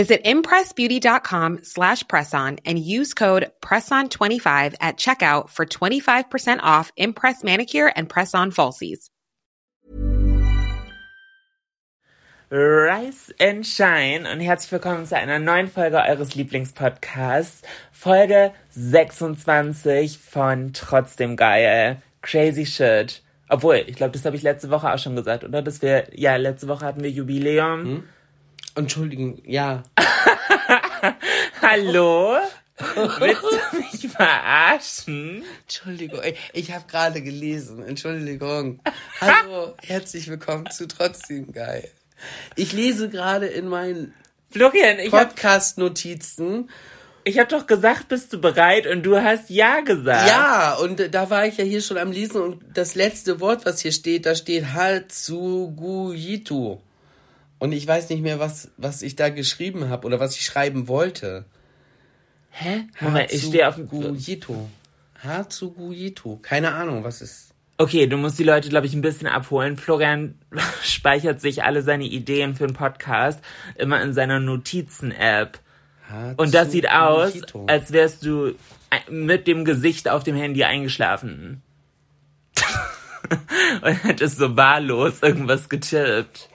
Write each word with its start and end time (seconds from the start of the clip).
Visit 0.00 0.24
impressbeauty.com 0.24 1.58
slash 1.62 2.04
presson 2.04 2.58
and 2.64 2.78
use 2.78 3.12
code 3.12 3.50
PRESSON25 3.60 4.74
at 4.80 4.96
checkout 4.96 5.50
for 5.50 5.66
25% 5.66 6.60
off 6.62 6.90
Impress 6.96 7.44
Manicure 7.44 7.92
and 7.94 8.08
Press-On 8.08 8.50
Falsies. 8.50 9.10
Rise 12.50 13.34
and 13.38 13.66
Shine 13.66 14.26
und 14.26 14.40
herzlich 14.40 14.72
willkommen 14.72 15.04
zu 15.04 15.18
einer 15.18 15.38
neuen 15.38 15.68
Folge 15.68 15.98
eures 15.98 16.34
Lieblingspodcasts. 16.34 17.60
Folge 17.92 18.52
26 18.70 20.16
von 20.16 20.72
Trotzdem 20.72 21.36
Geil. 21.36 22.00
Crazy 22.22 22.64
Shit. 22.64 23.20
Obwohl, 23.50 23.84
ich 23.86 23.96
glaube, 23.96 24.12
das 24.12 24.24
habe 24.24 24.36
ich 24.36 24.42
letzte 24.42 24.70
Woche 24.70 24.94
auch 24.94 24.98
schon 24.98 25.14
gesagt, 25.14 25.44
oder? 25.44 25.60
Dass 25.60 25.82
wir, 25.82 26.06
ja, 26.14 26.36
letzte 26.36 26.68
Woche 26.68 26.86
hatten 26.86 27.02
wir 27.02 27.10
Jubiläum. 27.10 28.04
Entschuldigung, 28.80 29.40
ja. 29.44 29.82
Hallo? 31.60 32.38
Willst 33.18 33.42
du 33.42 33.76
mich 33.76 34.08
verarschen? 34.10 35.44
Entschuldigung, 35.64 36.22
ey, 36.22 36.34
ich 36.54 36.72
habe 36.72 36.86
gerade 36.88 37.20
gelesen. 37.20 37.84
Entschuldigung. 37.84 38.80
Hallo, 39.20 39.74
herzlich 39.86 40.28
willkommen 40.28 40.70
zu 40.70 40.88
Trotzdem 40.88 41.52
Geil. 41.52 41.90
Ich 42.56 42.72
lese 42.72 43.10
gerade 43.10 43.48
in 43.48 43.68
meinen 43.68 44.14
ich 44.50 45.10
Podcast-Notizen. 45.10 46.70
ich 47.24 47.38
hab 47.38 47.50
doch 47.50 47.66
gesagt, 47.66 48.08
bist 48.08 48.32
du 48.32 48.40
bereit? 48.40 48.86
Und 48.86 49.02
du 49.02 49.20
hast 49.20 49.50
Ja 49.50 49.82
gesagt. 49.82 50.26
Ja, 50.26 50.72
und 50.76 51.14
da 51.14 51.28
war 51.28 51.44
ich 51.44 51.58
ja 51.58 51.64
hier 51.64 51.82
schon 51.82 51.98
am 51.98 52.12
Lesen 52.12 52.40
und 52.40 52.64
das 52.72 52.94
letzte 52.94 53.40
Wort, 53.40 53.66
was 53.66 53.82
hier 53.82 53.92
steht, 53.92 54.24
da 54.24 54.34
steht 54.34 54.72
Hatsuguyitu. 54.72 56.78
Und 57.60 57.72
ich 57.72 57.86
weiß 57.86 58.08
nicht 58.08 58.22
mehr, 58.22 58.40
was, 58.40 58.70
was 58.78 59.02
ich 59.02 59.16
da 59.16 59.28
geschrieben 59.28 59.90
habe 59.90 60.06
oder 60.06 60.18
was 60.18 60.34
ich 60.34 60.44
schreiben 60.44 60.88
wollte. 60.88 61.44
Hä? 62.50 62.86
Moment, 63.00 63.30
ich 63.30 63.44
stehe 63.44 63.68
auf 63.68 63.76
dem... 63.76 63.84
Hatsuguyitu. 63.84 64.54
Hatsuguyitu. 65.22 66.38
Keine 66.38 66.72
Ahnung, 66.72 67.04
was 67.04 67.20
ist. 67.20 67.50
Okay, 67.76 68.06
du 68.06 68.16
musst 68.16 68.38
die 68.38 68.44
Leute, 68.44 68.70
glaube 68.70 68.86
ich, 68.86 68.94
ein 68.94 69.02
bisschen 69.02 69.26
abholen. 69.26 69.76
Florian 69.76 70.38
speichert 70.82 71.42
sich 71.42 71.62
alle 71.62 71.82
seine 71.82 72.04
Ideen 72.04 72.56
für 72.56 72.64
einen 72.64 72.72
Podcast 72.72 73.44
immer 73.76 74.02
in 74.02 74.14
seiner 74.14 74.40
Notizen-App. 74.40 75.60
Und 76.38 76.54
das 76.54 76.72
sieht 76.72 76.90
aus, 76.90 77.34
als 77.68 77.92
wärst 77.92 78.24
du 78.24 78.54
mit 79.10 79.46
dem 79.46 79.66
Gesicht 79.66 80.08
auf 80.08 80.24
dem 80.24 80.34
Handy 80.34 80.64
eingeschlafen. 80.64 81.62
Und 83.82 84.04
hättest 84.04 84.38
so 84.38 84.56
wahllos 84.56 85.22
irgendwas 85.22 85.68
getippt. 85.68 86.48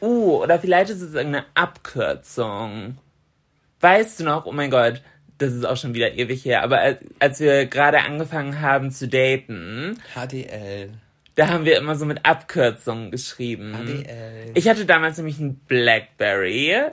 Uh, 0.00 0.42
oder 0.42 0.58
vielleicht 0.58 0.90
ist 0.90 1.02
es 1.02 1.14
irgendeine 1.14 1.46
Abkürzung. 1.54 2.98
Weißt 3.80 4.20
du 4.20 4.24
noch, 4.24 4.46
oh 4.46 4.52
mein 4.52 4.70
Gott, 4.70 5.02
das 5.38 5.52
ist 5.52 5.64
auch 5.64 5.76
schon 5.76 5.94
wieder 5.94 6.14
ewig 6.14 6.44
her, 6.44 6.62
aber 6.62 6.80
als, 6.80 6.98
als 7.20 7.40
wir 7.40 7.66
gerade 7.66 8.00
angefangen 8.00 8.60
haben 8.60 8.90
zu 8.90 9.08
daten, 9.08 9.98
HDL. 10.14 10.90
da 11.36 11.48
haben 11.48 11.64
wir 11.64 11.78
immer 11.78 11.96
so 11.96 12.04
mit 12.04 12.24
Abkürzungen 12.24 13.10
geschrieben. 13.10 13.74
HDL. 13.74 14.52
Ich 14.54 14.68
hatte 14.68 14.84
damals 14.84 15.16
nämlich 15.18 15.38
einen 15.38 15.56
Blackberry. 15.66 16.74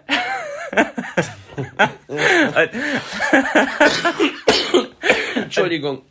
Entschuldigung. 5.35 6.01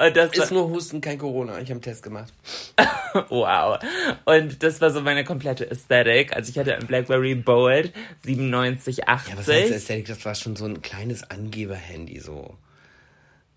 Und 0.00 0.16
das 0.16 0.32
Ist 0.32 0.50
nur 0.50 0.70
Husten, 0.70 1.02
kein 1.02 1.18
Corona. 1.18 1.58
Ich 1.58 1.64
habe 1.64 1.72
einen 1.72 1.82
Test 1.82 2.02
gemacht. 2.02 2.32
wow. 3.28 3.78
Und 4.24 4.62
das 4.62 4.80
war 4.80 4.90
so 4.90 5.02
meine 5.02 5.24
komplette 5.24 5.70
Ästhetik. 5.70 6.34
Also 6.34 6.50
ich 6.50 6.58
hatte 6.58 6.74
einen 6.74 6.86
Blackberry 6.86 7.34
Bold 7.34 7.92
9780. 8.24 9.32
Ja, 9.32 9.38
was 9.38 9.46
heißt 9.46 9.72
Aesthetic? 9.72 10.06
Das 10.06 10.24
war 10.24 10.34
schon 10.34 10.56
so 10.56 10.64
ein 10.64 10.80
kleines 10.80 11.30
Angeber-Handy, 11.30 12.18
so. 12.20 12.56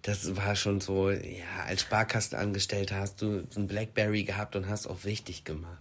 Das 0.01 0.35
war 0.35 0.57
schon 0.57 0.81
so, 0.81 1.11
ja, 1.11 1.45
als 1.65 1.81
Sparkassenangestellter 1.81 2.97
hast 2.97 3.21
du 3.21 3.43
ein 3.55 3.67
Blackberry 3.67 4.23
gehabt 4.23 4.57
und 4.57 4.67
hast 4.67 4.85
auch 4.85 5.05
wichtig 5.05 5.45
gemacht. 5.45 5.77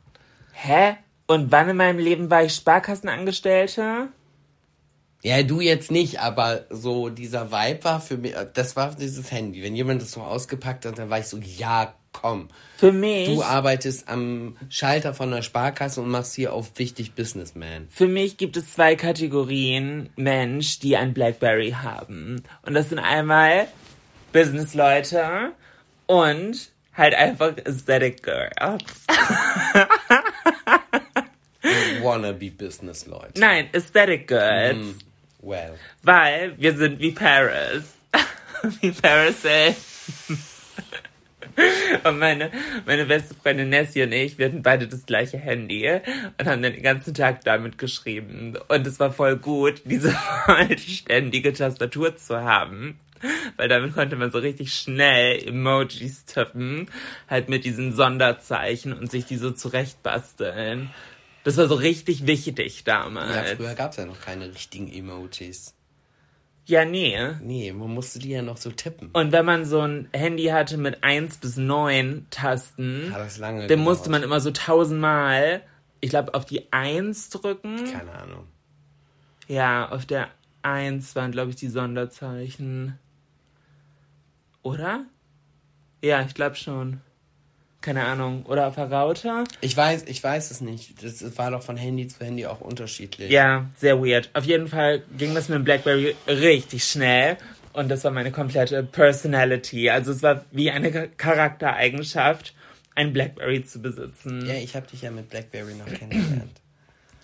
Hä? 0.53 0.95
Und 1.27 1.51
wann 1.51 1.71
in 1.71 1.77
meinem 1.77 1.99
Leben 1.99 2.31
war 2.31 2.45
ich 2.45 2.55
Sparkassenangestellte? 2.55 4.11
Ja, 5.25 5.41
du 5.45 5.61
jetzt 5.61 5.93
nicht, 5.93 6.19
aber 6.19 6.65
so 6.69 7.09
dieser 7.09 7.53
Vibe 7.53 7.85
war 7.85 8.01
für 8.01 8.17
mich, 8.17 8.35
das 8.55 8.75
war 8.75 8.93
dieses 8.97 9.31
Handy. 9.31 9.63
Wenn 9.63 9.77
jemand 9.77 10.03
das 10.03 10.11
so 10.11 10.21
ausgepackt 10.21 10.85
hat, 10.85 10.99
dann 10.99 11.11
war 11.11 11.21
ich 11.21 11.27
so, 11.27 11.39
ja, 11.39 11.95
komm. 12.11 12.49
Für 12.77 12.91
mich. 12.91 13.29
Du 13.29 13.45
arbeitest 13.45 14.09
am 14.09 14.57
Schalter 14.69 15.15
von 15.15 15.31
der 15.31 15.43
Sparkasse 15.43 16.01
und 16.01 16.09
machst 16.09 16.35
hier 16.35 16.53
auf 16.53 16.77
wichtig 16.77 17.15
Businessman. 17.15 17.87
Für 17.89 18.09
mich 18.09 18.37
gibt 18.37 18.57
es 18.57 18.73
zwei 18.73 18.97
Kategorien 18.97 20.11
Mensch, 20.17 20.81
die 20.81 20.97
ein 20.97 21.15
Blackberry 21.15 21.71
haben. 21.71 22.43
Und 22.63 22.75
das 22.75 22.89
sind 22.89 22.99
einmal 22.99 23.69
Businessleute 24.33 25.53
und 26.07 26.73
halt 26.95 27.15
einfach 27.15 27.55
Aesthetic 27.65 28.25
Girls. 28.25 29.07
Wannabe 32.03 32.51
Business 32.51 33.07
Leute. 33.07 33.41
Nein, 33.41 33.69
Aesthetic 33.73 34.27
Girls. 34.27 34.79
Mm. 34.79 35.12
Well. 35.43 35.75
Weil 36.03 36.55
wir 36.59 36.75
sind 36.77 37.01
wie 37.01 37.11
Paris. 37.11 37.95
wie 38.81 38.93
Paris 38.93 39.45
ey. 39.45 39.75
Und 42.05 42.19
meine, 42.19 42.51
meine 42.87 43.05
beste 43.05 43.35
Freundin 43.35 43.69
Nessie 43.69 44.03
und 44.03 44.13
ich, 44.13 44.39
wir 44.39 44.47
hatten 44.47 44.63
beide 44.63 44.89
das 44.89 45.05
gleiche 45.05 45.37
Handy 45.37 46.01
und 46.39 46.47
haben 46.47 46.63
den 46.63 46.83
ganzen 46.83 47.13
Tag 47.13 47.45
damit 47.45 47.77
geschrieben. 47.77 48.57
Und 48.69 48.87
es 48.87 48.99
war 48.99 49.13
voll 49.13 49.37
gut, 49.37 49.83
diese 49.85 50.13
vollständige 50.47 51.53
Tastatur 51.53 52.17
zu 52.17 52.41
haben. 52.41 52.99
Weil 53.57 53.69
damit 53.69 53.95
konnte 53.95 54.17
man 54.17 54.33
so 54.33 54.39
richtig 54.39 54.73
schnell 54.75 55.47
Emojis 55.47 56.25
tippen, 56.25 56.89
halt 57.29 57.49
mit 57.49 57.65
diesen 57.65 57.93
Sonderzeichen 57.93 58.93
und 58.93 59.11
sich 59.11 59.27
die 59.27 59.37
so 59.37 59.51
zurechtbasteln. 59.51 60.91
Das 61.45 61.57
war 61.57 61.67
so 61.67 61.75
richtig 61.75 62.27
wichtig 62.27 62.85
damals. 62.85 63.35
Ja, 63.35 63.57
früher 63.57 63.75
gab's 63.75 63.97
ja 63.97 64.07
noch 64.07 64.21
keine 64.21 64.47
richtigen 64.55 64.91
Emojis. 64.93 65.75
Ja, 66.65 66.85
nee. 66.85 67.19
Nee, 67.41 67.73
man 67.73 67.91
musste 67.93 68.21
die 68.21 68.31
ja 68.31 68.43
noch 68.43 68.57
so 68.57 68.71
tippen. 68.71 69.11
Und 69.13 69.33
wenn 69.33 69.45
man 69.45 69.65
so 69.65 69.81
ein 69.81 70.09
Handy 70.13 70.45
hatte 70.45 70.77
mit 70.77 71.03
1 71.03 71.39
bis 71.39 71.57
9 71.57 72.27
Tasten, 72.31 73.13
Hat 73.13 73.21
das 73.21 73.39
lange 73.39 73.67
dann 73.67 73.81
musste 73.81 74.05
gedauert. 74.05 74.21
man 74.21 74.23
immer 74.23 74.41
so 74.41 74.53
tausendmal, 74.53 75.63
ich 76.01 76.11
glaube, 76.11 76.35
auf 76.35 76.45
die 76.45 76.73
1 76.73 77.31
drücken. 77.31 77.85
Keine 77.93 78.13
Ahnung. 78.13 78.47
Ja, 79.49 79.89
auf 79.91 80.07
der 80.07 80.29
1 80.63 81.17
waren, 81.17 81.33
glaube 81.33 81.51
ich, 81.51 81.57
die 81.57 81.69
Sonderzeichen. 81.69 82.97
Oder? 84.63 85.07
Ja, 86.01 86.23
ich 86.23 86.35
glaube 86.35 86.55
schon. 86.55 87.01
Keine 87.83 88.05
Ahnung. 88.05 88.47
Oder 88.47 88.69
Raute? 88.69 89.45
Ich 89.61 89.77
weiß, 89.77 90.05
ich 90.07 90.23
weiß 90.23 90.53
es 90.53 90.61
nicht. 90.61 91.03
Das 91.03 91.37
war 91.37 91.51
doch 91.51 91.63
von 91.63 91.77
Handy 91.77 92.07
zu 92.07 92.25
Handy 92.25 92.47
auch 92.47 92.61
unterschiedlich. 92.61 93.31
Ja, 93.31 93.67
sehr 93.77 94.01
weird. 94.01 94.31
Auf 94.35 94.45
jeden 94.45 94.69
Fall 94.69 95.03
ging 95.19 95.35
das 95.35 95.49
mit 95.49 95.57
dem 95.57 95.65
Blackberry 95.65 96.15
richtig 96.29 96.85
schnell. 96.85 97.37
Und 97.73 97.89
das 97.89 98.05
war 98.05 98.13
meine 98.13 98.31
komplette 98.31 98.85
Personality. 98.85 99.91
Also 99.91 100.13
es 100.13 100.23
war 100.23 100.45
wie 100.53 100.71
eine 100.71 101.09
Charaktereigenschaft, 101.09 102.55
ein 102.95 103.13
Blackberry 103.13 103.65
zu 103.65 103.83
besitzen. 103.83 104.47
Ja, 104.47 104.55
ich 104.55 104.77
habe 104.77 104.87
dich 104.87 105.03
ja 105.03 105.11
mit 105.11 105.29
Blackberry 105.29 105.75
noch 105.75 105.93
kennengelernt. 105.93 106.61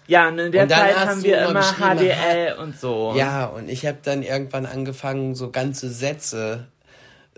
Ja, 0.08 0.28
und 0.28 0.38
in 0.38 0.50
der 0.50 0.62
Und 0.62 0.70
dann 0.70 0.80
Zeit 0.80 0.96
haben 0.96 1.22
wir 1.22 1.38
immer 1.38 1.50
immer 1.50 1.62
HDL 1.62 2.54
und 2.54 2.80
so. 2.80 3.14
Ja, 3.16 3.44
und 3.44 3.68
ich 3.68 3.86
habe 3.86 3.98
dann 4.02 4.22
irgendwann 4.22 4.66
angefangen, 4.66 5.34
so 5.34 5.50
ganze 5.50 5.90
Sätze 5.90 6.66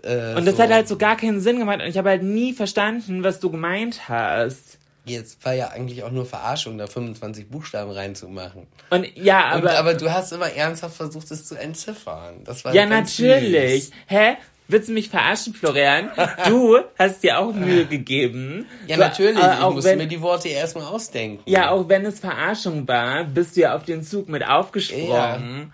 Äh, 0.03 0.35
Und 0.35 0.45
das 0.45 0.57
so. 0.57 0.63
hat 0.63 0.71
halt 0.71 0.87
so 0.87 0.97
gar 0.97 1.15
keinen 1.17 1.39
Sinn 1.41 1.59
gemacht 1.59 1.79
und 1.81 1.87
ich 1.87 1.97
habe 1.97 2.09
halt 2.09 2.23
nie 2.23 2.53
verstanden, 2.53 3.23
was 3.23 3.39
du 3.39 3.51
gemeint 3.51 4.09
hast. 4.09 4.77
Jetzt 5.05 5.43
war 5.45 5.53
ja 5.53 5.69
eigentlich 5.69 6.03
auch 6.03 6.11
nur 6.11 6.25
Verarschung, 6.27 6.77
da 6.77 6.85
25 6.87 7.49
Buchstaben 7.49 7.91
reinzumachen. 7.91 8.67
Und 8.91 9.07
ja, 9.17 9.45
Aber, 9.45 9.69
aber. 9.71 9.79
aber 9.79 9.93
du 9.95 10.11
hast 10.11 10.31
immer 10.31 10.51
ernsthaft 10.51 10.95
versucht, 10.95 11.29
es 11.31 11.45
zu 11.47 11.55
entziffern. 11.55 12.43
Das 12.43 12.63
war 12.63 12.73
ja, 12.73 12.85
ganz 12.85 13.17
natürlich. 13.19 13.85
süß. 13.85 13.91
Hä? 14.07 14.37
Willst 14.67 14.87
du 14.87 14.93
mich 14.93 15.09
verarschen, 15.09 15.53
Florian? 15.53 16.11
Du 16.47 16.77
hast 16.97 17.23
dir 17.23 17.39
auch 17.39 17.51
Mühe 17.53 17.85
gegeben. 17.87 18.67
Ja, 18.87 18.95
Du- 18.95 19.01
natürlich. 19.01 19.43
äh, 19.43 19.53
ich 19.55 19.69
musste 19.69 19.89
wenn, 19.89 19.97
mir 19.97 20.07
die 20.07 20.21
Worte 20.21 20.47
erstmal 20.49 20.85
ausdenken. 20.85 21.43
Ja, 21.45 21.71
auch 21.71 21.89
wenn 21.89 22.05
es 22.05 22.19
Verarschung 22.21 22.87
war, 22.87 23.25
bist 23.25 23.57
du 23.57 23.61
ja 23.61 23.75
auf 23.75 23.83
den 23.83 24.01
Zug 24.03 24.29
mit 24.29 24.47
aufgesprungen. 24.47 25.73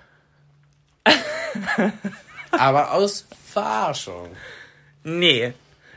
Aber 2.57 2.94
aus 2.94 3.27
Verarschung. 3.45 4.36
Nee, 5.04 5.54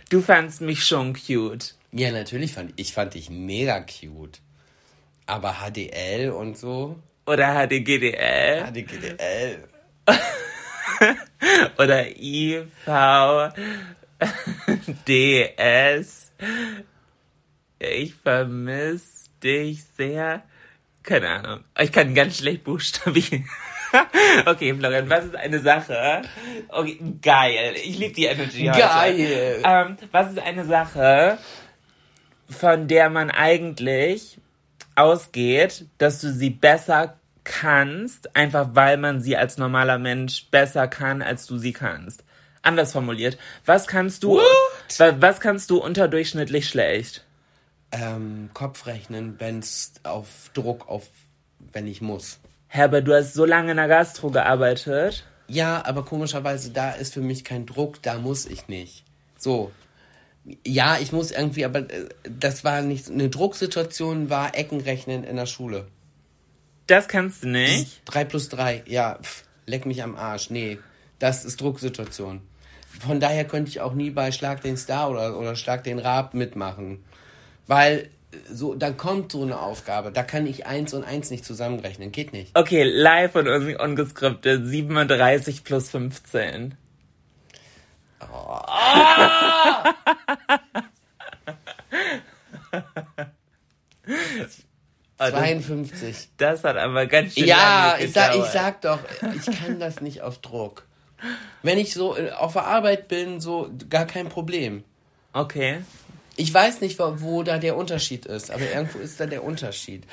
du 0.08 0.20
fandst 0.20 0.60
mich 0.60 0.84
schon 0.84 1.14
cute. 1.14 1.74
Ja, 1.92 2.10
natürlich 2.12 2.52
fand 2.52 2.72
ich 2.76 2.92
fand 2.92 3.14
dich 3.14 3.30
mega 3.30 3.80
cute. 3.80 4.40
Aber 5.26 5.54
HDL 5.54 6.30
und 6.30 6.56
so. 6.56 6.98
Oder 7.26 7.66
HDGDL. 7.66 8.66
HDGDL. 8.70 9.68
Oder 11.78 12.06
IVDS. 12.16 12.66
Ich 17.78 18.14
vermisse 18.14 19.30
dich 19.42 19.84
sehr. 19.96 20.42
Keine 21.02 21.28
Ahnung. 21.28 21.64
Ich 21.78 21.92
kann 21.92 22.14
ganz 22.14 22.38
schlecht 22.38 22.64
buchstabieren. 22.64 23.48
Okay, 24.46 24.74
Florian, 24.74 25.08
was 25.10 25.24
ist 25.26 25.36
eine 25.36 25.58
Sache? 25.60 26.22
Okay, 26.68 26.98
geil. 27.22 27.74
Ich 27.84 27.98
liebe 27.98 28.14
die 28.14 28.24
Energy 28.26 28.66
heute. 28.66 28.78
Geil. 28.78 29.62
Ähm, 29.64 29.96
was 30.12 30.30
ist 30.32 30.38
eine 30.38 30.64
Sache, 30.64 31.38
von 32.48 32.88
der 32.88 33.10
man 33.10 33.30
eigentlich 33.30 34.38
ausgeht, 34.96 35.86
dass 35.98 36.20
du 36.20 36.32
sie 36.32 36.50
besser 36.50 37.16
kannst, 37.44 38.36
einfach 38.36 38.70
weil 38.74 38.96
man 38.96 39.20
sie 39.20 39.36
als 39.36 39.56
normaler 39.58 39.98
Mensch 39.98 40.46
besser 40.50 40.88
kann, 40.88 41.22
als 41.22 41.46
du 41.46 41.58
sie 41.58 41.72
kannst? 41.72 42.24
Anders 42.62 42.92
formuliert, 42.92 43.38
was 43.64 43.86
kannst 43.86 44.22
du, 44.22 44.38
wa- 44.98 45.14
was 45.18 45.40
kannst 45.40 45.70
du 45.70 45.78
unterdurchschnittlich 45.78 46.68
schlecht? 46.68 47.24
Ähm, 47.92 48.50
Kopfrechnen, 48.52 49.36
wenn's 49.38 49.94
auf 50.02 50.50
Druck, 50.54 50.88
auf 50.88 51.06
wenn 51.72 51.86
ich 51.86 52.00
muss. 52.02 52.38
Herbert, 52.72 53.08
du 53.08 53.14
hast 53.14 53.34
so 53.34 53.44
lange 53.44 53.72
in 53.72 53.78
der 53.78 53.88
Gastro 53.88 54.30
gearbeitet. 54.30 55.24
Ja, 55.48 55.84
aber 55.84 56.04
komischerweise, 56.04 56.70
da 56.70 56.92
ist 56.92 57.14
für 57.14 57.20
mich 57.20 57.42
kein 57.42 57.66
Druck, 57.66 58.00
da 58.00 58.16
muss 58.16 58.46
ich 58.46 58.68
nicht. 58.68 59.04
So. 59.36 59.72
Ja, 60.64 60.96
ich 61.00 61.10
muss 61.10 61.32
irgendwie, 61.32 61.64
aber 61.64 61.90
äh, 61.90 62.08
das 62.22 62.62
war 62.62 62.82
nicht, 62.82 63.10
eine 63.10 63.28
Drucksituation 63.28 64.30
war 64.30 64.56
Eckenrechnen 64.56 65.24
in 65.24 65.34
der 65.34 65.46
Schule. 65.46 65.88
Das 66.86 67.08
kannst 67.08 67.42
du 67.42 67.48
nicht. 67.48 68.02
3 68.04 68.24
plus 68.26 68.48
3, 68.50 68.84
ja, 68.86 69.18
pff, 69.20 69.42
leck 69.66 69.84
mich 69.84 70.04
am 70.04 70.14
Arsch. 70.14 70.50
Nee, 70.50 70.78
das 71.18 71.44
ist 71.44 71.60
Drucksituation. 71.60 72.40
Von 72.86 73.18
daher 73.18 73.46
könnte 73.46 73.70
ich 73.70 73.80
auch 73.80 73.94
nie 73.94 74.10
bei 74.10 74.30
Schlag 74.30 74.62
den 74.62 74.76
Star 74.76 75.10
oder, 75.10 75.36
oder 75.36 75.56
Schlag 75.56 75.82
den 75.82 75.98
Rab 75.98 76.34
mitmachen. 76.34 77.02
Weil 77.66 78.10
so, 78.48 78.74
dann 78.74 78.96
kommt 78.96 79.32
so 79.32 79.42
eine 79.42 79.60
Aufgabe, 79.60 80.12
da 80.12 80.22
kann 80.22 80.46
ich 80.46 80.66
eins 80.66 80.94
und 80.94 81.04
eins 81.04 81.30
nicht 81.30 81.44
zusammenrechnen. 81.44 82.12
Geht 82.12 82.32
nicht. 82.32 82.56
Okay, 82.56 82.84
live 82.84 83.34
und 83.34 83.48
un 83.48 83.76
ungeskriptet. 83.76 84.66
37 84.66 85.64
plus 85.64 85.90
15. 85.90 86.76
52. 95.18 96.28
Das 96.36 96.64
hat 96.64 96.76
aber 96.76 97.06
ganz 97.06 97.34
schön 97.34 97.46
Ja, 97.46 97.96
ich 97.98 98.12
sag, 98.12 98.36
ich 98.36 98.44
sag 98.44 98.80
doch, 98.82 99.00
ich 99.34 99.58
kann 99.58 99.78
das 99.80 100.00
nicht 100.00 100.22
auf 100.22 100.38
Druck. 100.38 100.86
Wenn 101.62 101.78
ich 101.78 101.92
so 101.92 102.16
äh, 102.16 102.30
auf 102.30 102.54
der 102.54 102.64
Arbeit 102.64 103.08
bin, 103.08 103.40
so 103.40 103.70
gar 103.90 104.06
kein 104.06 104.28
Problem. 104.28 104.84
Okay. 105.32 105.80
Ich 106.36 106.52
weiß 106.52 106.80
nicht, 106.80 106.98
wo, 106.98 107.14
wo 107.20 107.42
da 107.42 107.58
der 107.58 107.76
Unterschied 107.76 108.26
ist, 108.26 108.50
aber 108.50 108.62
irgendwo 108.72 108.98
ist 108.98 109.20
da 109.20 109.26
der 109.26 109.44
Unterschied. 109.44 110.04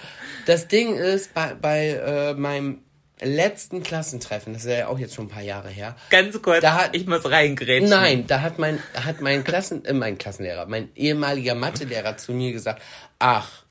Das 0.45 0.67
Ding 0.67 0.95
ist, 0.95 1.33
bei, 1.33 1.53
bei 1.53 1.89
äh, 1.89 2.33
meinem 2.33 2.79
letzten 3.21 3.81
Klassentreffen, 3.81 4.53
das 4.53 4.65
ist 4.65 4.71
ja 4.71 4.87
auch 4.87 4.99
jetzt 4.99 5.15
schon 5.15 5.25
ein 5.25 5.29
paar 5.29 5.41
Jahre 5.41 5.69
her, 5.69 5.95
Ganz 6.09 6.39
kurz, 6.41 6.61
Da 6.61 6.75
hat- 6.75 6.95
ich 6.95 7.07
muss 7.07 7.25
reingrätschen. 7.29 7.89
Nein, 7.89 8.27
da 8.27 8.41
hat 8.41 8.59
mein, 8.59 8.79
hat 8.93 9.21
mein 9.21 9.43
Klassen, 9.43 9.85
äh, 9.85 9.93
mein 9.93 10.17
Klassenlehrer, 10.17 10.65
mein 10.67 10.89
ehemaliger 10.95 11.55
Mathelehrer 11.55 12.17
zu 12.17 12.33
mir 12.33 12.51
gesagt, 12.51 12.81
ach, 13.19 13.63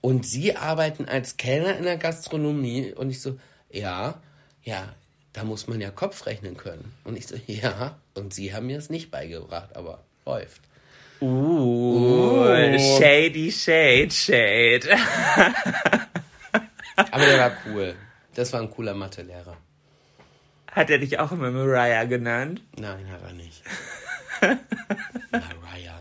und 0.00 0.26
Sie 0.26 0.54
arbeiten 0.54 1.06
als 1.06 1.38
Kellner 1.38 1.76
in 1.78 1.84
der 1.84 1.96
Gastronomie? 1.96 2.92
Und 2.92 3.08
ich 3.10 3.20
so, 3.22 3.38
ja, 3.70 4.20
ja, 4.62 4.94
da 5.32 5.42
muss 5.44 5.66
man 5.66 5.80
ja 5.80 5.90
Kopf 5.90 6.26
rechnen 6.26 6.56
können. 6.58 6.92
Und 7.04 7.16
ich 7.16 7.26
so, 7.26 7.36
ja, 7.46 7.96
und 8.14 8.34
Sie 8.34 8.52
haben 8.54 8.66
mir 8.66 8.78
es 8.78 8.90
nicht 8.90 9.10
beigebracht, 9.10 9.74
aber 9.74 10.04
läuft. 10.26 10.60
Uh, 11.24 12.76
shady 12.78 13.50
shade, 13.50 14.12
shade. 14.12 14.84
Aber 16.96 17.24
der 17.24 17.38
war 17.38 17.52
cool. 17.66 17.94
Das 18.34 18.52
war 18.52 18.60
ein 18.60 18.70
cooler 18.70 18.92
Mathelehrer. 18.92 19.56
Hat 20.70 20.90
er 20.90 20.98
dich 20.98 21.18
auch 21.18 21.32
immer 21.32 21.50
Mariah 21.50 22.04
genannt? 22.04 22.60
Nein, 22.78 23.08
hat 23.10 23.22
er 23.22 23.32
nicht. 23.32 23.62
Mariah. 25.32 25.98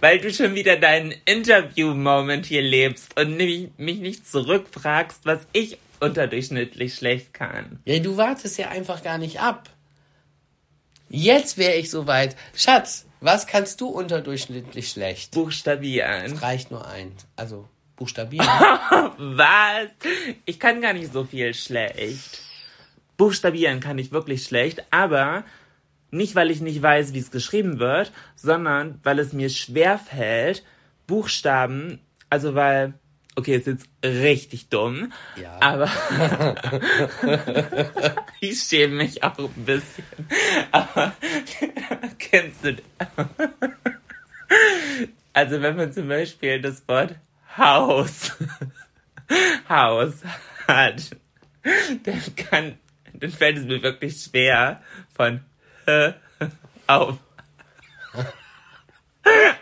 Weil 0.00 0.20
du 0.20 0.32
schon 0.32 0.54
wieder 0.54 0.76
deinen 0.76 1.12
Interview-Moment 1.24 2.46
hier 2.46 2.62
lebst 2.62 3.18
und 3.18 3.36
mich, 3.36 3.70
mich 3.78 3.98
nicht 3.98 4.28
zurückfragst, 4.28 5.26
was 5.26 5.46
ich 5.52 5.78
unterdurchschnittlich 5.98 6.94
schlecht 6.94 7.34
kann. 7.34 7.80
Ja, 7.84 7.98
du 7.98 8.16
wartest 8.16 8.58
ja 8.58 8.68
einfach 8.68 9.02
gar 9.02 9.18
nicht 9.18 9.40
ab. 9.40 9.68
Jetzt 11.12 11.58
wäre 11.58 11.74
ich 11.74 11.90
soweit. 11.90 12.36
Schatz, 12.54 13.04
was 13.20 13.48
kannst 13.48 13.80
du 13.80 13.88
unterdurchschnittlich 13.88 14.88
schlecht? 14.88 15.32
Buchstabieren. 15.32 16.38
Reicht 16.38 16.70
nur 16.70 16.86
eins. 16.86 17.26
Also 17.34 17.68
buchstabieren. 17.96 18.46
Was? 19.18 19.88
Ich 20.46 20.60
kann 20.60 20.80
gar 20.80 20.92
nicht 20.92 21.12
so 21.12 21.24
viel 21.24 21.52
schlecht. 21.52 22.42
Buchstabieren 23.16 23.80
kann 23.80 23.98
ich 23.98 24.12
wirklich 24.12 24.44
schlecht, 24.44 24.84
aber 24.92 25.44
nicht, 26.12 26.36
weil 26.36 26.50
ich 26.50 26.60
nicht 26.60 26.80
weiß, 26.80 27.12
wie 27.12 27.18
es 27.18 27.32
geschrieben 27.32 27.80
wird, 27.80 28.12
sondern 28.36 29.00
weil 29.02 29.18
es 29.18 29.32
mir 29.32 29.50
schwer 29.50 29.98
fällt, 29.98 30.64
Buchstaben, 31.08 32.00
also 32.30 32.54
weil, 32.54 32.94
okay, 33.36 33.56
ist 33.56 33.66
jetzt 33.66 33.88
richtig 34.04 34.68
dumm, 34.68 35.12
Ja. 35.36 35.56
aber 35.60 35.88
ich 38.40 38.60
schäme 38.60 38.96
mich 38.96 39.22
auch 39.22 39.38
ein 39.38 39.64
bisschen. 39.64 40.04
Aber 40.72 41.12
kennst 42.18 42.64
du 42.64 42.76
Also 45.32 45.62
wenn 45.62 45.76
man 45.76 45.92
zum 45.92 46.08
Beispiel 46.08 46.60
das 46.60 46.86
Wort 46.88 47.14
Haus, 47.56 48.32
Haus 49.68 50.14
hat, 50.68 51.16
dann 52.04 52.36
kann, 52.36 52.78
dann 53.14 53.30
fällt 53.30 53.58
es 53.58 53.64
mir 53.64 53.82
wirklich 53.82 54.20
schwer 54.22 54.82
von 55.14 55.40
H 55.86 56.14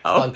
auf 0.02 0.32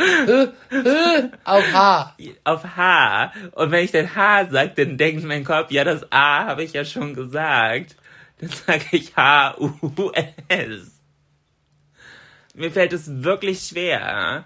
auf 1.44 1.72
H. 1.72 2.16
auf 2.44 2.64
H. 2.76 3.32
Und 3.52 3.70
wenn 3.70 3.84
ich 3.84 3.92
dann 3.92 4.14
H 4.14 4.46
sage, 4.50 4.72
dann 4.76 4.96
denkt 4.96 5.24
mein 5.24 5.44
Kopf, 5.44 5.70
ja, 5.70 5.84
das 5.84 6.10
A 6.10 6.46
habe 6.46 6.64
ich 6.64 6.72
ja 6.72 6.84
schon 6.84 7.14
gesagt. 7.14 7.96
Dann 8.38 8.50
sage 8.50 8.84
ich 8.92 9.16
H-U-S. 9.16 11.02
Mir 12.54 12.70
fällt 12.70 12.92
es 12.92 13.22
wirklich 13.22 13.60
schwer. 13.60 14.44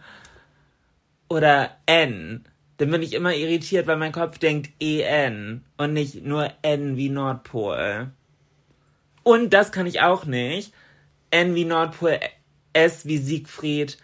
Oder 1.28 1.76
N. 1.86 2.44
Dann 2.76 2.90
bin 2.90 3.02
ich 3.02 3.14
immer 3.14 3.34
irritiert, 3.34 3.86
weil 3.86 3.96
mein 3.96 4.12
Kopf 4.12 4.38
denkt 4.38 4.70
E-N 4.80 5.64
und 5.78 5.92
nicht 5.94 6.24
nur 6.24 6.52
N 6.62 6.96
wie 6.96 7.08
Nordpol. 7.08 8.10
Und 9.22 9.50
das 9.54 9.72
kann 9.72 9.86
ich 9.86 10.02
auch 10.02 10.26
nicht. 10.26 10.72
N 11.30 11.54
wie 11.54 11.64
Nordpol, 11.64 12.20
S 12.74 13.06
wie 13.06 13.18
Siegfried, 13.18 13.98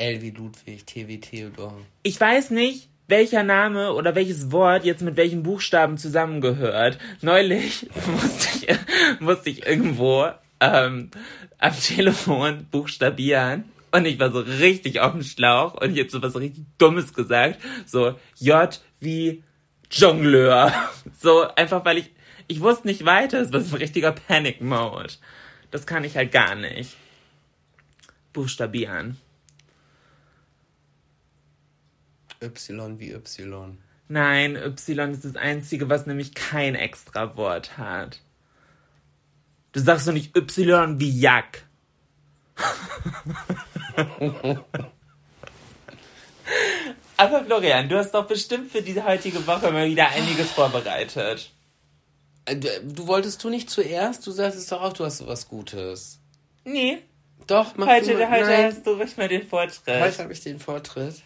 L 0.00 0.22
wie 0.22 0.30
Ludwig, 0.30 0.86
T 0.86 1.08
wie 1.08 1.20
Theodor. 1.20 1.76
ich 2.02 2.18
weiß 2.20 2.50
nicht, 2.50 2.88
welcher 3.06 3.42
Name 3.42 3.92
oder 3.92 4.14
welches 4.14 4.50
Wort 4.50 4.84
jetzt 4.84 5.02
mit 5.02 5.16
welchen 5.16 5.42
Buchstaben 5.42 5.98
zusammengehört. 5.98 6.98
Neulich 7.20 7.86
musste 8.06 8.48
ich, 8.66 9.20
musste 9.20 9.50
ich 9.50 9.66
irgendwo 9.66 10.28
ähm, 10.60 11.10
am 11.58 11.78
Telefon 11.78 12.66
buchstabieren 12.70 13.64
und 13.90 14.06
ich 14.06 14.18
war 14.18 14.30
so 14.30 14.40
richtig 14.40 15.00
auf 15.00 15.12
dem 15.12 15.22
Schlauch 15.22 15.74
und 15.74 15.92
ich 15.92 15.98
habe 15.98 16.10
so 16.10 16.22
was 16.22 16.36
richtig 16.36 16.64
Dummes 16.78 17.12
gesagt. 17.12 17.60
So 17.86 18.14
J 18.38 18.80
wie 19.00 19.42
Jongleur. 19.90 20.72
So 21.18 21.46
einfach, 21.56 21.84
weil 21.84 21.98
ich, 21.98 22.10
ich 22.46 22.60
wusste 22.60 22.86
nicht 22.86 23.04
weiter. 23.04 23.40
Es 23.40 23.52
war 23.52 23.60
so 23.60 23.74
ein 23.76 23.80
richtiger 23.80 24.12
Panic-Mode. 24.12 25.14
Das 25.70 25.86
kann 25.86 26.04
ich 26.04 26.16
halt 26.16 26.32
gar 26.32 26.54
nicht. 26.54 26.96
buchstabieren. 28.32 29.18
Y 32.42 32.98
wie 32.98 33.12
Y. 33.12 33.78
Nein, 34.08 34.56
Y 34.56 35.10
ist 35.12 35.24
das 35.24 35.36
einzige, 35.36 35.88
was 35.88 36.06
nämlich 36.06 36.34
kein 36.34 36.74
extra 36.74 37.36
Wort 37.36 37.78
hat. 37.78 38.20
Du 39.72 39.80
sagst 39.80 40.08
doch 40.08 40.12
nicht 40.12 40.36
Y 40.36 40.98
wie 40.98 41.20
Jack. 41.20 41.64
Aber 47.16 47.44
Florian, 47.44 47.88
du 47.88 47.96
hast 47.98 48.12
doch 48.12 48.26
bestimmt 48.26 48.72
für 48.72 48.82
diese 48.82 49.04
heutige 49.04 49.46
Woche 49.46 49.70
mal 49.70 49.86
wieder 49.86 50.08
einiges 50.08 50.50
vorbereitet. 50.50 51.52
Äh, 52.46 52.56
Du, 52.56 52.68
du 52.82 53.06
wolltest 53.06 53.44
du 53.44 53.50
nicht 53.50 53.68
zuerst? 53.70 54.26
Du 54.26 54.32
sagtest 54.32 54.72
doch 54.72 54.80
auch, 54.82 54.92
du 54.94 55.04
hast 55.04 55.18
so 55.18 55.26
was 55.26 55.46
Gutes. 55.46 56.18
Nee, 56.64 57.02
Doch, 57.46 57.76
mach 57.76 57.86
heute, 57.86 58.14
du, 58.14 58.30
heute 58.30 58.44
nein. 58.46 58.64
hast 58.64 58.86
du 58.86 58.92
ruhig 58.92 59.14
mal 59.16 59.28
den 59.28 59.46
Vortritt. 59.46 60.02
Heute 60.02 60.22
habe 60.22 60.32
ich 60.32 60.40
den 60.40 60.58
Vortritt. 60.58 61.22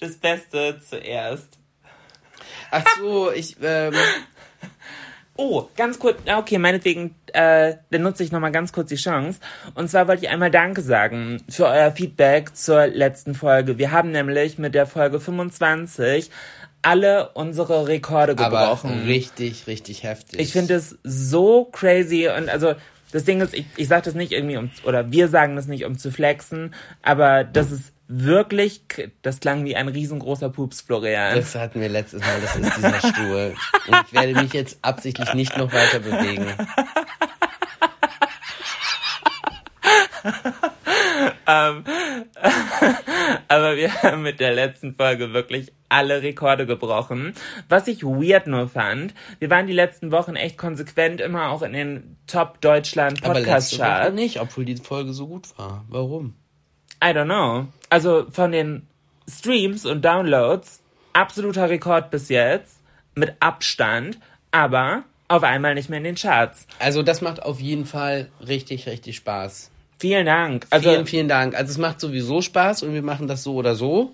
Das 0.00 0.16
Beste 0.16 0.80
zuerst. 0.80 1.58
Ach 2.70 2.84
so, 2.98 3.30
ich, 3.30 3.56
ähm, 3.62 3.94
Oh, 5.36 5.68
ganz 5.76 5.98
kurz, 5.98 6.18
okay, 6.32 6.58
meinetwegen, 6.58 7.16
äh, 7.32 7.74
dann 7.90 8.02
nutze 8.02 8.22
ich 8.22 8.30
nochmal 8.30 8.52
ganz 8.52 8.72
kurz 8.72 8.90
die 8.90 8.96
Chance. 8.96 9.40
Und 9.74 9.90
zwar 9.90 10.06
wollte 10.06 10.24
ich 10.24 10.30
einmal 10.30 10.52
Danke 10.52 10.80
sagen 10.80 11.42
für 11.48 11.66
euer 11.66 11.90
Feedback 11.90 12.54
zur 12.54 12.86
letzten 12.86 13.34
Folge. 13.34 13.76
Wir 13.76 13.90
haben 13.90 14.12
nämlich 14.12 14.58
mit 14.58 14.76
der 14.76 14.86
Folge 14.86 15.18
25 15.18 16.30
alle 16.82 17.30
unsere 17.30 17.88
Rekorde 17.88 18.38
aber 18.38 18.60
gebrochen. 18.60 19.04
richtig, 19.06 19.66
richtig 19.66 20.04
heftig. 20.04 20.38
Ich 20.38 20.52
finde 20.52 20.74
es 20.74 20.98
so 21.02 21.64
crazy 21.64 22.28
und 22.28 22.48
also 22.48 22.74
das 23.10 23.24
Ding 23.24 23.40
ist, 23.40 23.54
ich, 23.54 23.66
ich 23.76 23.88
sage 23.88 24.02
das 24.02 24.14
nicht 24.14 24.30
irgendwie 24.30 24.56
um, 24.56 24.70
oder 24.84 25.10
wir 25.10 25.28
sagen 25.28 25.56
das 25.56 25.66
nicht 25.66 25.84
um 25.84 25.98
zu 25.98 26.12
flexen, 26.12 26.74
aber 27.02 27.42
das 27.42 27.72
ist 27.72 27.93
wirklich, 28.08 28.82
das 29.22 29.40
klang 29.40 29.64
wie 29.64 29.76
ein 29.76 29.88
riesengroßer 29.88 30.50
Pups, 30.50 30.82
Florian. 30.82 31.36
Das 31.36 31.54
hatten 31.54 31.80
wir 31.80 31.88
letztes 31.88 32.20
Mal, 32.20 32.40
das 32.40 32.56
ist 32.56 32.76
dieser 32.76 32.98
Stuhl. 33.00 33.54
Und 33.88 34.04
ich 34.06 34.12
werde 34.12 34.34
mich 34.34 34.52
jetzt 34.52 34.78
absichtlich 34.82 35.32
nicht 35.34 35.56
noch 35.56 35.72
weiter 35.72 36.00
bewegen. 36.00 36.46
Aber 43.48 43.76
wir 43.76 44.02
haben 44.02 44.22
mit 44.22 44.40
der 44.40 44.54
letzten 44.54 44.94
Folge 44.94 45.32
wirklich 45.32 45.72
alle 45.88 46.22
Rekorde 46.22 46.66
gebrochen. 46.66 47.34
Was 47.68 47.86
ich 47.88 48.02
weird 48.02 48.46
nur 48.46 48.68
fand, 48.68 49.14
wir 49.38 49.50
waren 49.50 49.66
die 49.66 49.72
letzten 49.72 50.10
Wochen 50.12 50.36
echt 50.36 50.56
konsequent 50.58 51.20
immer 51.20 51.50
auch 51.50 51.62
in 51.62 51.72
den 51.72 52.16
Top 52.26 52.60
Deutschland 52.60 53.22
Aber 53.24 53.34
Podcast 53.34 53.72
letzte 53.72 53.78
Woche 53.84 53.88
Charts. 53.88 54.14
nicht, 54.14 54.40
obwohl 54.40 54.64
die 54.64 54.76
Folge 54.76 55.12
so 55.12 55.26
gut 55.28 55.56
war. 55.58 55.84
Warum? 55.88 56.34
I 57.02 57.08
don't 57.08 57.26
know. 57.26 57.66
Also 57.94 58.26
von 58.28 58.50
den 58.50 58.88
Streams 59.30 59.86
und 59.86 60.04
Downloads 60.04 60.82
absoluter 61.12 61.70
Rekord 61.70 62.10
bis 62.10 62.28
jetzt 62.28 62.80
mit 63.14 63.34
Abstand, 63.38 64.18
aber 64.50 65.04
auf 65.28 65.44
einmal 65.44 65.76
nicht 65.76 65.90
mehr 65.90 65.98
in 65.98 66.04
den 66.04 66.16
Charts. 66.16 66.66
Also 66.80 67.04
das 67.04 67.20
macht 67.20 67.40
auf 67.40 67.60
jeden 67.60 67.86
Fall 67.86 68.32
richtig, 68.44 68.88
richtig 68.88 69.14
Spaß. 69.14 69.70
Vielen 70.00 70.26
Dank. 70.26 70.66
Also 70.70 70.90
vielen, 70.90 71.06
vielen 71.06 71.28
Dank. 71.28 71.54
Also 71.54 71.70
es 71.70 71.78
macht 71.78 72.00
sowieso 72.00 72.42
Spaß 72.42 72.82
und 72.82 72.94
wir 72.94 73.02
machen 73.02 73.28
das 73.28 73.44
so 73.44 73.54
oder 73.54 73.76
so, 73.76 74.12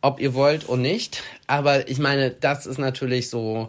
ob 0.00 0.18
ihr 0.18 0.32
wollt 0.32 0.66
oder 0.70 0.80
nicht. 0.80 1.22
Aber 1.46 1.90
ich 1.90 1.98
meine, 1.98 2.30
das 2.30 2.64
ist 2.64 2.78
natürlich 2.78 3.28
so 3.28 3.68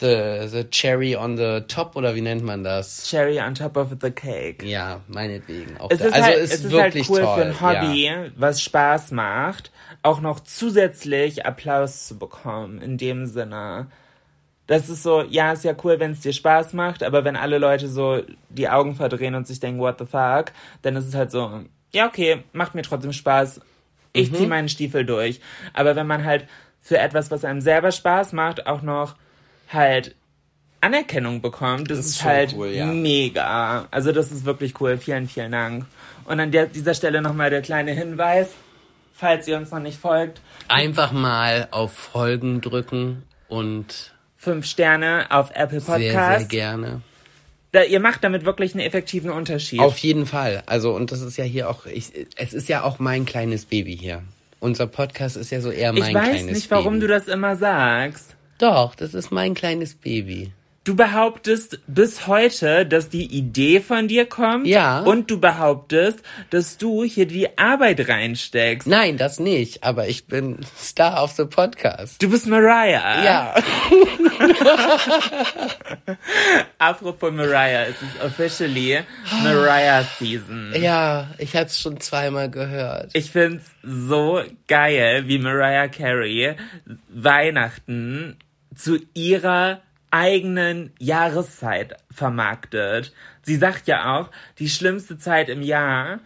the, 0.00 0.46
the 0.48 0.64
cherry 0.70 1.14
on 1.14 1.36
the 1.36 1.60
top 1.68 1.94
oder 1.96 2.14
wie 2.14 2.20
nennt 2.20 2.42
man 2.44 2.64
das? 2.64 3.08
Cherry 3.08 3.38
on 3.40 3.54
top 3.54 3.76
of 3.76 3.88
the 4.00 4.10
cake. 4.10 4.64
Ja, 4.64 5.00
meinetwegen. 5.08 5.76
Auch 5.78 5.90
Es 5.90 6.00
ist, 6.00 6.12
also 6.14 6.22
halt, 6.26 6.38
ist 6.38 6.52
es 6.54 6.64
ist 6.64 6.70
wirklich 6.72 7.08
halt 7.08 7.18
cool 7.18 7.20
toll. 7.24 7.34
für 7.36 7.44
ein 7.46 7.60
Hobby, 7.60 8.04
Ja. 8.06 8.24
was 8.36 8.62
Spaß 8.62 9.12
macht, 9.12 9.70
auch 10.02 10.20
noch 10.20 10.40
zusätzlich 10.40 11.44
Applaus 11.46 12.06
zu 12.08 12.18
bekommen, 12.18 12.80
in 12.80 12.96
dem 12.98 13.26
Sinne. 13.26 13.86
Das 14.66 14.88
ist 14.88 15.02
so, 15.02 15.22
ja, 15.22 15.52
ist 15.52 15.64
ja 15.64 15.74
cool, 15.82 15.98
wenn 15.98 16.12
es 16.12 16.20
dir 16.20 16.32
Spaß 16.32 16.74
macht, 16.74 17.02
aber 17.02 17.24
wenn 17.24 17.34
alle 17.36 17.58
Leute 17.58 17.88
so 17.88 18.22
die 18.50 18.68
Augen 18.68 18.94
verdrehen 18.94 19.34
und 19.34 19.46
sich 19.46 19.58
denken, 19.58 19.80
what 19.80 19.98
the 19.98 20.06
fuck, 20.06 20.52
dann 20.82 20.94
ist 20.94 21.06
es 21.08 21.14
halt 21.14 21.32
so, 21.32 21.60
ja, 21.92 22.06
okay, 22.06 22.44
macht 22.52 22.76
mir 22.76 22.82
trotzdem 22.82 23.12
Spaß. 23.12 23.60
Ich 24.12 24.30
Mhm. 24.30 24.36
zieh 24.36 24.46
meinen 24.46 24.68
Stiefel 24.68 25.04
durch. 25.04 25.40
Aber 25.72 25.96
wenn 25.96 26.06
man 26.06 26.24
halt 26.24 26.46
für 26.80 26.98
etwas, 26.98 27.30
was 27.32 27.44
einem 27.44 27.60
selber 27.60 27.90
Spaß 27.90 28.32
macht, 28.32 28.66
auch 28.68 28.82
noch 28.82 29.16
halt 29.72 30.14
Anerkennung 30.80 31.42
bekommt, 31.42 31.90
das, 31.90 31.98
Das 31.98 32.06
ist, 32.06 32.16
ist 32.16 32.24
halt 32.24 32.54
cool, 32.56 32.68
ja. 32.68 32.86
mega. 32.86 33.86
Also 33.90 34.12
das 34.12 34.32
ist 34.32 34.44
wirklich 34.44 34.80
cool. 34.80 34.96
Vielen, 34.96 35.28
vielen 35.28 35.52
Dank. 35.52 35.84
Und 36.24 36.40
an 36.40 36.50
der, 36.52 36.66
dieser 36.66 36.94
Stelle 36.94 37.20
nochmal 37.22 37.50
der 37.50 37.60
kleine 37.62 37.92
Hinweis, 37.92 38.48
falls 39.12 39.46
ihr 39.48 39.56
uns 39.56 39.70
noch 39.70 39.80
nicht 39.80 39.98
folgt, 39.98 40.40
Einfach 40.68 41.10
mal 41.10 41.66
auf 41.72 41.92
Folgen 41.92 42.60
drücken 42.60 43.24
und 43.48 44.14
fünf 44.36 44.66
Sterne 44.66 45.26
auf 45.30 45.50
Apple 45.52 45.80
sehr, 45.80 45.98
sehr 45.98 46.12
Podcast. 46.12 46.48
gerne. 46.48 47.02
Da, 47.72 47.82
ihr 47.82 47.98
macht 48.00 48.22
damit 48.24 48.44
wirklich 48.44 48.74
einen 48.74 48.84
effektiven 48.84 49.30
Unterschied. 49.30 49.80
Auf 49.80 49.98
jeden 49.98 50.26
Fall. 50.26 50.62
Also, 50.66 50.92
und 50.94 51.10
das 51.12 51.20
ist 51.22 51.36
ja 51.36 51.44
hier 51.44 51.68
auch, 51.68 51.86
ich, 51.86 52.12
es 52.36 52.52
ist 52.54 52.68
ja 52.68 52.84
auch 52.84 53.00
mein 53.00 53.26
kleines 53.26 53.64
Baby 53.64 53.96
hier. 53.96 54.22
Unser 54.60 54.86
Podcast 54.86 55.36
ist 55.36 55.50
ja 55.50 55.60
so 55.60 55.70
eher 55.70 55.92
mein 55.92 56.02
ich 56.10 56.14
weiß 56.14 56.28
kleines 56.30 56.52
nicht, 56.56 56.70
warum 56.70 56.94
Baby. 56.94 57.00
du 57.00 57.08
das 57.08 57.26
immer 57.28 57.56
sagst. 57.56 58.36
Doch, 58.60 58.94
das 58.94 59.14
ist 59.14 59.32
mein 59.32 59.54
kleines 59.54 59.94
Baby. 59.94 60.52
Du 60.84 60.96
behauptest 60.96 61.80
bis 61.86 62.26
heute, 62.26 62.84
dass 62.84 63.08
die 63.08 63.24
Idee 63.24 63.80
von 63.80 64.08
dir 64.08 64.26
kommt. 64.26 64.66
Ja. 64.66 65.00
Und 65.00 65.30
du 65.30 65.38
behauptest, 65.38 66.20
dass 66.50 66.76
du 66.78 67.04
hier 67.04 67.26
die 67.26 67.58
Arbeit 67.58 68.08
reinsteckst. 68.08 68.86
Nein, 68.86 69.16
das 69.16 69.40
nicht. 69.40 69.84
Aber 69.84 70.08
ich 70.08 70.26
bin 70.26 70.58
Star 70.78 71.22
of 71.22 71.32
the 71.32 71.44
Podcast. 71.44 72.22
Du 72.22 72.30
bist 72.30 72.46
Mariah. 72.46 73.24
Ja. 73.24 73.54
Apropos 76.78 77.30
Mariah, 77.30 77.84
es 77.84 78.02
ist 78.02 78.24
officially 78.24 79.00
Mariah 79.42 80.04
Season. 80.18 80.74
Ja, 80.80 81.28
ich 81.38 81.54
es 81.54 81.78
schon 81.78 82.00
zweimal 82.00 82.50
gehört. 82.50 83.10
Ich 83.12 83.30
find's 83.30 83.66
so 83.82 84.42
geil, 84.66 85.24
wie 85.26 85.38
Mariah 85.38 85.88
Carey 85.88 86.56
Weihnachten 87.08 88.38
zu 88.80 88.98
ihrer 89.14 89.82
eigenen 90.10 90.92
Jahreszeit 90.98 91.96
vermarktet. 92.10 93.12
Sie 93.42 93.56
sagt 93.56 93.86
ja 93.86 94.16
auch, 94.16 94.30
die 94.58 94.68
schlimmste 94.68 95.18
Zeit 95.18 95.48
im 95.48 95.62
Jahr 95.62 96.20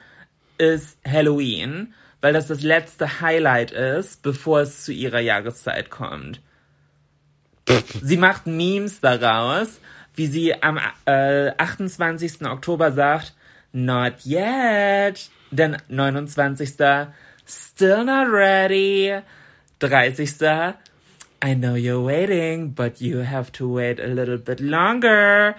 ist 0.58 0.98
Halloween, 1.06 1.94
weil 2.20 2.32
das 2.32 2.46
das 2.46 2.62
letzte 2.62 3.20
Highlight 3.20 3.72
ist, 3.72 4.22
bevor 4.22 4.60
es 4.60 4.84
zu 4.84 4.92
ihrer 4.92 5.20
Jahreszeit 5.20 5.90
kommt. 5.90 6.40
Sie 8.02 8.16
macht 8.16 8.46
Memes 8.46 9.00
daraus, 9.00 9.80
wie 10.14 10.26
sie 10.26 10.62
am 10.62 10.78
äh, 11.06 11.50
28. 11.58 12.42
Oktober 12.46 12.92
sagt, 12.92 13.34
not 13.72 14.24
yet. 14.24 15.28
Dann 15.50 15.76
29. 15.88 16.74
Still 17.46 18.04
not 18.04 18.32
ready. 18.32 19.20
30. 19.80 20.74
I 21.42 21.54
know 21.54 21.74
you're 21.74 22.04
waiting, 22.04 22.74
but 22.74 23.00
you 23.00 23.18
have 23.18 23.52
to 23.52 23.68
wait 23.68 24.00
a 24.00 24.06
little 24.06 24.38
bit 24.38 24.60
longer. 24.60 25.54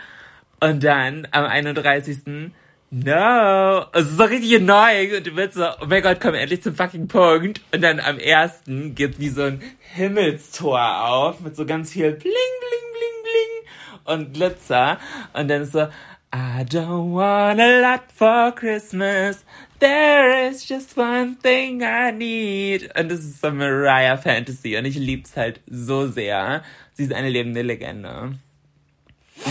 Und 0.60 0.84
dann 0.84 1.27
am 1.32 1.46
31. 1.46 2.51
No. 2.91 3.86
Es 3.94 4.05
ist 4.05 4.17
so 4.17 4.24
richtig 4.24 4.55
annoying 4.55 5.15
und 5.15 5.27
du 5.27 5.36
willst 5.36 5.55
so, 5.55 5.65
oh 5.82 5.86
mein 5.88 6.01
Gott, 6.01 6.20
komm 6.22 6.34
endlich 6.34 6.62
zum 6.62 6.75
fucking 6.75 7.08
Punkt. 7.08 7.62
Und 7.74 7.82
dann 7.82 8.00
am 8.00 8.17
1. 8.17 8.62
geht 8.96 9.20
wie 9.20 9.29
so 9.29 9.44
ein 9.44 9.62
Himmelstor 9.94 11.08
auf 11.08 11.41
mit 11.41 11.55
so 11.55 11.65
ganz 11.65 11.91
viel 11.91 12.12
bling, 12.12 12.22
bling, 12.22 12.86
bling, 12.94 13.24
bling 13.24 14.15
und 14.15 14.34
Glitzer. 14.34 14.98
Und 15.34 15.50
dann 15.50 15.63
ist 15.63 15.74
so, 15.74 15.88
I 16.34 16.63
don't 16.63 17.13
want 17.13 17.60
a 17.60 17.82
lot 17.82 18.01
for 18.13 18.53
Christmas. 18.53 19.46
There 19.79 20.48
is 20.50 20.67
just 20.67 20.98
one 20.98 21.36
thing 21.44 21.82
I 21.82 22.12
need. 22.12 22.89
Und 22.98 23.10
das 23.12 23.20
ist 23.20 23.41
so 23.41 23.51
Mariah 23.51 24.17
Fantasy 24.17 24.77
und 24.77 24.86
ich 24.86 24.96
lieb's 24.96 25.36
halt 25.36 25.60
so 25.70 26.08
sehr. 26.08 26.63
Sie 26.94 27.03
ist 27.03 27.13
eine 27.13 27.29
lebende 27.29 27.62
Legende. 27.62 28.34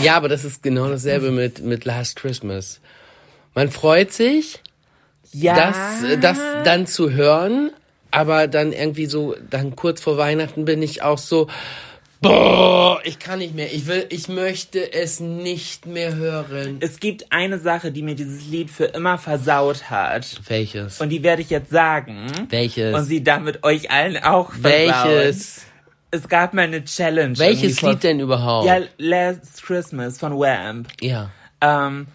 Ja, 0.01 0.15
aber 0.17 0.27
das 0.29 0.43
ist 0.43 0.63
genau 0.63 0.89
dasselbe 0.89 1.29
mit, 1.31 1.61
mit 1.63 1.85
Last 1.85 2.15
Christmas. 2.15 2.81
Man 3.53 3.69
freut 3.69 4.11
sich, 4.11 4.61
Ja. 5.31 5.55
das, 5.55 6.19
das 6.21 6.39
dann 6.63 6.87
zu 6.87 7.11
hören, 7.11 7.71
aber 8.09 8.47
dann 8.47 8.73
irgendwie 8.73 9.05
so, 9.05 9.35
dann 9.49 9.75
kurz 9.75 10.01
vor 10.01 10.17
Weihnachten 10.17 10.65
bin 10.65 10.81
ich 10.81 11.03
auch 11.03 11.19
so, 11.19 11.47
boah, 12.21 12.99
ich 13.03 13.19
kann 13.19 13.39
nicht 13.39 13.55
mehr, 13.55 13.71
ich 13.73 13.87
will, 13.87 14.05
ich 14.09 14.27
möchte 14.27 14.93
es 14.93 15.19
nicht 15.19 15.85
mehr 15.85 16.15
hören. 16.15 16.77
Es 16.79 16.99
gibt 16.99 17.31
eine 17.31 17.59
Sache, 17.59 17.91
die 17.91 18.01
mir 18.01 18.15
dieses 18.15 18.45
Lied 18.47 18.69
für 18.69 18.85
immer 18.85 19.17
versaut 19.17 19.89
hat. 19.89 20.41
Welches? 20.47 20.99
Und 21.01 21.09
die 21.09 21.23
werde 21.23 21.41
ich 21.41 21.49
jetzt 21.49 21.69
sagen. 21.71 22.27
Welches? 22.49 22.95
Und 22.95 23.05
sie 23.05 23.23
damit 23.23 23.63
euch 23.63 23.91
allen 23.91 24.17
auch 24.23 24.51
versauen. 24.51 25.09
Welches? 25.09 25.65
Es 26.11 26.27
gab 26.29 26.53
mal 26.53 26.61
eine 26.63 26.83
Challenge. 26.85 27.37
Welches 27.37 27.81
Lied 27.81 28.03
denn 28.03 28.19
überhaupt? 28.19 28.67
Ja, 28.67 28.79
Last 28.97 29.63
Christmas 29.63 30.17
von 30.19 30.33
Wham. 30.39 30.85
ja. 31.01 31.29
Ähm, 31.61 32.07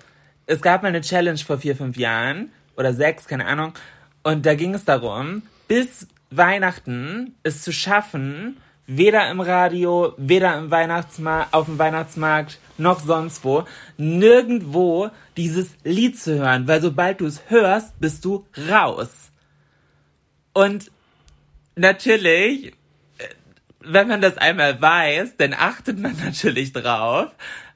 es 0.46 0.60
gab 0.60 0.82
mal 0.82 0.88
eine 0.88 1.00
Challenge 1.00 1.38
vor 1.38 1.58
vier, 1.58 1.76
fünf 1.76 1.96
Jahren. 1.96 2.50
oder 2.76 2.92
sechs, 2.92 3.26
keine 3.26 3.46
Ahnung. 3.46 3.72
Und 4.22 4.44
da 4.46 4.54
ging 4.54 4.74
es 4.74 4.84
darum, 4.84 5.42
bis 5.68 6.06
Weihnachten 6.30 7.34
es 7.42 7.62
zu 7.62 7.72
schaffen, 7.72 8.56
weder 8.92 9.30
im 9.30 9.40
Radio, 9.40 10.14
weder 10.16 10.58
im 10.58 10.72
Weihnachtsmarkt, 10.72 11.54
auf 11.54 11.66
dem 11.66 11.78
Weihnachtsmarkt, 11.78 12.58
noch 12.76 12.98
sonst 12.98 13.44
wo, 13.44 13.64
nirgendwo 13.96 15.10
dieses 15.36 15.76
Lied 15.84 16.18
zu 16.18 16.40
hören, 16.40 16.66
weil 16.66 16.82
sobald 16.82 17.20
du 17.20 17.26
es 17.26 17.48
hörst, 17.48 17.98
bist 18.00 18.24
du 18.24 18.46
raus. 18.68 19.30
Und 20.54 20.90
natürlich, 21.76 22.72
äh, 23.18 23.28
wenn 23.78 24.08
man 24.08 24.20
das 24.20 24.36
einmal 24.38 24.80
weiß, 24.82 25.36
dann 25.36 25.54
achtet 25.54 26.00
man 26.00 26.16
natürlich 26.24 26.72
drauf. 26.72 27.30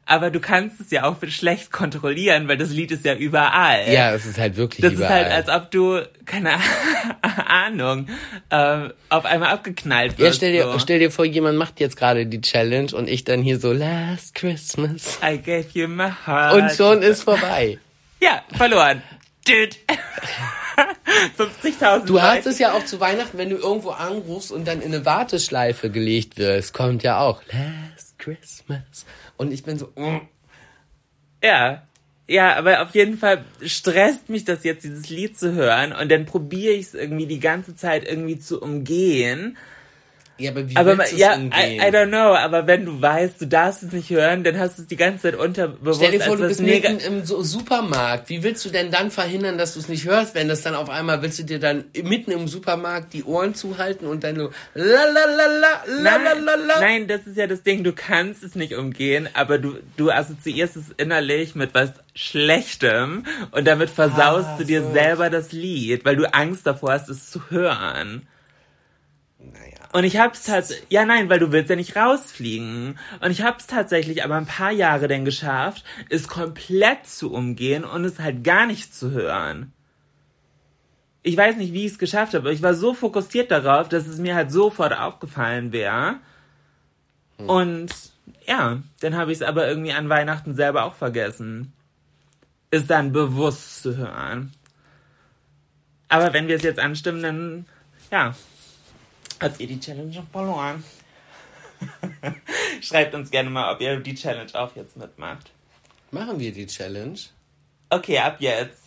Aber 0.06 0.30
du 0.30 0.38
kannst 0.40 0.80
es 0.80 0.90
ja 0.90 1.04
auch 1.04 1.16
schlecht 1.28 1.72
kontrollieren, 1.72 2.46
weil 2.46 2.56
das 2.58 2.70
Lied 2.70 2.90
ist 2.90 3.04
ja 3.04 3.14
überall. 3.14 3.90
Ja, 3.92 4.12
es 4.14 4.26
ist 4.26 4.38
halt 4.38 4.56
wirklich 4.56 4.82
Das 4.82 4.92
überall. 4.94 5.22
ist 5.22 5.32
halt, 5.32 5.48
als 5.48 5.62
ob 5.62 5.70
du, 5.70 6.02
keine 6.26 6.52
Ahnung, 7.48 8.08
äh, 8.50 8.88
auf 9.08 9.24
einmal 9.24 9.50
abgeknallt 9.50 10.18
wirst. 10.18 10.20
ja, 10.20 10.32
stell 10.32 10.52
dir, 10.52 10.64
so. 10.72 10.78
stell 10.78 10.98
dir 10.98 11.10
vor, 11.10 11.24
jemand 11.24 11.56
macht 11.56 11.80
jetzt 11.80 11.96
gerade 11.96 12.26
die 12.26 12.40
Challenge 12.40 12.92
und 12.94 13.08
ich 13.08 13.24
dann 13.24 13.42
hier 13.42 13.58
so 13.58 13.72
Last 13.72 14.34
Christmas. 14.34 15.18
I 15.22 15.38
gave 15.38 15.66
you 15.72 15.88
my 15.88 16.10
heart. 16.26 16.54
Und 16.54 16.70
schon 16.72 17.02
ist 17.02 17.22
vorbei. 17.22 17.78
Ja, 18.20 18.42
verloren. 18.56 19.02
Dude. 19.46 19.76
50.000 21.38 22.06
Du 22.06 22.20
hast 22.20 22.46
es 22.46 22.58
ja 22.58 22.72
auch 22.72 22.84
zu 22.84 22.98
Weihnachten, 23.00 23.38
wenn 23.38 23.50
du 23.50 23.56
irgendwo 23.56 23.90
anrufst 23.90 24.50
und 24.50 24.66
dann 24.66 24.80
in 24.80 24.92
eine 24.94 25.04
Warteschleife 25.04 25.90
gelegt 25.90 26.36
wirst, 26.38 26.72
kommt 26.74 27.02
ja 27.02 27.20
auch 27.20 27.42
Last 27.52 28.18
Christmas. 28.18 29.04
Und 29.36 29.52
ich 29.52 29.62
bin 29.62 29.78
so, 29.78 29.86
mm. 29.96 30.20
Ja. 31.42 31.82
Ja, 32.26 32.56
aber 32.56 32.80
auf 32.80 32.94
jeden 32.94 33.18
Fall 33.18 33.44
stresst 33.62 34.30
mich 34.30 34.44
das 34.46 34.64
jetzt, 34.64 34.84
dieses 34.84 35.10
Lied 35.10 35.38
zu 35.38 35.52
hören. 35.52 35.92
Und 35.92 36.10
dann 36.10 36.24
probiere 36.24 36.72
ich 36.72 36.86
es 36.86 36.94
irgendwie 36.94 37.26
die 37.26 37.40
ganze 37.40 37.76
Zeit 37.76 38.08
irgendwie 38.08 38.38
zu 38.38 38.62
umgehen. 38.62 39.58
Ja, 40.36 40.50
aber 40.50 40.68
wie 40.68 40.76
Aber 40.76 40.98
willst 40.98 41.12
du 41.12 41.16
es 41.16 41.20
ja, 41.20 41.34
I, 41.34 41.38
umgehen? 41.42 41.80
I 41.80 41.84
don't 41.94 42.08
know. 42.08 42.34
Aber 42.34 42.66
wenn 42.66 42.84
du 42.84 43.00
weißt, 43.00 43.40
du 43.40 43.46
darfst 43.46 43.84
es 43.84 43.92
nicht 43.92 44.10
hören, 44.10 44.42
dann 44.42 44.58
hast 44.58 44.78
du 44.78 44.82
es 44.82 44.88
die 44.88 44.96
ganze 44.96 45.22
Zeit 45.22 45.36
unterbewusst. 45.36 46.00
Stell 46.00 46.10
dir 46.10 46.20
vor, 46.20 46.36
du 46.36 46.48
bist 46.48 46.60
mitten 46.60 46.98
im 46.98 47.24
so 47.24 47.42
Supermarkt. 47.42 48.28
Wie 48.28 48.42
willst 48.42 48.64
du 48.64 48.70
denn 48.70 48.90
dann 48.90 49.10
verhindern, 49.12 49.58
dass 49.58 49.74
du 49.74 49.80
es 49.80 49.88
nicht 49.88 50.04
hörst, 50.06 50.34
wenn 50.34 50.48
das 50.48 50.62
dann 50.62 50.74
auf 50.74 50.90
einmal, 50.90 51.22
willst 51.22 51.38
du 51.38 51.44
dir 51.44 51.60
dann 51.60 51.84
mitten 52.02 52.32
im 52.32 52.48
Supermarkt 52.48 53.12
die 53.14 53.22
Ohren 53.24 53.54
zuhalten 53.54 54.06
und 54.06 54.24
dann 54.24 54.34
so 54.36 54.50
la 54.74 55.04
la 55.04 55.24
la 55.24 55.46
la 55.46 55.84
la 56.02 56.16
la 56.16 56.32
la 56.32 56.54
la. 56.56 56.80
Nein, 56.80 57.06
das 57.06 57.26
ist 57.26 57.36
ja 57.36 57.46
das 57.46 57.62
Ding, 57.62 57.84
du 57.84 57.92
kannst 57.92 58.42
es 58.42 58.56
nicht 58.56 58.74
umgehen, 58.74 59.28
aber 59.34 59.58
du, 59.58 59.78
du 59.96 60.10
assoziierst 60.10 60.76
es 60.76 60.84
innerlich 60.96 61.54
mit 61.54 61.74
was 61.74 61.90
Schlechtem 62.16 63.24
und 63.52 63.66
damit 63.66 63.90
versaust 63.90 64.48
Ah, 64.48 64.56
du 64.58 64.64
dir 64.64 64.82
so. 64.82 64.92
selber 64.92 65.30
das 65.30 65.52
Lied, 65.52 66.04
weil 66.04 66.16
du 66.16 66.32
Angst 66.34 66.66
davor 66.66 66.92
hast, 66.92 67.08
es 67.08 67.30
zu 67.30 67.50
hören. 67.50 68.26
Und 69.94 70.02
ich 70.02 70.16
hab's 70.16 70.42
tatsächlich, 70.42 70.90
ja 70.90 71.04
nein, 71.04 71.28
weil 71.28 71.38
du 71.38 71.52
willst 71.52 71.70
ja 71.70 71.76
nicht 71.76 71.94
rausfliegen. 71.94 72.98
Und 73.20 73.30
ich 73.30 73.42
hab's 73.42 73.68
tatsächlich 73.68 74.24
aber 74.24 74.34
ein 74.34 74.44
paar 74.44 74.72
Jahre 74.72 75.06
denn 75.06 75.24
geschafft, 75.24 75.84
es 76.08 76.26
komplett 76.26 77.06
zu 77.06 77.32
umgehen 77.32 77.84
und 77.84 78.04
es 78.04 78.18
halt 78.18 78.42
gar 78.42 78.66
nicht 78.66 78.92
zu 78.92 79.12
hören. 79.12 79.72
Ich 81.22 81.36
weiß 81.36 81.58
nicht, 81.58 81.72
wie 81.72 81.86
ich 81.86 81.92
es 81.92 82.00
geschafft 82.00 82.34
habe, 82.34 82.42
aber 82.42 82.52
ich 82.52 82.60
war 82.60 82.74
so 82.74 82.92
fokussiert 82.92 83.52
darauf, 83.52 83.88
dass 83.88 84.08
es 84.08 84.18
mir 84.18 84.34
halt 84.34 84.50
sofort 84.50 84.98
aufgefallen 84.98 85.70
wäre. 85.70 86.16
Und 87.36 87.94
ja, 88.48 88.82
dann 88.98 89.16
habe 89.16 89.30
ich 89.30 89.38
es 89.38 89.46
aber 89.46 89.68
irgendwie 89.68 89.92
an 89.92 90.08
Weihnachten 90.08 90.56
selber 90.56 90.86
auch 90.86 90.96
vergessen. 90.96 91.72
Es 92.72 92.88
dann 92.88 93.12
bewusst 93.12 93.84
zu 93.84 93.96
hören. 93.96 94.54
Aber 96.08 96.32
wenn 96.32 96.48
wir 96.48 96.56
es 96.56 96.64
jetzt 96.64 96.80
anstimmen, 96.80 97.22
dann 97.22 97.66
ja, 98.10 98.34
habt 99.40 99.60
ihr 99.60 99.66
die 99.66 99.80
Challenge 99.80 100.12
schon 100.12 100.26
verloren. 100.28 100.84
Schreibt 102.80 103.14
uns 103.14 103.30
gerne 103.30 103.50
mal, 103.50 103.72
ob 103.72 103.80
ihr 103.80 103.98
die 104.00 104.14
Challenge 104.14 104.50
auch 104.54 104.74
jetzt 104.76 104.96
mitmacht. 104.96 105.50
Machen 106.10 106.38
wir 106.38 106.52
die 106.52 106.66
Challenge? 106.66 107.18
Okay, 107.90 108.18
ab 108.18 108.36
jetzt. 108.38 108.84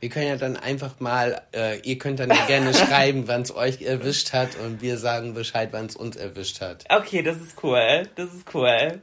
Wir 0.00 0.10
können 0.10 0.28
ja 0.28 0.36
dann 0.36 0.56
einfach 0.56 1.00
mal, 1.00 1.42
äh, 1.54 1.80
ihr 1.80 1.98
könnt 1.98 2.20
dann 2.20 2.30
ja 2.30 2.44
gerne 2.46 2.74
schreiben, 2.74 3.28
wann 3.28 3.42
es 3.42 3.54
euch 3.54 3.80
erwischt 3.82 4.32
hat 4.32 4.56
und 4.56 4.82
wir 4.82 4.98
sagen 4.98 5.34
Bescheid, 5.34 5.70
wann 5.72 5.86
es 5.86 5.96
uns 5.96 6.16
erwischt 6.16 6.60
hat. 6.60 6.84
Okay, 6.90 7.22
das 7.22 7.38
ist 7.38 7.62
cool. 7.62 8.02
Das 8.14 8.32
ist 8.34 8.54
cool. 8.54 9.00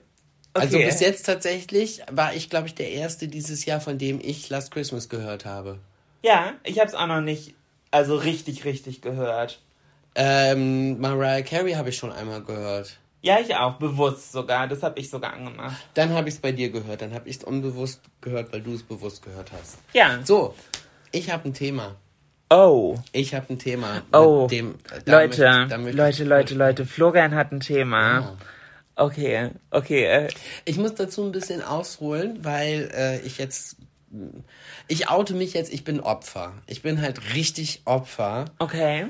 Okay. 0.53 0.65
Also 0.65 0.77
bis 0.77 0.99
jetzt 0.99 1.25
tatsächlich 1.25 2.01
war 2.11 2.35
ich, 2.35 2.49
glaube 2.49 2.67
ich, 2.67 2.75
der 2.75 2.91
Erste 2.91 3.27
dieses 3.27 3.65
Jahr, 3.65 3.81
von 3.81 3.97
dem 3.97 4.19
ich 4.21 4.49
Last 4.49 4.71
Christmas 4.71 5.09
gehört 5.09 5.45
habe. 5.45 5.79
Ja, 6.21 6.53
ich 6.63 6.79
hab's 6.79 6.93
auch 6.93 7.07
noch 7.07 7.21
nicht, 7.21 7.55
also 7.89 8.15
richtig, 8.15 8.63
richtig 8.63 9.01
gehört. 9.01 9.62
Ähm, 10.15 10.99
Mariah 10.99 11.41
Carey 11.41 11.73
habe 11.73 11.89
ich 11.89 11.97
schon 11.97 12.11
einmal 12.11 12.41
gehört. 12.43 12.97
Ja, 13.21 13.39
ich 13.39 13.55
auch, 13.55 13.75
bewusst 13.75 14.31
sogar. 14.33 14.67
Das 14.67 14.83
habe 14.83 14.99
ich 14.99 15.09
sogar 15.09 15.33
angemacht. 15.33 15.77
Dann 15.93 16.09
habe 16.13 16.27
ich 16.27 16.35
es 16.35 16.41
bei 16.41 16.51
dir 16.51 16.69
gehört. 16.69 17.01
Dann 17.01 17.13
habe 17.13 17.29
ich 17.29 17.37
es 17.37 17.43
unbewusst 17.43 18.01
gehört, 18.21 18.51
weil 18.51 18.61
du 18.61 18.73
es 18.73 18.83
bewusst 18.83 19.23
gehört 19.23 19.51
hast. 19.53 19.77
Ja. 19.93 20.19
So, 20.23 20.53
ich 21.11 21.31
habe 21.31 21.47
ein 21.49 21.53
Thema. 21.53 21.95
Oh. 22.49 22.97
Ich 23.13 23.33
habe 23.33 23.45
ein 23.51 23.57
Thema. 23.59 24.01
Oh. 24.11 24.41
Mit 24.43 24.51
dem, 24.51 24.75
da 25.05 25.21
Leute, 25.21 25.77
möchte- 25.77 25.97
Leute, 25.97 26.23
Leute, 26.25 26.53
Leute. 26.55 26.85
Florian 26.85 27.33
hat 27.33 27.51
ein 27.51 27.61
Thema. 27.61 28.19
Ja. 28.19 28.37
Okay, 28.95 29.49
okay. 29.71 30.03
äh, 30.05 30.27
Ich 30.65 30.77
muss 30.77 30.93
dazu 30.93 31.23
ein 31.23 31.31
bisschen 31.31 31.63
ausholen, 31.63 32.39
weil 32.43 32.91
äh, 32.93 33.19
ich 33.21 33.37
jetzt. 33.39 33.77
Ich 34.87 35.09
oute 35.09 35.33
mich 35.33 35.53
jetzt, 35.53 35.73
ich 35.73 35.83
bin 35.83 35.99
Opfer. 35.99 36.53
Ich 36.67 36.83
bin 36.83 37.01
halt 37.01 37.33
richtig 37.33 37.81
Opfer. 37.85 38.45
Okay. 38.59 39.07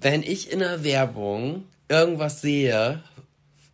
Wenn 0.00 0.22
ich 0.22 0.52
in 0.52 0.60
der 0.60 0.84
Werbung 0.84 1.64
irgendwas 1.88 2.40
sehe, 2.40 3.02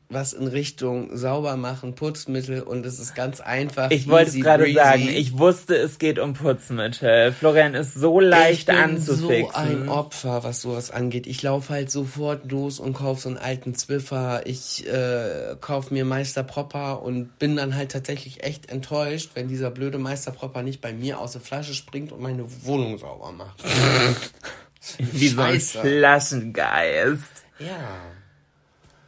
was 0.08 0.32
in 0.32 0.46
Richtung 0.46 1.14
sauber 1.14 1.56
machen, 1.56 1.94
Putzmittel 1.94 2.62
und 2.62 2.86
es 2.86 2.98
ist 2.98 3.14
ganz 3.14 3.40
einfach. 3.40 3.90
Ich 3.90 4.08
wollte 4.08 4.30
es 4.30 4.36
gerade 4.36 4.72
sagen. 4.72 5.08
Ich 5.08 5.36
wusste, 5.36 5.76
es 5.76 5.98
geht 5.98 6.18
um 6.18 6.32
Putzmittel. 6.32 7.32
Florian 7.32 7.74
ist 7.74 7.92
so 7.92 8.20
leicht 8.20 8.60
ich 8.60 8.66
bin 8.66 8.76
anzufixen. 8.76 9.52
so 9.52 9.58
ein 9.58 9.88
Opfer, 9.90 10.44
was 10.44 10.62
sowas 10.62 10.90
angeht. 10.90 11.26
Ich 11.26 11.42
laufe 11.42 11.74
halt 11.74 11.90
sofort 11.90 12.50
los 12.50 12.80
und 12.80 12.94
kaufe 12.94 13.20
so 13.20 13.28
einen 13.28 13.38
alten 13.38 13.74
Zwiffer. 13.74 14.46
Ich 14.46 14.86
äh, 14.86 15.56
kaufe 15.60 15.92
mir 15.92 16.06
Meister 16.06 16.42
Propper 16.42 17.02
und 17.02 17.38
bin 17.38 17.56
dann 17.56 17.76
halt 17.76 17.92
tatsächlich 17.92 18.44
echt 18.44 18.70
enttäuscht, 18.70 19.32
wenn 19.34 19.48
dieser 19.48 19.70
blöde 19.70 19.98
Meister 19.98 20.30
Propper 20.30 20.62
nicht 20.62 20.80
bei 20.80 20.94
mir 20.94 21.18
aus 21.18 21.32
der 21.32 21.42
Flasche 21.42 21.74
springt 21.74 22.12
und 22.12 22.22
meine 22.22 22.46
Wohnung 22.64 22.96
sauber 22.96 23.32
macht. 23.32 23.62
Wie 24.98 25.28
so 25.28 25.40
ein. 25.42 25.60
Flaschengeist. 25.60 27.44
Ja. 27.58 27.78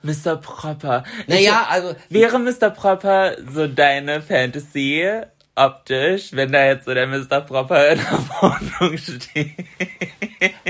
Mr. 0.02 0.36
Proper. 0.36 1.04
Naja, 1.26 1.66
also- 1.68 1.96
Wäre 2.08 2.38
Mr. 2.38 2.70
Proper 2.70 3.36
so 3.52 3.66
deine 3.66 4.22
Fantasy 4.22 5.04
optisch, 5.56 6.28
wenn 6.32 6.52
da 6.52 6.64
jetzt 6.66 6.84
so 6.84 6.94
der 6.94 7.06
Mr. 7.06 7.40
Proper 7.40 7.88
in 7.88 7.98
der 7.98 8.12
Wohnung 8.40 8.96
steht? 8.98 9.52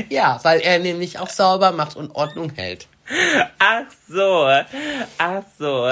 Ja, 0.08 0.38
weil 0.42 0.60
er 0.60 0.78
nämlich 0.78 1.18
auch 1.18 1.28
sauber 1.28 1.72
macht 1.72 1.96
und 1.96 2.12
Ordnung 2.12 2.52
hält. 2.54 2.86
Ach 3.58 3.84
so. 4.08 4.48
Ach 5.18 5.42
so. 5.58 5.90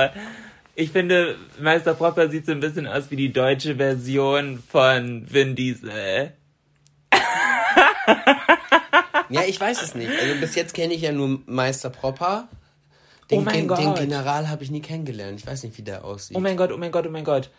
Ich 0.76 0.90
finde, 0.90 1.36
Meister 1.60 1.94
Proper 1.94 2.28
sieht 2.30 2.46
so 2.46 2.52
ein 2.52 2.60
bisschen 2.60 2.86
aus 2.86 3.10
wie 3.10 3.16
die 3.16 3.32
deutsche 3.32 3.76
Version 3.76 4.62
von 4.70 5.30
Vin 5.30 5.54
Diesel. 5.54 6.32
Ja, 9.30 9.42
ich 9.46 9.60
weiß 9.60 9.82
es 9.82 9.94
nicht. 9.94 10.10
Also 10.10 10.40
bis 10.40 10.54
jetzt 10.54 10.74
kenne 10.74 10.94
ich 10.94 11.02
ja 11.02 11.12
nur 11.12 11.40
Meister 11.46 11.90
Propper. 11.90 12.48
Den, 13.30 13.38
Oh 13.38 13.42
mein 13.42 13.54
Gen- 13.54 13.68
Gott. 13.68 13.78
den 13.78 13.94
General 13.94 14.48
habe 14.50 14.62
ich 14.64 14.70
nie 14.70 14.80
kennengelernt. 14.82 15.40
Ich 15.40 15.46
weiß 15.46 15.62
nicht, 15.62 15.78
wie 15.78 15.82
der 15.82 16.04
aussieht. 16.04 16.36
Oh 16.36 16.40
mein 16.40 16.56
Gott, 16.56 16.70
oh 16.72 16.76
mein 16.76 16.92
Gott, 16.92 17.06
oh 17.06 17.10
mein 17.10 17.24
Gott. 17.24 17.50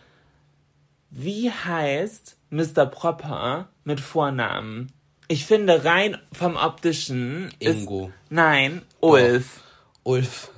Wie 1.10 1.50
heißt 1.50 2.36
Mr. 2.50 2.86
Proper 2.86 3.68
mit 3.84 4.00
Vornamen? 4.00 4.92
Ich 5.28 5.44
finde 5.44 5.84
rein 5.84 6.18
vom 6.32 6.56
optischen 6.56 7.50
Ingo. 7.58 8.06
Ist, 8.06 8.12
nein, 8.30 8.82
Ulf. 9.00 9.62
Ulf. 10.04 10.50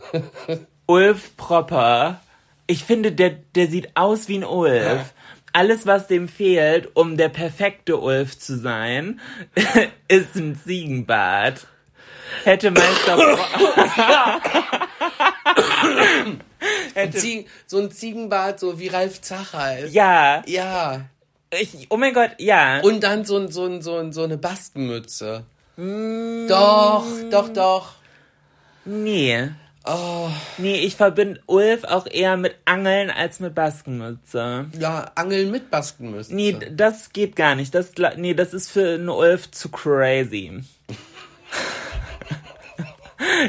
Ulf 0.86 1.36
Proper. 1.38 2.20
Ich 2.66 2.84
finde, 2.84 3.12
der, 3.12 3.30
der 3.30 3.68
sieht 3.68 3.96
aus 3.96 4.28
wie 4.28 4.36
ein 4.38 4.44
Ulf. 4.44 5.14
Alles, 5.58 5.86
was 5.86 6.06
dem 6.06 6.28
fehlt, 6.28 6.88
um 6.94 7.16
der 7.16 7.30
perfekte 7.30 7.96
Ulf 7.96 8.38
zu 8.38 8.56
sein, 8.56 9.18
ist 10.08 10.36
ein 10.36 10.54
Ziegenbart. 10.64 11.66
Hätte 12.44 12.70
Meister 12.70 13.16
Proper... 13.16 14.40
Zie 17.12 17.46
so 17.66 17.78
ein 17.80 17.90
Ziegenbart, 17.90 18.60
so 18.60 18.78
wie 18.78 18.86
Ralf 18.86 19.20
Zachal. 19.20 19.88
ja, 19.90 20.42
Ja. 20.46 21.00
ich, 21.50 21.86
oh 21.90 21.96
mein 21.96 22.14
Gott, 22.14 22.30
ja. 22.38 22.78
Und 22.82 23.02
dann 23.02 23.24
so, 23.24 23.36
ein- 23.38 23.50
so, 23.50 23.64
ein- 23.64 23.82
so, 23.82 23.96
ein- 23.96 24.12
so 24.12 24.22
eine 24.22 24.38
Bastenmütze. 24.38 25.42
Mm. 25.76 26.46
Doch, 26.48 27.04
doch, 27.32 27.48
doch. 27.48 27.92
Nee. 28.84 29.48
Oh, 29.84 30.28
Nee, 30.58 30.76
ich 30.80 30.96
verbinde 30.96 31.40
Ulf 31.46 31.84
auch 31.84 32.06
eher 32.06 32.36
mit 32.36 32.56
Angeln 32.66 33.10
als 33.10 33.40
mit 33.40 33.54
Baskenmütze. 33.54 34.66
ja, 34.78 35.10
Angeln 35.14 35.50
mit 35.50 35.70
Basken 35.70 36.10
müssen. 36.10 36.36
Nee, 36.36 36.56
das 36.70 37.12
geht 37.12 37.36
gar 37.36 37.54
nicht. 37.54 37.74
Das, 37.74 37.92
nee, 38.16 38.34
das 38.34 38.52
ist 38.54 38.70
für 38.70 38.94
einen 38.94 39.08
Ulf 39.08 39.50
zu 39.50 39.68
crazy. 39.70 40.62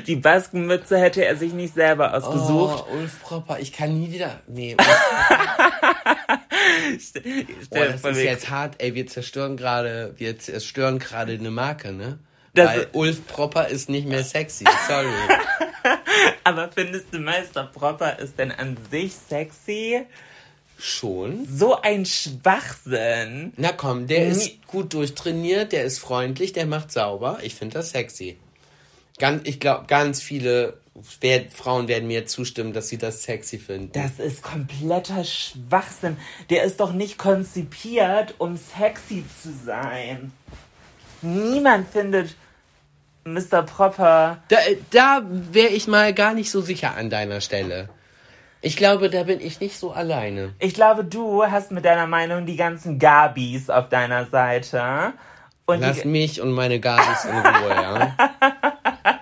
Die 0.07 0.15
Baskenmütze 0.15 0.97
hätte 0.99 1.23
er 1.25 1.35
sich 1.35 1.53
nicht 1.53 1.73
selber 1.75 2.13
ausgesucht. 2.13 2.85
Oh, 2.89 2.93
Ulf 2.95 3.21
Propper, 3.21 3.59
ich 3.59 3.71
kann 3.71 3.99
nie 3.99 4.11
wieder. 4.11 4.39
Nee, 4.47 4.75
Stell 6.99 7.45
oh, 7.69 7.75
das 7.77 8.03
ist 8.03 8.17
jetzt 8.23 8.49
hart. 8.49 8.75
Ey, 8.79 8.95
wir 8.95 9.05
zerstören 9.07 9.57
gerade, 9.57 10.13
wir 10.17 10.39
zerstören 10.39 10.97
gerade 10.99 11.33
eine 11.33 11.51
Marke, 11.51 11.91
ne? 11.91 12.17
Das- 12.55 12.67
Weil 12.69 12.87
Ulf 12.93 13.27
Propper 13.27 13.67
ist 13.67 13.89
nicht 13.89 14.07
mehr 14.07 14.23
sexy. 14.23 14.65
Sorry. 14.87 15.07
Aber 16.49 16.71
findest 16.71 17.13
du 17.13 17.19
Meister 17.19 17.65
Propper 17.65 18.17
ist 18.17 18.39
denn 18.39 18.51
an 18.51 18.75
sich 18.89 19.13
sexy? 19.13 20.01
Schon? 20.79 21.45
So 21.47 21.79
ein 21.79 22.05
Schwachsinn. 22.07 23.53
Na 23.57 23.71
komm, 23.71 24.07
der 24.07 24.21
Nie- 24.25 24.31
ist 24.31 24.65
gut 24.67 24.93
durchtrainiert, 24.93 25.73
der 25.73 25.83
ist 25.83 25.99
freundlich, 25.99 26.51
der 26.53 26.65
macht 26.65 26.91
sauber. 26.91 27.37
Ich 27.43 27.53
finde 27.53 27.75
das 27.75 27.91
sexy. 27.91 28.37
Ganz, 29.19 29.47
ich 29.47 29.59
glaube, 29.59 29.85
ganz 29.87 30.21
viele 30.23 30.79
wer, 31.21 31.45
Frauen 31.51 31.87
werden 31.87 32.07
mir 32.07 32.25
zustimmen, 32.25 32.73
dass 32.73 32.87
sie 32.89 32.97
das 32.97 33.21
sexy 33.23 33.59
finden. 33.59 33.91
Das 33.91 34.17
ist 34.19 34.41
kompletter 34.41 35.23
Schwachsinn. 35.23 36.17
Der 36.49 36.63
ist 36.63 36.79
doch 36.79 36.93
nicht 36.93 37.19
konzipiert, 37.19 38.33
um 38.39 38.57
sexy 38.57 39.23
zu 39.43 39.53
sein. 39.53 40.31
Niemand 41.21 41.89
findet 41.91 42.35
Mr. 43.25 43.63
Propper. 43.63 44.37
Da, 44.47 44.57
da 44.91 45.21
wäre 45.23 45.69
ich 45.69 45.87
mal 45.87 46.13
gar 46.13 46.33
nicht 46.33 46.51
so 46.51 46.61
sicher 46.61 46.95
an 46.95 47.09
deiner 47.09 47.41
Stelle. 47.41 47.89
Ich 48.61 48.75
glaube, 48.75 49.09
da 49.09 49.23
bin 49.23 49.39
ich 49.39 49.61
nicht 49.61 49.77
so 49.77 49.91
alleine. 49.91 50.53
Ich 50.59 50.73
glaube, 50.73 51.05
du 51.05 51.45
hast 51.45 51.71
mit 51.71 51.85
deiner 51.85 52.07
Meinung 52.07 52.45
die 52.45 52.57
ganzen 52.57 52.99
Gabis 52.99 53.69
auf 53.69 53.87
deiner 53.87 54.25
Seite. 54.25 55.13
Und 55.65 55.79
Lass 55.79 56.03
mich 56.03 56.41
und 56.41 56.51
meine 56.51 56.79
Gabis 56.79 57.25
in 57.25 57.37
Ruhe, 57.37 57.69
ja? 57.69 58.15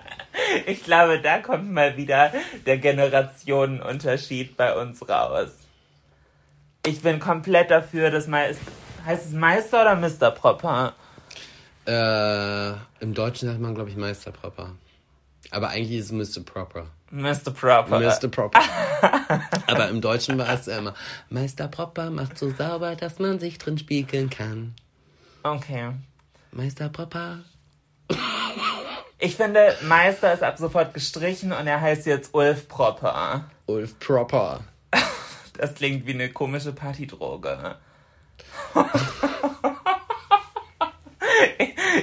ich 0.66 0.82
glaube, 0.82 1.20
da 1.20 1.38
kommt 1.38 1.70
mal 1.70 1.96
wieder 1.96 2.32
der 2.66 2.78
Generationenunterschied 2.78 4.56
bei 4.56 4.74
uns 4.74 5.08
raus. 5.08 5.50
Ich 6.84 7.02
bin 7.02 7.20
komplett 7.20 7.70
dafür, 7.70 8.10
dass 8.10 8.26
Meister. 8.26 8.72
Heißt 9.04 9.26
es 9.26 9.32
Meister 9.32 9.82
oder 9.82 9.94
Mr. 9.94 10.30
Propper? 10.30 10.94
Äh, 11.88 12.74
Im 13.00 13.14
Deutschen 13.14 13.48
sagt 13.48 13.60
man, 13.60 13.74
glaube 13.74 13.90
ich, 13.90 13.96
Meisterpropper. 13.96 14.74
Aber 15.50 15.70
eigentlich 15.70 15.98
ist 15.98 16.12
es 16.12 16.36
Mr. 16.36 16.44
Proper. 16.44 16.86
Mr. 17.10 17.50
Propper. 17.50 18.00
Mr. 18.00 18.28
Proper. 18.28 18.60
Aber 19.66 19.88
im 19.88 20.00
Deutschen 20.00 20.36
war 20.36 20.50
es 20.50 20.66
ja 20.66 20.78
immer, 20.78 20.94
Meister 21.30 21.68
Proper 21.68 22.10
macht 22.10 22.36
so 22.36 22.50
sauber, 22.50 22.96
dass 22.96 23.18
man 23.18 23.38
sich 23.38 23.56
drin 23.56 23.78
spiegeln 23.78 24.28
kann. 24.28 24.74
Okay. 25.42 25.92
Meister 26.52 26.90
Proper. 26.90 27.38
Ich 29.18 29.36
finde, 29.36 29.74
Meister 29.82 30.34
ist 30.34 30.42
ab 30.42 30.58
sofort 30.58 30.92
gestrichen 30.92 31.52
und 31.52 31.66
er 31.66 31.80
heißt 31.80 32.06
jetzt 32.06 32.34
Ulf 32.34 32.68
Propper. 32.68 33.50
Ulf 33.66 33.98
Proper. 33.98 34.60
Das 35.56 35.74
klingt 35.74 36.06
wie 36.06 36.12
eine 36.12 36.28
komische 36.28 36.72
Partydroge. 36.72 37.74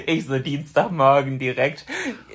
Ich 0.08 0.26
so 0.26 0.38
Dienstagmorgen 0.40 1.40
direkt 1.40 1.86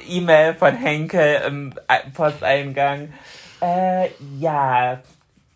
E-Mail 0.09 0.55
von 0.55 0.75
Henkel 0.75 1.43
im 1.47 1.75
Posteingang. 2.15 3.13
Äh, 3.61 4.09
ja. 4.39 5.01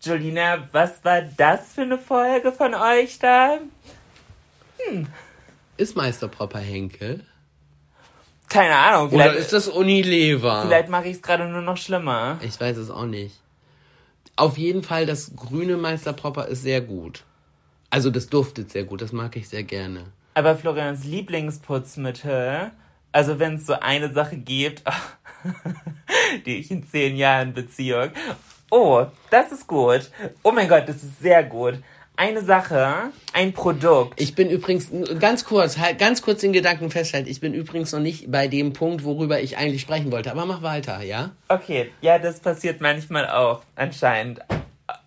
Julina, 0.02 0.68
was 0.72 1.04
war 1.04 1.22
das 1.22 1.72
für 1.72 1.82
eine 1.82 1.98
Folge 1.98 2.52
von 2.52 2.74
euch 2.74 3.18
da? 3.18 3.58
Ist 5.76 5.96
Meister 5.96 6.28
Proper 6.28 6.58
Henkel? 6.58 7.24
Keine 8.48 8.76
Ahnung, 8.76 9.10
Oder 9.10 9.34
ist 9.34 9.52
das 9.52 9.66
Unilever? 9.68 10.62
vielleicht 10.66 10.88
mache 10.88 11.08
ich 11.08 11.16
es 11.16 11.22
gerade 11.22 11.46
nur 11.46 11.62
noch 11.62 11.76
schlimmer. 11.76 12.38
Ich 12.42 12.60
weiß 12.60 12.76
es 12.76 12.90
auch 12.90 13.06
nicht. 13.06 13.40
Auf 14.36 14.58
jeden 14.58 14.82
Fall, 14.82 15.06
das 15.06 15.32
grüne 15.34 15.76
Meister 15.76 16.12
Proper 16.12 16.46
ist 16.46 16.62
sehr 16.62 16.80
gut. 16.80 17.24
Also 17.90 18.10
das 18.10 18.28
duftet 18.28 18.70
sehr 18.70 18.84
gut, 18.84 19.00
das 19.00 19.12
mag 19.12 19.34
ich 19.36 19.48
sehr 19.48 19.62
gerne. 19.62 20.04
Aber 20.34 20.56
Florians 20.56 21.04
Lieblingsputzmittel, 21.04 22.72
also 23.12 23.38
wenn 23.38 23.54
es 23.54 23.66
so 23.66 23.74
eine 23.74 24.12
Sache 24.12 24.36
gibt, 24.36 24.82
die 26.46 26.56
ich 26.56 26.70
in 26.72 26.86
zehn 26.86 27.16
Jahren 27.16 27.52
Beziehung. 27.52 28.10
Oh, 28.70 29.06
das 29.30 29.52
ist 29.52 29.68
gut. 29.68 30.10
Oh 30.42 30.50
mein 30.50 30.68
Gott, 30.68 30.88
das 30.88 30.96
ist 30.96 31.20
sehr 31.20 31.44
gut. 31.44 31.74
Eine 32.16 32.42
Sache, 32.42 33.10
ein 33.32 33.52
Produkt. 33.52 34.20
Ich 34.20 34.34
bin 34.34 34.50
übrigens, 34.50 34.90
ganz 35.20 35.44
kurz, 35.44 35.78
halt, 35.78 35.98
ganz 35.98 36.22
kurz 36.22 36.40
den 36.40 36.52
Gedanken 36.52 36.90
festhalten, 36.90 37.28
ich 37.28 37.40
bin 37.40 37.54
übrigens 37.54 37.92
noch 37.92 38.00
nicht 38.00 38.30
bei 38.30 38.48
dem 38.48 38.72
Punkt, 38.72 39.04
worüber 39.04 39.40
ich 39.40 39.56
eigentlich 39.56 39.82
sprechen 39.82 40.10
wollte. 40.10 40.30
Aber 40.32 40.46
mach 40.46 40.62
weiter, 40.62 41.02
ja? 41.02 41.30
Okay, 41.48 41.90
ja, 42.00 42.18
das 42.18 42.40
passiert 42.40 42.80
manchmal 42.80 43.28
auch, 43.28 43.62
anscheinend. 43.76 44.40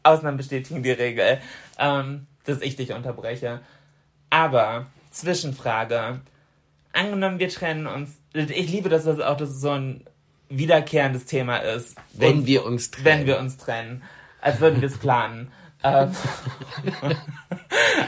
Ausnahmen 0.03 0.37
bestätigen 0.37 0.83
die 0.83 0.91
Regel, 0.91 1.39
ähm, 1.79 2.27
dass 2.45 2.61
ich 2.61 2.77
dich 2.77 2.93
unterbreche. 2.93 3.61
Aber, 4.29 4.87
Zwischenfrage. 5.19 6.21
Angenommen, 6.93 7.39
wir 7.39 7.49
trennen 7.49 7.87
uns. 7.87 8.11
Ich 8.33 8.69
liebe 8.71 8.89
das, 8.89 9.03
dass 9.05 9.19
auch 9.19 9.37
das 9.37 9.59
so 9.61 9.71
ein 9.71 10.03
wiederkehrendes 10.49 11.25
Thema 11.25 11.57
ist. 11.57 11.95
Wenn 12.13 12.39
Und- 12.39 12.45
wir 12.47 12.65
uns 12.65 12.91
trennen. 12.91 13.05
Wenn 13.05 13.25
wir 13.27 13.39
uns 13.39 13.57
trennen. 13.57 14.03
Als 14.41 14.59
würden 14.59 14.81
wir 14.81 14.87
es 14.87 14.97
planen. 14.97 15.51
ähm, 15.83 16.11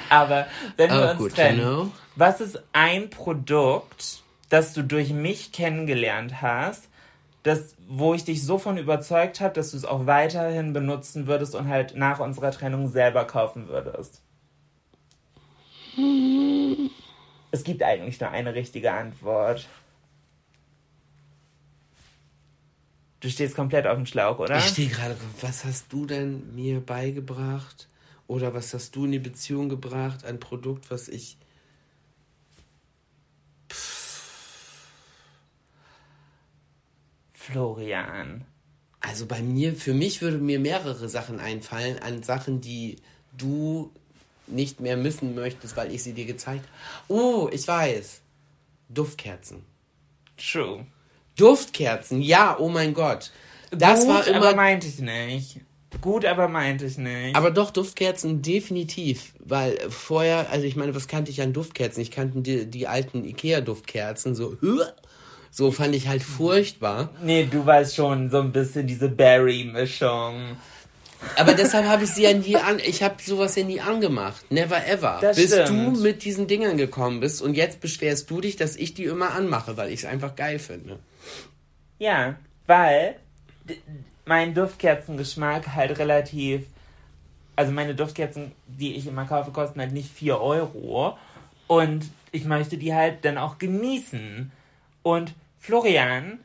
aber 0.10 0.48
wenn 0.78 0.90
wir 0.90 1.16
Oh, 1.20 1.24
uns 1.24 1.34
trennen, 1.36 1.60
know. 1.60 1.92
was 2.16 2.42
ist 2.42 2.62
ein 2.74 3.10
Produkt, 3.12 4.24
das 4.50 4.74
du 4.74 4.84
durch 4.84 5.12
mich 5.12 5.52
kennengelernt 5.52 6.42
hast, 6.42 6.86
das, 7.44 7.76
wo 7.88 8.14
ich 8.16 8.24
dich 8.26 8.44
so 8.44 8.58
von 8.58 8.78
überzeugt 8.78 9.40
habe, 9.40 9.54
dass 9.54 9.72
du 9.72 9.78
es 9.78 9.86
auch 9.86 10.08
weiterhin 10.08 10.74
benutzen 10.74 11.28
würdest 11.28 11.54
und 11.56 11.68
halt 11.68 11.96
nach 11.96 12.20
unserer 12.20 12.52
Trennung 12.52 12.88
selber 12.90 13.26
kaufen 13.26 13.68
würdest? 13.68 14.22
Es 17.52 17.64
gibt 17.64 17.84
eigentlich 17.84 18.20
nur 18.20 18.30
eine 18.30 18.54
richtige 18.54 18.92
Antwort. 18.94 19.68
Du 23.20 23.30
stehst 23.30 23.56
komplett 23.56 23.86
auf 23.86 23.96
dem 23.96 24.06
Schlauch, 24.06 24.40
oder? 24.40 24.58
Ich 24.58 24.66
stehe 24.66 24.90
gerade, 24.90 25.18
was 25.42 25.66
hast 25.66 25.92
du 25.92 26.06
denn 26.06 26.56
mir 26.56 26.80
beigebracht? 26.80 27.90
Oder 28.28 28.54
was 28.54 28.74
hast 28.74 28.96
du 28.96 29.06
in 29.06 29.12
die 29.12 29.20
Beziehung 29.20 29.70
gebracht? 29.70 30.24
Ein 30.24 30.40
Produkt, 30.40 30.92
was 30.92 31.08
ich. 31.08 31.38
Florian. 37.34 38.46
Also 39.02 39.26
bei 39.26 39.42
mir, 39.42 39.76
für 39.76 39.94
mich 39.94 40.22
würde 40.22 40.38
mir 40.38 40.60
mehrere 40.60 41.10
Sachen 41.10 41.40
einfallen, 41.40 42.00
an 42.00 42.22
Sachen, 42.22 42.62
die 42.62 42.98
du 43.36 43.92
nicht 44.52 44.80
mehr 44.80 44.98
missen 44.98 45.36
möchtest, 45.36 45.78
weil 45.78 45.94
ich 45.94 46.04
sie 46.04 46.14
dir 46.14 46.26
gezeigt 46.26 46.66
habe. 46.66 47.20
Oh, 47.20 47.50
ich 47.52 47.68
weiß. 47.68 48.22
Duftkerzen. 48.90 49.64
True. 50.38 50.86
Duftkerzen, 51.36 52.22
ja, 52.22 52.58
oh 52.60 52.70
mein 52.70 52.94
Gott. 52.94 53.32
Das 53.72 54.02
Gut, 54.02 54.10
war 54.10 54.20
aber 54.22 54.30
immer. 54.30 54.56
meinte 54.56 54.88
ich 54.88 55.00
nicht. 55.00 55.62
Gut, 56.02 56.26
aber 56.26 56.48
meinte 56.48 56.86
ich 56.86 56.98
nicht. 56.98 57.36
Aber 57.36 57.52
doch, 57.52 57.72
Duftkerzen 57.72 58.42
definitiv. 58.42 59.34
Weil 59.40 59.78
vorher, 59.90 60.50
also 60.50 60.66
ich 60.66 60.76
meine, 60.76 60.94
was 60.96 61.08
kannte 61.08 61.32
ich 61.32 61.42
an 61.42 61.54
Duftkerzen? 61.54 62.02
Ich 62.02 62.12
kannte 62.12 62.42
die, 62.42 62.66
die 62.66 62.88
alten 62.88 63.24
Ikea-Duftkerzen, 63.24 64.36
so, 64.36 64.58
so 65.52 65.72
fand 65.72 65.96
ich 65.96 66.08
halt 66.08 66.24
furchtbar. 66.24 67.10
nee, 67.24 67.48
du 67.50 67.66
weißt 67.66 67.96
schon 67.96 68.30
so 68.30 68.40
ein 68.40 68.52
bisschen 68.52 68.88
diese 68.88 69.10
Berry-Mischung. 69.10 70.58
Aber 71.36 71.54
deshalb 71.54 71.86
habe 71.86 72.06
ich 72.06 72.12
sie 72.12 72.24
ja 72.24 72.34
nie 72.34 72.56
an, 72.56 72.80
ich 72.80 73.04
habe 73.04 73.16
sowas 73.22 73.56
ja 73.56 73.64
nie 73.64 73.82
angemacht. 73.82 74.50
Never 74.52 74.86
ever. 74.88 75.20
Das 75.22 75.38
Bis 75.38 75.54
stimmt. 75.54 75.98
du 75.98 76.02
mit 76.02 76.24
diesen 76.24 76.48
Dingern 76.48 76.78
gekommen 76.78 77.20
bist 77.20 77.42
und 77.42 77.56
jetzt 77.56 77.82
beschwerst 77.82 78.30
du 78.30 78.42
dich, 78.42 78.56
dass 78.56 78.76
ich 78.76 78.94
die 78.94 79.06
immer 79.06 79.32
anmache, 79.32 79.78
weil 79.78 79.90
ich 79.90 80.02
es 80.02 80.06
einfach 80.06 80.36
geil 80.36 80.60
finde. 80.60 81.00
Ja, 81.98 82.36
weil 82.68 83.16
mein 84.26 84.54
Duftkerzengeschmack 84.54 85.76
halt 85.76 85.98
relativ. 86.00 86.64
Also 87.56 87.74
meine 87.74 87.96
Duftkerzen, 87.96 88.54
die 88.68 88.96
ich 88.96 89.06
immer 89.06 89.26
kaufe, 89.26 89.52
kosten 89.52 89.82
halt 89.82 89.92
nicht 89.92 90.10
4 90.14 90.40
Euro. 90.40 91.18
Und 91.68 92.06
ich 92.32 92.46
möchte 92.46 92.78
die 92.78 92.94
halt 92.94 93.26
dann 93.26 93.38
auch 93.38 93.58
genießen. 93.58 94.52
Und 95.04 95.34
Florian, 95.60 96.40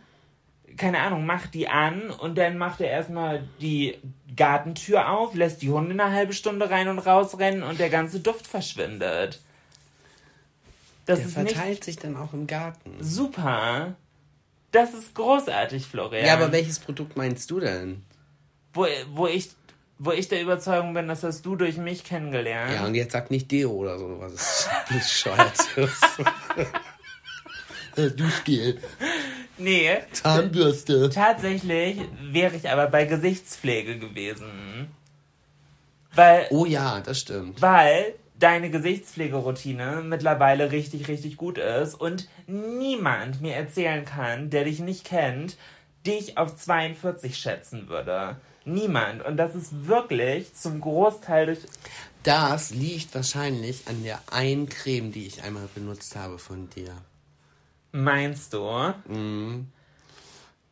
keine 0.77 1.01
Ahnung, 1.01 1.27
macht 1.27 1.55
die 1.55 1.69
an 1.69 2.11
und 2.11 2.37
dann 2.37 2.59
macht 2.59 2.81
er 2.81 2.91
erstmal 2.91 3.45
die 3.61 3.99
Gartentür 4.37 5.11
auf, 5.11 5.35
lässt 5.35 5.63
die 5.63 5.71
Hunde 5.71 5.93
eine 5.93 6.13
halbe 6.15 6.33
Stunde 6.33 6.71
rein 6.71 6.89
und 6.89 6.99
rausrennen 6.99 7.63
und 7.63 7.79
der 7.79 7.91
ganze 7.91 8.21
Duft 8.21 8.47
verschwindet. 8.47 9.41
Das 11.07 11.21
Der 11.21 11.29
ist 11.29 11.39
nicht 11.39 11.53
verteilt 11.55 11.85
sich 11.85 11.97
dann 11.97 12.17
auch 12.17 12.33
im 12.33 12.47
Garten. 12.47 12.97
super. 13.01 13.95
Das 14.73 14.93
ist 14.93 15.15
großartig, 15.15 15.87
Florian. 15.87 16.27
Ja, 16.27 16.35
aber 16.35 16.51
welches 16.51 16.81
Produkt 16.81 17.17
meinst 17.17 17.49
du 17.53 17.61
denn? 17.61 18.03
Wo, 18.73 18.87
wo, 19.13 19.29
ich, 19.29 19.51
wo 20.01 20.11
ich 20.11 20.27
der 20.27 20.43
Überzeugung 20.43 20.95
bin, 20.95 21.07
das 21.07 21.23
hast 21.23 21.47
du 21.47 21.55
durch 21.55 21.77
mich 21.77 22.03
kennengelernt. 22.03 22.73
Ja, 22.75 22.85
und 22.85 22.97
jetzt 22.97 23.13
sag 23.13 23.31
nicht 23.31 23.53
Deo 23.53 23.71
oder 23.71 23.97
so, 24.01 24.17
was 24.19 24.33
ist 24.67 24.69
bescheuert 24.89 25.61
ist. 25.77 26.05
Duschgel. 28.17 28.81
Nee. 29.59 29.99
Zahnbürste. 30.13 31.11
Tatsächlich 31.11 31.99
wäre 32.21 32.57
ich 32.57 32.69
aber 32.71 32.87
bei 32.89 33.05
Gesichtspflege 33.05 33.99
gewesen. 33.99 34.89
Weil, 36.15 36.47
Oh 36.51 36.65
ja, 36.65 37.01
das 37.01 37.21
stimmt. 37.21 37.61
weil 37.61 38.15
deine 38.39 38.71
Gesichtspflegeroutine 38.71 40.03
mittlerweile 40.05 40.73
richtig, 40.73 41.09
richtig 41.09 41.37
gut 41.37 41.59
ist 41.59 41.95
und 41.95 42.29
niemand 42.47 43.41
mir 43.41 43.55
erzählen 43.55 44.05
kann, 44.05 44.51
der 44.51 44.65
dich 44.65 44.81
nicht 44.81 45.05
kennt, 45.05 45.57
dich 46.07 46.37
auf 46.37 46.57
42 46.57 47.37
schätzen 47.37 47.89
würde. 47.89 48.37
Niemand. 48.65 49.25
Und 49.25 49.37
das 49.37 49.55
ist 49.55 49.87
wirklich 49.87 50.55
zum 50.55 50.81
Großteil 50.81 51.47
durch. 51.47 51.59
Das 52.23 52.71
liegt 52.71 53.15
wahrscheinlich 53.15 53.87
an 53.87 54.03
der 54.03 54.21
einen 54.31 54.69
Creme, 54.69 55.13
die 55.13 55.27
ich 55.27 55.43
einmal 55.43 55.69
benutzt 55.75 56.17
habe 56.17 56.39
von 56.39 56.71
dir. 56.71 56.91
Meinst 57.97 58.53
du? 58.53 58.93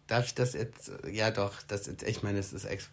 Darf 0.08 0.26
ich 0.26 0.34
das 0.34 0.54
jetzt? 0.54 0.90
Ja, 1.08 1.30
doch. 1.30 1.52
Das 1.68 1.86
jetzt, 1.86 2.02
ich 2.02 2.24
meine, 2.24 2.40
es 2.40 2.52
ist 2.52 2.64
ex. 2.64 2.88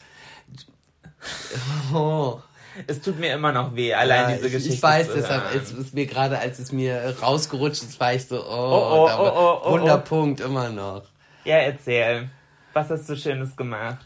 Oh. 1.94 2.40
Es 2.86 3.02
tut 3.02 3.20
mir 3.20 3.34
immer 3.34 3.52
noch 3.52 3.76
weh, 3.76 3.92
allein 3.96 4.30
Ja, 4.30 4.36
diese 4.36 4.46
ich, 4.46 4.54
Geschichte. 4.54 4.76
ich 4.76 4.84
weiß, 4.84 5.08
deshalb 5.16 5.56
es 5.56 5.72
ist 5.72 5.96
mir 5.96 6.06
gerade, 6.06 6.38
als 6.38 6.60
es 6.60 6.72
mir 6.72 7.16
rausgerutscht 7.20 7.82
ist, 7.82 8.00
war 8.00 8.14
ich 8.14 8.28
so, 8.28 8.40
oh, 8.40 8.48
Oh, 8.48 9.10
oh, 9.10 9.10
oh, 9.10 9.32
oh, 9.34 9.62
oh, 9.66 9.72
wunder 9.72 9.98
oh. 9.98 10.08
Punkt 10.08 10.40
immer 10.40 10.70
noch. 10.70 11.02
Ja, 11.44 11.56
erzähl. 11.58 12.30
Was 12.74 12.92
hast 12.92 13.10
du 13.10 13.18
Schönes 13.18 13.56
gemacht? 13.56 14.06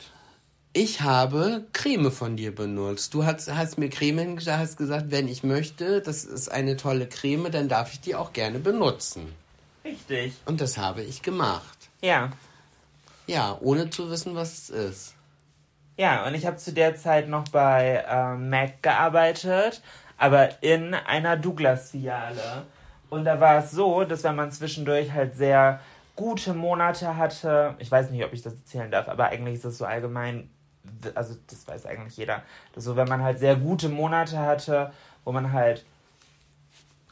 Ich 0.71 1.01
habe 1.01 1.65
Creme 1.73 2.09
von 2.11 2.37
dir 2.37 2.55
benutzt. 2.55 3.13
Du 3.13 3.25
hast, 3.25 3.53
hast 3.53 3.77
mir 3.77 3.89
Creme 3.89 4.19
hingestellt, 4.19 4.57
hast 4.59 4.77
gesagt, 4.77 5.07
wenn 5.11 5.27
ich 5.27 5.43
möchte, 5.43 6.01
das 6.01 6.23
ist 6.23 6.49
eine 6.49 6.77
tolle 6.77 7.07
Creme, 7.07 7.51
dann 7.51 7.67
darf 7.67 7.91
ich 7.91 7.99
die 7.99 8.15
auch 8.15 8.31
gerne 8.31 8.59
benutzen. 8.59 9.33
Richtig. 9.83 10.35
Und 10.45 10.61
das 10.61 10.77
habe 10.77 11.01
ich 11.01 11.21
gemacht. 11.21 11.89
Ja. 12.01 12.29
Ja, 13.27 13.57
ohne 13.61 13.89
zu 13.89 14.09
wissen, 14.09 14.35
was 14.35 14.53
es 14.53 14.69
ist. 14.69 15.15
Ja, 15.97 16.25
und 16.25 16.33
ich 16.33 16.45
habe 16.45 16.57
zu 16.57 16.73
der 16.73 16.95
Zeit 16.95 17.29
noch 17.29 17.47
bei 17.49 18.03
ähm, 18.07 18.49
Mac 18.49 18.81
gearbeitet, 18.81 19.81
aber 20.17 20.63
in 20.63 20.93
einer 20.93 21.37
Douglas-Filiale. 21.37 22.65
Und 23.09 23.25
da 23.25 23.39
war 23.39 23.59
es 23.59 23.71
so, 23.71 24.03
dass 24.03 24.23
wenn 24.23 24.35
man 24.35 24.51
zwischendurch 24.51 25.11
halt 25.11 25.35
sehr 25.35 25.79
gute 26.15 26.53
Monate 26.53 27.15
hatte, 27.15 27.75
ich 27.79 27.91
weiß 27.91 28.09
nicht, 28.09 28.23
ob 28.23 28.33
ich 28.33 28.41
das 28.41 28.53
erzählen 28.53 28.89
darf, 28.89 29.07
aber 29.07 29.25
eigentlich 29.27 29.55
ist 29.55 29.65
das 29.65 29.77
so 29.77 29.85
allgemein, 29.85 30.49
also 31.13 31.35
das 31.47 31.67
weiß 31.67 31.85
eigentlich 31.85 32.17
jeder, 32.17 32.41
dass 32.73 32.83
so, 32.83 32.95
wenn 32.95 33.07
man 33.07 33.23
halt 33.23 33.39
sehr 33.39 33.55
gute 33.55 33.89
Monate 33.89 34.39
hatte, 34.39 34.91
wo 35.23 35.31
man 35.31 35.53
halt, 35.53 35.85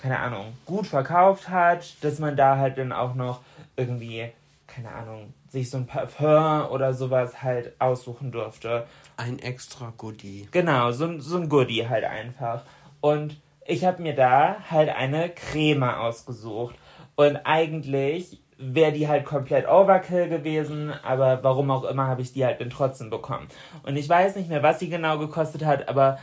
keine 0.01 0.19
Ahnung, 0.19 0.53
gut 0.65 0.87
verkauft 0.87 1.49
hat, 1.49 2.03
dass 2.03 2.19
man 2.19 2.35
da 2.35 2.57
halt 2.57 2.77
dann 2.77 2.91
auch 2.91 3.13
noch 3.15 3.41
irgendwie, 3.75 4.29
keine 4.67 4.91
Ahnung, 4.91 5.33
sich 5.49 5.69
so 5.69 5.77
ein 5.77 5.85
Parfum 5.85 6.69
oder 6.71 6.93
sowas 6.93 7.43
halt 7.43 7.73
aussuchen 7.79 8.31
durfte. 8.31 8.85
Ein 9.17 9.37
extra 9.39 9.93
Goodie. 9.97 10.47
Genau, 10.51 10.91
so, 10.91 11.05
ein- 11.05 11.21
so 11.21 11.37
ein 11.37 11.49
Goodie 11.49 11.87
halt 11.87 12.03
einfach. 12.05 12.63
Und 13.01 13.37
ich 13.65 13.85
habe 13.85 14.01
mir 14.01 14.15
da 14.15 14.55
halt 14.71 14.89
eine 14.89 15.29
Creme 15.29 15.83
ausgesucht. 15.83 16.75
Und 17.15 17.37
eigentlich 17.45 18.39
wäre 18.57 18.91
die 18.93 19.07
halt 19.07 19.25
komplett 19.25 19.67
Overkill 19.67 20.29
gewesen, 20.29 20.91
aber 21.03 21.43
warum 21.43 21.69
auch 21.71 21.83
immer 21.83 22.07
habe 22.07 22.21
ich 22.21 22.31
die 22.33 22.45
halt 22.45 22.61
dann 22.61 22.69
trotzdem 22.69 23.09
bekommen. 23.09 23.47
Und 23.83 23.97
ich 23.97 24.07
weiß 24.07 24.35
nicht 24.35 24.49
mehr, 24.49 24.63
was 24.63 24.79
sie 24.79 24.89
genau 24.89 25.17
gekostet 25.19 25.65
hat, 25.65 25.89
aber 25.89 26.17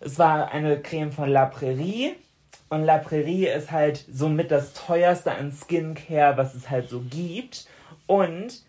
es 0.00 0.18
war 0.18 0.50
eine 0.50 0.80
Creme 0.80 1.12
von 1.12 1.28
La 1.28 1.46
Prairie. 1.46 2.14
Und 2.68 2.84
La 2.84 2.98
Prairie 2.98 3.46
ist 3.46 3.70
halt 3.70 4.04
somit 4.10 4.50
das 4.50 4.72
teuerste 4.72 5.32
an 5.32 5.52
Skincare, 5.52 6.36
was 6.36 6.54
es 6.54 6.68
halt 6.68 6.88
so 6.88 7.00
gibt. 7.08 7.66
Und 8.06 8.62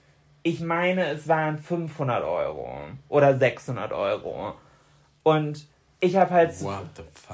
ich 0.43 0.59
meine, 0.59 1.07
es 1.07 1.27
waren 1.27 1.57
500 1.57 2.23
Euro 2.23 2.69
oder 3.09 3.37
600 3.37 3.91
Euro. 3.91 4.53
Und 5.23 5.67
ich 5.99 6.15
habe 6.15 6.29
halt 6.29 6.53
zu, 6.53 6.71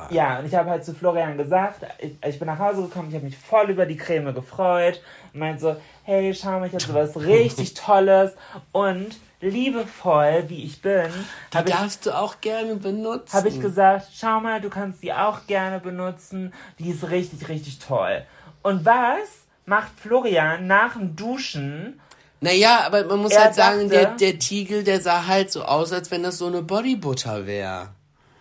ja, 0.09 0.39
und 0.39 0.45
ich 0.45 0.55
habe 0.55 0.69
halt 0.69 0.85
zu 0.85 0.93
Florian 0.93 1.37
gesagt, 1.37 1.85
ich, 1.99 2.15
ich 2.25 2.39
bin 2.39 2.47
nach 2.47 2.59
Hause 2.59 2.83
gekommen, 2.83 3.09
ich 3.09 3.15
habe 3.15 3.25
mich 3.25 3.37
voll 3.37 3.69
über 3.69 3.85
die 3.85 3.97
Creme 3.97 4.33
gefreut 4.33 5.01
und 5.33 5.41
meinte 5.41 5.61
so, 5.61 5.75
hey, 6.03 6.33
schau 6.33 6.59
mal, 6.59 6.67
ich 6.67 6.73
habe 6.73 6.83
sowas 6.83 7.17
richtig 7.19 7.73
Tolles 7.73 8.33
und 8.71 9.17
liebevoll, 9.49 10.45
wie 10.47 10.63
ich 10.63 10.81
bin, 10.81 11.09
Die 11.53 11.57
habe 11.57 11.69
ich 11.69 11.75
darfst 11.75 12.05
du 12.05 12.11
auch 12.17 12.41
gerne 12.41 12.75
benutzen. 12.75 13.33
habe 13.37 13.49
ich 13.49 13.59
gesagt, 13.59 14.07
schau 14.15 14.39
mal, 14.39 14.61
du 14.61 14.69
kannst 14.69 15.03
die 15.03 15.13
auch 15.13 15.45
gerne 15.47 15.79
benutzen. 15.79 16.53
Die 16.79 16.89
ist 16.89 17.09
richtig, 17.09 17.49
richtig 17.49 17.79
toll. 17.79 18.23
Und 18.61 18.85
was 18.85 19.45
macht 19.65 19.91
Florian 20.01 20.67
nach 20.67 20.93
dem 20.93 21.15
Duschen? 21.15 21.99
Naja, 22.41 22.81
aber 22.85 23.05
man 23.05 23.19
muss 23.19 23.31
Er 23.31 23.43
halt 23.45 23.55
sagen, 23.55 23.89
der, 23.89 24.03
dachte- 24.05 24.17
der 24.17 24.39
Tiegel, 24.39 24.83
der 24.83 24.99
sah 25.01 25.27
halt 25.27 25.51
so 25.51 25.63
aus, 25.63 25.91
als 25.93 26.11
wenn 26.11 26.23
das 26.23 26.37
so 26.37 26.47
eine 26.47 26.61
Bodybutter 26.61 27.45
wäre. 27.45 27.89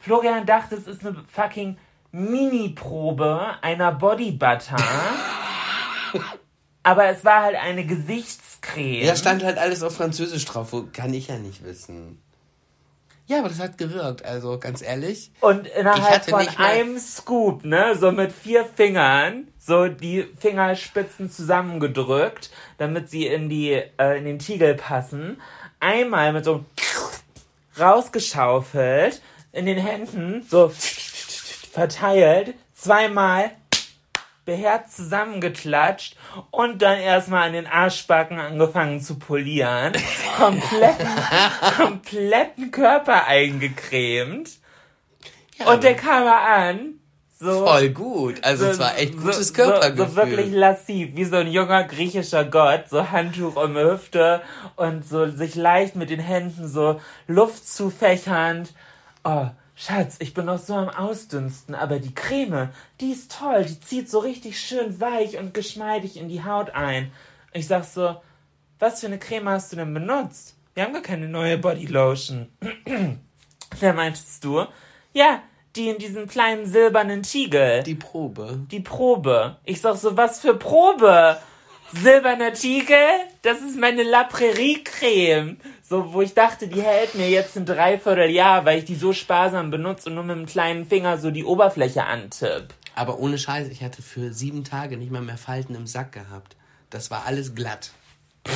Florian 0.00 0.44
dachte, 0.46 0.74
es 0.74 0.88
ist 0.88 1.06
eine 1.06 1.16
fucking 1.32 1.76
Mini-Probe 2.10 3.46
einer 3.62 3.92
Body 3.92 4.32
Butter. 4.32 4.76
Aber 6.83 7.07
es 7.07 7.25
war 7.25 7.42
halt 7.42 7.57
eine 7.57 7.87
Gesichtscreme. 7.87 9.05
Ja, 9.07 9.16
stand 9.16 9.45
halt 9.45 9.59
alles 9.59 9.83
auf 9.83 9.95
Französisch 9.95 10.45
drauf, 10.45 10.73
wo 10.73 10.85
kann 10.92 11.14
ich 11.14 11.29
ja 11.29 11.38
nicht 11.38 11.64
wissen. 11.64 12.21
Ja, 13.27 13.38
aber 13.38 13.49
das 13.49 13.61
hat 13.61 13.79
gewirkt, 13.79 14.25
also 14.25 14.59
ganz 14.59 14.83
ehrlich. 14.83 15.31
Und 15.40 15.66
innerhalb 15.68 16.25
von 16.29 16.47
einem 16.59 16.99
Scoop, 16.99 17.64
ne, 17.64 17.97
so 17.97 18.11
mit 18.11 18.33
vier 18.33 18.64
Fingern, 18.64 19.47
so 19.59 19.87
die 19.87 20.27
Fingerspitzen 20.38 21.31
zusammengedrückt, 21.31 22.51
damit 22.79 23.11
sie 23.11 23.27
in 23.27 23.49
die 23.49 23.81
äh, 23.97 24.18
in 24.18 24.25
den 24.25 24.40
Tiegel 24.40 24.75
passen, 24.75 25.40
einmal 25.79 26.33
mit 26.33 26.45
so 26.45 26.64
rausgeschaufelt, 27.79 29.23
in 29.53 29.66
den 29.66 29.79
Händen 29.79 30.45
so 30.49 30.73
verteilt, 31.73 32.55
zweimal 32.75 33.53
beherzt 34.44 34.96
zusammengeklatscht 34.96 36.16
und 36.50 36.83
dann 36.83 36.98
erstmal 36.98 37.48
an 37.48 37.52
den 37.52 37.66
Arschbacken 37.66 38.38
angefangen 38.38 39.00
zu 39.00 39.18
polieren, 39.18 39.92
kompletten, 40.37 41.09
kompletten 41.76 42.70
Körper 42.70 43.26
eingecremt. 43.26 44.50
Und 45.64 45.85
der 45.85 45.94
kam 45.94 46.26
an, 46.26 46.94
so, 47.42 47.66
Voll 47.66 47.88
gut. 47.88 48.44
Also 48.44 48.66
es 48.66 48.78
war 48.78 48.96
echt 48.96 49.16
gutes 49.16 49.48
so, 49.48 49.55
Körpergefühl. 49.55 50.07
So, 50.07 50.12
so 50.12 50.16
wirklich 50.16 50.52
lassiv, 50.52 51.16
wie 51.16 51.24
so 51.24 51.37
ein 51.37 51.48
junger 51.48 51.83
griechischer 51.83 52.44
Gott, 52.44 52.85
so 52.88 53.11
Handtuch 53.11 53.57
um 53.57 53.74
die 53.74 53.81
Hüfte 53.81 54.42
und 54.76 55.05
so 55.05 55.28
sich 55.28 55.57
leicht 55.57 55.96
mit 55.96 56.11
den 56.11 56.20
Händen 56.20 56.68
so 56.68 57.00
Luft 57.26 57.66
zufächernd. 57.66 58.72
Oh, 59.24 59.46
Schatz, 59.85 60.14
ich 60.21 60.33
bin 60.33 60.45
noch 60.45 60.61
so 60.61 60.75
am 60.75 60.90
Ausdünsten, 60.90 61.75
aber 61.75 61.99
die 61.99 62.14
Creme, 62.14 62.68
die 63.01 63.11
ist 63.11 63.37
toll, 63.37 63.64
die 63.64 63.81
zieht 63.81 64.09
so 64.09 64.21
richtig 64.21 64.61
schön 64.61 65.01
weich 65.01 65.38
und 65.38 65.55
geschmeidig 65.55 66.16
in 66.16 66.29
die 66.29 66.45
Haut 66.45 66.71
ein. 66.71 67.11
Ich 67.53 67.66
sag 67.66 67.83
so, 67.83 68.14
was 68.79 69.01
für 69.01 69.07
eine 69.07 69.18
Creme 69.18 69.49
hast 69.49 69.73
du 69.73 69.77
denn 69.77 69.92
benutzt? 69.92 70.55
Wir 70.75 70.85
haben 70.85 70.92
gar 70.92 71.03
keine 71.03 71.27
neue 71.27 71.59
Bodylotion. 71.59 72.49
Wer 73.81 73.92
meintest 73.92 74.45
du? 74.45 74.66
Ja, 75.14 75.42
die 75.75 75.88
in 75.88 75.99
diesem 75.99 76.29
kleinen 76.29 76.64
silbernen 76.64 77.25
Tiegel. 77.25 77.83
Die 77.83 77.97
Probe. 77.97 78.61
Die 78.71 78.79
Probe. 78.79 79.57
Ich 79.64 79.81
sag 79.81 79.97
so, 79.97 80.16
was 80.16 80.38
für 80.38 80.55
Probe? 80.55 81.38
Silberner 81.92 82.53
Tiegel? 82.53 83.09
Das 83.42 83.61
ist 83.61 83.77
meine 83.77 84.05
La 84.05 84.23
Prairie 84.23 84.85
Creme. 84.85 85.57
So, 85.92 86.14
wo 86.14 86.22
ich 86.22 86.33
dachte, 86.33 86.68
die 86.68 86.81
hält 86.81 87.14
mir 87.16 87.28
jetzt 87.28 87.55
ein 87.55 87.66
Dreivierteljahr, 87.66 88.64
weil 88.64 88.78
ich 88.78 88.87
die 88.87 88.94
so 88.94 89.12
sparsam 89.12 89.70
benutze 89.70 90.09
und 90.09 90.14
nur 90.14 90.24
mit 90.24 90.35
dem 90.35 90.46
kleinen 90.46 90.87
Finger 90.87 91.18
so 91.18 91.31
die 91.31 91.44
Oberfläche 91.44 92.05
antipp. 92.05 92.68
Aber 92.94 93.18
ohne 93.18 93.37
Scheiß, 93.37 93.68
ich 93.68 93.83
hatte 93.83 94.00
für 94.00 94.33
sieben 94.33 94.64
Tage 94.64 94.96
nicht 94.96 95.12
mal 95.12 95.20
mehr 95.20 95.37
Falten 95.37 95.74
im 95.74 95.87
Sack 95.87 96.12
gehabt. 96.12 96.57
Das 96.88 97.11
war 97.11 97.26
alles 97.26 97.55
glatt. 97.55 97.90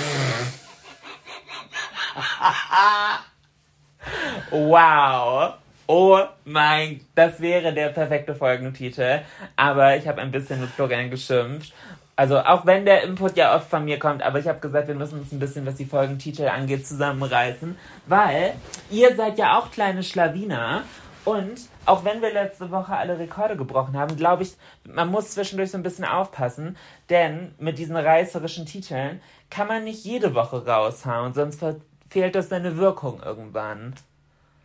Wow. 4.51 5.55
Oh 5.89 6.21
mein, 6.45 7.01
das 7.15 7.41
wäre 7.41 7.75
der 7.75 7.89
perfekte 7.89 8.35
Folgentitel. 8.35 9.21
Aber 9.57 9.97
ich 9.97 10.09
habe 10.09 10.23
ein 10.23 10.31
bisschen 10.31 10.61
mit 10.61 10.71
Florian 10.71 11.11
geschimpft. 11.11 11.75
Also 12.19 12.39
auch 12.39 12.65
wenn 12.65 12.87
der 12.87 13.03
Input 13.03 13.37
ja 13.37 13.55
oft 13.55 13.69
von 13.69 13.85
mir 13.85 13.99
kommt, 13.99 14.23
aber 14.23 14.39
ich 14.39 14.49
habe 14.49 14.59
gesagt, 14.59 14.89
wir 14.89 14.95
müssen 14.95 15.21
uns 15.21 15.33
ein 15.33 15.39
bisschen, 15.39 15.67
was 15.67 15.75
die 15.75 15.85
Folgentitel 15.85 16.49
angeht, 16.49 16.87
zusammenreißen, 16.87 17.77
weil 18.07 18.55
ihr 18.91 19.15
seid 19.15 19.37
ja 19.39 19.59
auch 19.59 19.71
kleine 19.71 20.03
Schlawiner 20.03 20.85
Und 21.27 21.69
auch 21.87 22.05
wenn 22.05 22.23
wir 22.23 22.33
letzte 22.33 22.71
Woche 22.71 22.97
alle 22.97 23.19
Rekorde 23.19 23.57
gebrochen 23.57 23.99
haben, 23.99 24.17
glaube 24.17 24.45
ich, 24.45 24.55
man 24.85 25.11
muss 25.11 25.33
zwischendurch 25.33 25.73
so 25.73 25.77
ein 25.77 25.83
bisschen 25.83 26.05
aufpassen, 26.05 26.77
denn 27.11 27.53
mit 27.59 27.79
diesen 27.79 27.97
reißerischen 27.97 28.65
Titeln 28.65 29.21
kann 29.51 29.67
man 29.67 29.83
nicht 29.83 30.05
jede 30.05 30.37
Woche 30.37 30.65
raushauen, 30.65 31.35
sonst 31.35 31.59
verfehlt 31.59 32.37
das 32.37 32.49
seine 32.49 32.77
Wirkung 32.77 33.21
irgendwann. 33.25 33.95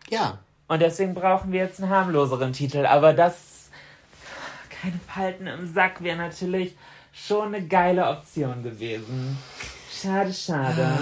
Ja. 0.08 0.38
Und 0.68 0.84
deswegen 0.84 1.16
brauchen 1.16 1.52
wir 1.52 1.62
jetzt 1.62 1.82
einen 1.82 1.92
harmloseren 1.92 2.54
Titel, 2.54 2.86
aber 2.86 3.14
das 3.14 3.72
keine 4.70 5.00
Falten 5.08 5.48
im 5.48 5.74
Sack 5.74 6.04
wäre 6.04 6.18
natürlich 6.18 6.76
schon 7.12 7.54
eine 7.54 7.68
geile 7.68 8.08
Option 8.08 8.64
gewesen. 8.64 9.38
Schade, 9.92 10.34
schade. 10.34 10.98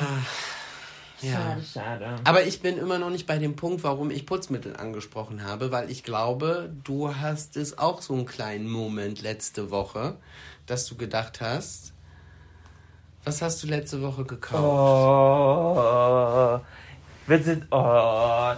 Ja. 1.21 1.31
Schade, 1.33 1.61
schade. 1.63 2.15
Aber 2.23 2.43
ich 2.45 2.61
bin 2.61 2.77
immer 2.77 2.97
noch 2.97 3.09
nicht 3.09 3.27
bei 3.27 3.37
dem 3.37 3.55
Punkt, 3.55 3.83
warum 3.83 4.09
ich 4.09 4.25
Putzmittel 4.25 4.75
angesprochen 4.77 5.43
habe, 5.43 5.71
weil 5.71 5.89
ich 5.91 6.03
glaube, 6.03 6.73
du 6.83 7.13
hast 7.15 7.57
es 7.57 7.77
auch 7.77 8.01
so 8.01 8.13
einen 8.13 8.25
kleinen 8.25 8.69
Moment 8.69 9.21
letzte 9.21 9.69
Woche, 9.69 10.15
dass 10.65 10.85
du 10.85 10.95
gedacht 10.95 11.41
hast, 11.41 11.93
was 13.25 13.41
hast 13.41 13.61
du 13.63 13.67
letzte 13.67 14.01
Woche 14.01 14.23
gekauft? 14.23 14.63
Oh, 14.63 16.59
bitte, 17.27 17.67
oh, 17.69 18.53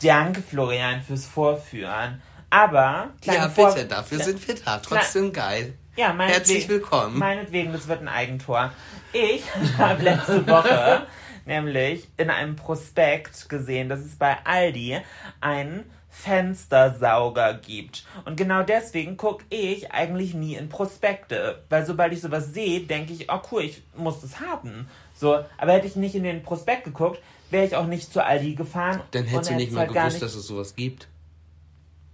danke 0.00 0.42
Florian 0.42 1.02
fürs 1.02 1.26
Vorführen. 1.26 2.22
Aber, 2.50 3.10
ja, 3.24 3.48
Vor- 3.48 3.74
bitte, 3.74 3.86
dafür 3.86 4.20
sind 4.22 4.46
wir 4.46 4.54
da. 4.54 4.78
Trotzdem 4.78 5.32
geil. 5.32 5.74
Ja, 5.96 6.12
meinetwegen, 6.12 6.32
Herzlich 6.34 6.68
willkommen. 6.68 7.18
Meinetwegen, 7.18 7.72
das 7.72 7.88
wird 7.88 8.00
ein 8.02 8.08
Eigentor. 8.08 8.72
Ich 9.12 9.42
habe 9.78 10.02
letzte 10.02 10.46
Woche 10.46 11.06
nämlich 11.46 12.08
in 12.16 12.28
einem 12.30 12.56
Prospekt 12.56 13.48
gesehen, 13.48 13.88
dass 13.88 14.00
es 14.00 14.16
bei 14.16 14.36
Aldi 14.44 14.98
einen 15.40 15.84
Fenstersauger 16.10 17.54
gibt. 17.54 18.04
Und 18.24 18.36
genau 18.36 18.62
deswegen 18.62 19.16
gucke 19.16 19.44
ich 19.50 19.92
eigentlich 19.92 20.34
nie 20.34 20.54
in 20.56 20.68
Prospekte. 20.68 21.62
Weil 21.68 21.86
sobald 21.86 22.12
ich 22.12 22.20
sowas 22.20 22.52
sehe, 22.52 22.80
denke 22.80 23.12
ich, 23.12 23.30
oh 23.30 23.40
cool, 23.52 23.62
ich 23.62 23.82
muss 23.96 24.20
das 24.20 24.40
haben. 24.40 24.88
So, 25.14 25.44
aber 25.58 25.72
hätte 25.72 25.86
ich 25.86 25.96
nicht 25.96 26.14
in 26.14 26.24
den 26.24 26.42
Prospekt 26.42 26.84
geguckt, 26.84 27.20
wäre 27.50 27.64
ich 27.66 27.76
auch 27.76 27.86
nicht 27.86 28.12
zu 28.12 28.24
Aldi 28.24 28.54
gefahren. 28.54 29.00
Dann 29.12 29.24
hättest 29.24 29.50
du 29.50 29.54
nicht 29.54 29.72
mal 29.72 29.80
halt 29.80 29.90
gewusst, 29.92 30.12
nicht- 30.14 30.22
dass 30.22 30.34
es 30.34 30.46
sowas 30.46 30.74
gibt. 30.74 31.08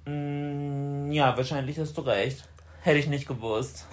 Mm, 0.04 1.10
Ja, 1.12 1.36
wahrscheinlich 1.36 1.78
hast 1.78 1.96
du 1.96 2.02
recht. 2.02 2.44
Hätte 2.82 2.98
ich 2.98 3.06
nicht 3.06 3.26
gewusst. 3.26 3.86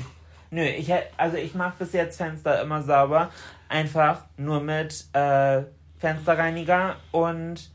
Nö, 0.51 0.63
ich 0.63 0.89
hätt, 0.89 1.07
also 1.17 1.37
ich 1.37 1.53
mache 1.53 1.75
bis 1.79 1.93
jetzt 1.93 2.17
Fenster 2.17 2.61
immer 2.61 2.81
sauber. 2.81 3.29
Einfach 3.69 4.23
nur 4.37 4.61
mit 4.61 5.05
äh, 5.13 5.63
Fensterreiniger 5.99 6.95
und 7.11 7.69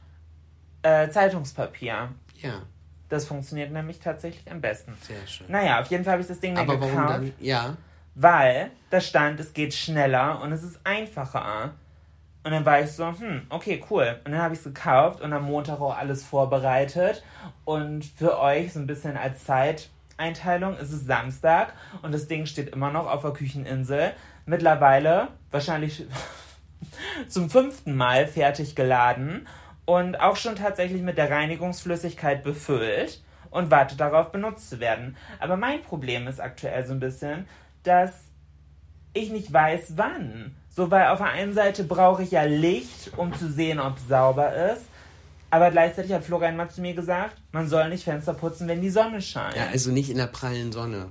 äh, 0.82 1.08
Zeitungspapier. 1.08 2.08
Ja, 2.40 2.62
Das 3.08 3.26
funktioniert 3.26 3.70
nämlich 3.70 4.00
tatsächlich 4.00 4.50
am 4.50 4.60
besten. 4.60 4.96
sehr 5.02 5.24
schön. 5.26 5.46
Naja, 5.48 5.80
auf 5.80 5.86
jeden 5.86 6.02
Fall 6.04 6.14
habe 6.14 6.22
ich 6.22 6.28
das 6.28 6.40
Ding 6.40 6.54
dann 6.56 6.68
Aber 6.68 6.80
warum 6.80 6.96
gekauft, 6.96 7.14
dann? 7.14 7.32
Ja. 7.38 7.76
weil 8.16 8.70
da 8.90 9.00
stand, 9.00 9.38
es 9.40 9.52
geht 9.52 9.72
schneller 9.72 10.40
und 10.42 10.50
es 10.52 10.62
ist 10.64 10.80
einfacher. 10.84 11.74
Und 12.42 12.50
dann 12.50 12.66
war 12.66 12.80
ich 12.80 12.90
so, 12.92 13.06
hm, 13.06 13.46
okay, 13.48 13.82
cool. 13.88 14.20
Und 14.24 14.32
dann 14.32 14.42
habe 14.42 14.52
ich 14.52 14.58
es 14.60 14.64
gekauft 14.64 15.20
und 15.22 15.32
am 15.32 15.44
Montag 15.44 15.80
auch 15.80 15.96
alles 15.96 16.22
vorbereitet. 16.24 17.22
Und 17.64 18.04
für 18.04 18.38
euch 18.38 18.72
so 18.74 18.80
ein 18.80 18.86
bisschen 18.86 19.16
als 19.16 19.44
Zeiteinteilung 20.16 20.76
ist 20.76 20.92
es 20.92 21.06
Samstag 21.06 21.72
und 22.02 22.12
das 22.12 22.28
Ding 22.28 22.46
steht 22.46 22.70
immer 22.70 22.90
noch 22.90 23.06
auf 23.06 23.22
der 23.22 23.32
Kücheninsel. 23.32 24.12
Mittlerweile 24.46 25.28
wahrscheinlich 25.50 26.06
zum 27.28 27.50
fünften 27.50 27.96
Mal 27.96 28.26
fertig 28.26 28.76
geladen 28.76 29.46
und 29.84 30.20
auch 30.20 30.36
schon 30.36 30.56
tatsächlich 30.56 31.02
mit 31.02 31.18
der 31.18 31.30
Reinigungsflüssigkeit 31.30 32.42
befüllt 32.44 33.22
und 33.50 33.70
wartet 33.70 34.00
darauf 34.00 34.30
benutzt 34.30 34.70
zu 34.70 34.80
werden. 34.80 35.16
Aber 35.40 35.56
mein 35.56 35.82
Problem 35.82 36.26
ist 36.28 36.40
aktuell 36.40 36.86
so 36.86 36.92
ein 36.92 37.00
bisschen, 37.00 37.46
dass 37.82 38.12
ich 39.14 39.30
nicht 39.30 39.52
weiß, 39.52 39.94
wann. 39.96 40.56
So, 40.68 40.90
weil 40.90 41.06
auf 41.08 41.18
der 41.18 41.28
einen 41.28 41.54
Seite 41.54 41.84
brauche 41.84 42.22
ich 42.22 42.32
ja 42.32 42.42
Licht, 42.42 43.12
um 43.16 43.32
zu 43.32 43.50
sehen, 43.50 43.78
ob 43.78 43.96
es 43.96 44.08
sauber 44.08 44.52
ist. 44.72 44.86
Aber 45.54 45.70
gleichzeitig 45.70 46.12
hat 46.12 46.24
Florian 46.24 46.56
mal 46.56 46.68
zu 46.68 46.80
mir 46.80 46.94
gesagt, 46.94 47.36
man 47.52 47.68
soll 47.68 47.88
nicht 47.88 48.02
Fenster 48.02 48.34
putzen, 48.34 48.66
wenn 48.66 48.80
die 48.80 48.90
Sonne 48.90 49.22
scheint. 49.22 49.54
Ja, 49.54 49.68
also 49.68 49.92
nicht 49.92 50.10
in 50.10 50.16
der 50.16 50.26
prallen 50.26 50.72
Sonne. 50.72 51.10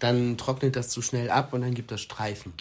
Dann 0.00 0.36
trocknet 0.36 0.74
das 0.74 0.88
zu 0.88 1.00
schnell 1.00 1.30
ab 1.30 1.52
und 1.52 1.60
dann 1.60 1.72
gibt 1.72 1.92
das 1.92 2.00
Streifen. 2.00 2.52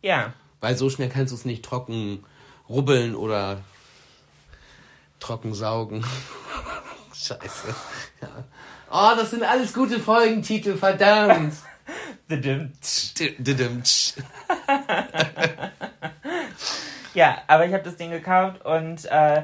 ja. 0.00 0.32
Weil 0.62 0.74
so 0.74 0.88
schnell 0.88 1.10
kannst 1.10 1.32
du 1.32 1.36
es 1.36 1.44
nicht 1.44 1.62
trocken 1.62 2.24
rubbeln 2.66 3.14
oder 3.14 3.58
trocken 5.20 5.52
saugen. 5.52 6.02
Scheiße. 7.14 7.74
Ja. 8.22 8.44
Oh, 8.90 9.14
das 9.14 9.32
sind 9.32 9.42
alles 9.42 9.74
gute 9.74 10.00
Folgentitel, 10.00 10.78
verdammt. 10.78 11.52
Ja, 17.14 17.42
aber 17.46 17.66
ich 17.66 17.74
habe 17.74 17.84
das 17.84 17.96
Ding 17.96 18.10
gekauft 18.10 18.64
und 18.64 19.04
äh, 19.04 19.42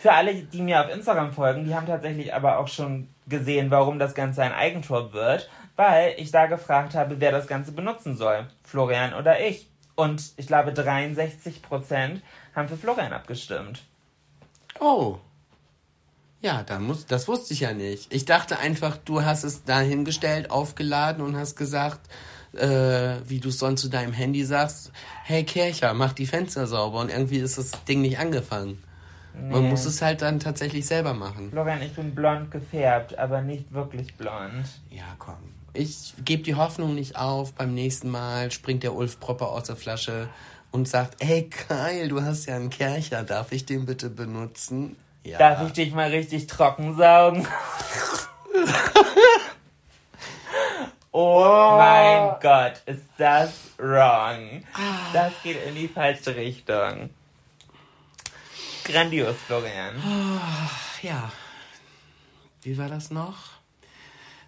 für 0.00 0.12
alle, 0.14 0.34
die 0.34 0.62
mir 0.62 0.80
auf 0.80 0.90
Instagram 0.90 1.34
folgen, 1.34 1.66
die 1.66 1.74
haben 1.74 1.86
tatsächlich 1.86 2.32
aber 2.32 2.58
auch 2.58 2.68
schon 2.68 3.08
gesehen, 3.28 3.70
warum 3.70 3.98
das 3.98 4.14
Ganze 4.14 4.42
ein 4.42 4.54
Eigentor 4.54 5.12
wird, 5.12 5.50
weil 5.76 6.14
ich 6.16 6.30
da 6.30 6.46
gefragt 6.46 6.94
habe, 6.94 7.20
wer 7.20 7.32
das 7.32 7.46
Ganze 7.46 7.72
benutzen 7.72 8.16
soll, 8.16 8.48
Florian 8.64 9.12
oder 9.12 9.46
ich. 9.46 9.68
Und 9.96 10.32
ich 10.38 10.46
glaube, 10.46 10.70
63% 10.70 12.22
haben 12.56 12.68
für 12.68 12.78
Florian 12.78 13.12
abgestimmt. 13.12 13.82
Oh. 14.80 15.18
Ja, 16.40 16.62
da 16.62 16.78
muss, 16.78 17.04
das 17.04 17.28
wusste 17.28 17.52
ich 17.52 17.60
ja 17.60 17.74
nicht. 17.74 18.10
Ich 18.10 18.24
dachte 18.24 18.58
einfach, 18.58 18.96
du 18.96 19.22
hast 19.22 19.44
es 19.44 19.64
da 19.64 19.80
hingestellt, 19.80 20.50
aufgeladen 20.50 21.22
und 21.22 21.36
hast 21.36 21.56
gesagt, 21.56 22.00
äh, 22.54 23.16
wie 23.26 23.38
du 23.40 23.50
es 23.50 23.58
sonst 23.58 23.82
zu 23.82 23.90
deinem 23.90 24.14
Handy 24.14 24.44
sagst, 24.44 24.92
hey 25.24 25.44
Kercher, 25.44 25.92
mach 25.92 26.14
die 26.14 26.26
Fenster 26.26 26.66
sauber 26.66 27.00
und 27.00 27.10
irgendwie 27.10 27.36
ist 27.36 27.58
das 27.58 27.84
Ding 27.84 28.00
nicht 28.00 28.18
angefangen. 28.18 28.82
Man 29.48 29.68
muss 29.68 29.84
es 29.86 30.02
halt 30.02 30.22
dann 30.22 30.40
tatsächlich 30.40 30.86
selber 30.86 31.14
machen. 31.14 31.50
Florian, 31.50 31.82
ich 31.82 31.94
bin 31.94 32.14
blond 32.14 32.50
gefärbt, 32.50 33.18
aber 33.18 33.40
nicht 33.40 33.72
wirklich 33.72 34.14
blond. 34.16 34.66
Ja, 34.90 35.04
komm. 35.18 35.36
Ich 35.72 36.14
gebe 36.24 36.42
die 36.42 36.56
Hoffnung 36.56 36.94
nicht 36.94 37.16
auf. 37.16 37.54
Beim 37.54 37.74
nächsten 37.74 38.10
Mal 38.10 38.50
springt 38.50 38.82
der 38.82 38.94
Ulf 38.94 39.20
Propper 39.20 39.50
aus 39.50 39.64
der 39.64 39.76
Flasche 39.76 40.28
und 40.72 40.88
sagt, 40.88 41.22
ey 41.22 41.48
Kyle, 41.48 42.08
du 42.08 42.22
hast 42.22 42.46
ja 42.46 42.56
einen 42.56 42.70
Kercher, 42.70 43.22
darf 43.22 43.52
ich 43.52 43.66
den 43.66 43.86
bitte 43.86 44.10
benutzen? 44.10 44.96
Ja. 45.24 45.38
Darf 45.38 45.66
ich 45.66 45.72
dich 45.72 45.92
mal 45.92 46.08
richtig 46.08 46.46
trocken 46.46 46.96
saugen? 46.96 47.46
oh 51.12 51.74
mein 51.76 52.36
Gott, 52.40 52.82
ist 52.86 53.06
das 53.18 53.52
wrong. 53.78 54.64
Das 55.12 55.32
geht 55.42 55.64
in 55.66 55.74
die 55.74 55.88
falsche 55.88 56.34
Richtung. 56.34 57.10
Grandios, 58.90 59.36
Florian. 59.46 59.94
Ja. 61.02 61.30
Wie 62.62 62.76
war 62.76 62.88
das 62.88 63.10
noch? 63.10 63.36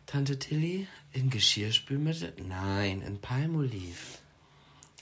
Tante 0.06 0.38
Tilly 0.38 0.88
in 1.12 1.30
Geschirrspülmittel? 1.30 2.34
Nein, 2.46 3.02
in 3.02 3.20
Palmolive. 3.20 4.18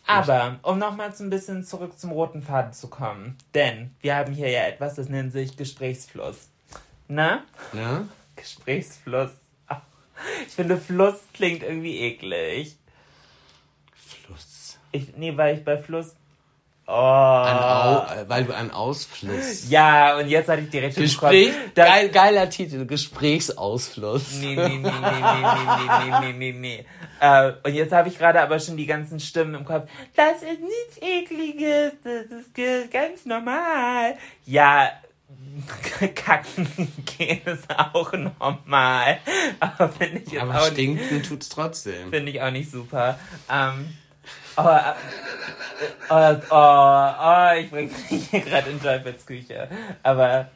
Aber, 0.07 0.59
um 0.62 0.79
nochmal 0.79 1.14
so 1.14 1.24
ein 1.24 1.31
bisschen 1.31 1.64
zurück 1.64 1.98
zum 1.98 2.11
roten 2.11 2.42
Faden 2.42 2.72
zu 2.72 2.88
kommen. 2.88 3.38
Denn 3.55 3.94
wir 4.00 4.16
haben 4.16 4.33
hier 4.33 4.50
ja 4.50 4.62
etwas, 4.64 4.94
das 4.96 5.09
nennt 5.09 5.33
sich 5.33 5.57
Gesprächsfluss. 5.57 6.48
Na? 7.09 7.44
Ne? 7.72 8.09
Gesprächsfluss. 8.37 9.31
Ach, 9.68 9.81
Ich 10.46 10.53
finde, 10.55 10.76
Fluss 10.76 11.20
klingt 11.33 11.62
irgendwie 11.62 11.98
eklig. 11.98 12.76
Fluss. 13.94 14.79
Ich, 14.92 15.16
nee, 15.16 15.37
weil 15.37 15.57
ich 15.57 15.64
bei 15.64 15.79
Fluss. 15.79 16.14
Oh. 16.92 16.92
An 16.92 17.59
Au, 17.59 17.98
äh, 18.12 18.29
weil 18.29 18.44
du 18.44 18.55
an 18.57 18.72
Ausfluss. 18.72 19.70
Ja, 19.70 20.16
und 20.18 20.29
jetzt 20.29 20.48
hatte 20.48 20.62
ich 20.62 20.70
direkt 20.70 20.96
im 20.96 21.05
Gespräch, 21.05 21.53
geil, 21.76 22.09
geiler 22.09 22.50
Titel, 22.50 22.85
Gesprächsausfluss. 22.85 24.33
Nee, 24.40 24.57
nee, 24.57 24.68
nee, 24.68 24.79
nee, 24.79 24.81
nee, 24.81 24.90
nee, 24.90 26.20
nee, 26.20 26.20
nee, 26.20 26.33
nee, 26.33 26.53
nee. 26.53 26.87
Äh, 27.20 27.53
und 27.62 27.74
jetzt 27.74 27.92
habe 27.92 28.09
ich 28.09 28.18
gerade 28.18 28.40
aber 28.40 28.59
schon 28.59 28.76
die 28.76 28.87
ganzen 28.87 29.20
Stimmen 29.20 29.55
im 29.55 29.64
Kopf. 29.64 29.88
Das 30.16 30.42
ist 30.42 30.61
nichts 30.61 30.98
Ekliges, 31.00 31.92
das 32.03 32.24
ist 32.26 32.90
ganz 32.90 33.24
normal. 33.24 34.16
Ja, 34.46 34.90
kacken 36.14 36.66
gehen 37.18 37.40
ist 37.44 37.68
auch 37.70 38.12
normal. 38.12 39.18
Aber 39.61 39.88
finde 39.91 40.22
ich 40.26 40.32
jetzt 40.32 40.43
Aber 40.43 40.55
auch 40.57 40.64
nicht, 40.64 40.72
stinken 40.72 41.22
tut's 41.22 41.49
trotzdem. 41.49 42.11
finde 42.11 42.32
ich 42.32 42.43
auch 42.43 42.51
nicht 42.51 42.70
super. 42.70 43.18
Ähm, 43.51 43.95
oh, 44.57 44.62
äh, 44.62 44.95
oh, 46.11 46.37
oh, 46.51 47.12
oh, 47.20 47.59
ich 47.59 47.70
bringe 47.70 47.91
mich 48.11 48.28
hier 48.31 48.41
gerade 48.41 48.70
in 48.70 48.81
Teufelsküche. 48.83 49.68
Aber 50.03 50.49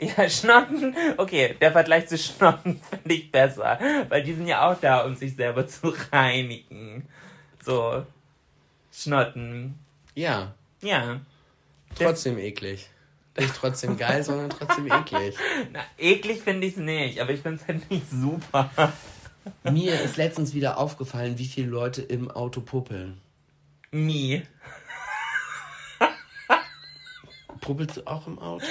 ja, 0.00 0.28
Schnotten, 0.30 0.94
okay, 1.18 1.56
der 1.60 1.72
Vergleich 1.72 2.08
zu 2.08 2.16
Schnotten 2.16 2.80
finde 2.90 3.14
ich 3.14 3.30
besser, 3.30 3.78
weil 4.08 4.22
die 4.22 4.32
sind 4.34 4.46
ja 4.46 4.68
auch 4.70 4.80
da, 4.80 5.04
um 5.04 5.14
sich 5.14 5.36
selber 5.36 5.66
zu 5.66 5.94
reinigen. 6.10 7.06
So, 7.62 8.06
Schnotten, 8.92 9.78
Ja, 10.14 10.54
ja. 10.80 11.20
trotzdem 11.94 12.38
eklig. 12.38 12.88
Nicht 13.38 13.54
trotzdem 13.54 13.96
geil, 13.96 14.24
sondern 14.24 14.50
trotzdem 14.50 14.86
eklig. 14.86 15.36
Na, 15.72 15.80
eklig 15.98 16.40
finde 16.42 16.66
ich 16.66 16.74
es 16.74 16.78
nicht, 16.78 17.20
aber 17.20 17.30
ich 17.30 17.40
finde 17.40 17.60
es 17.60 17.68
halt 17.68 17.90
nicht 17.90 18.10
super. 18.10 18.70
Mir 19.62 20.00
ist 20.00 20.16
letztens 20.16 20.52
wieder 20.52 20.78
aufgefallen, 20.78 21.38
wie 21.38 21.46
viele 21.46 21.68
Leute 21.68 22.02
im 22.02 22.30
Auto 22.30 22.60
puppeln. 22.60 23.20
Nie. 23.92 24.42
Puppelst 27.60 27.98
du 27.98 28.06
auch 28.06 28.26
im 28.26 28.38
Auto? 28.38 28.64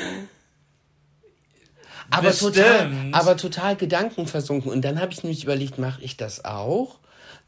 Aber 2.11 2.33
total, 2.33 2.91
aber 3.11 3.37
total 3.37 3.75
gedankenversunken. 3.75 4.71
Und 4.71 4.81
dann 4.81 4.99
habe 4.99 5.11
ich 5.11 5.23
nämlich 5.23 5.43
überlegt, 5.43 5.77
mache 5.77 6.01
ich 6.01 6.17
das 6.17 6.43
auch? 6.43 6.97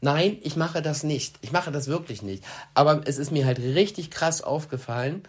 Nein, 0.00 0.38
ich 0.42 0.56
mache 0.56 0.82
das 0.82 1.02
nicht. 1.02 1.36
Ich 1.42 1.52
mache 1.52 1.72
das 1.72 1.88
wirklich 1.88 2.22
nicht. 2.22 2.44
Aber 2.74 3.02
es 3.06 3.18
ist 3.18 3.32
mir 3.32 3.46
halt 3.46 3.58
richtig 3.58 4.10
krass 4.10 4.42
aufgefallen, 4.42 5.22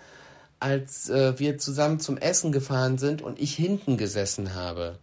als 0.60 1.10
äh, 1.10 1.38
wir 1.40 1.58
zusammen 1.58 2.00
zum 2.00 2.18
Essen 2.18 2.52
gefahren 2.52 2.98
sind 2.98 3.22
und 3.22 3.40
ich 3.40 3.56
hinten 3.56 3.98
gesessen 3.98 4.56
habe. 4.56 5.00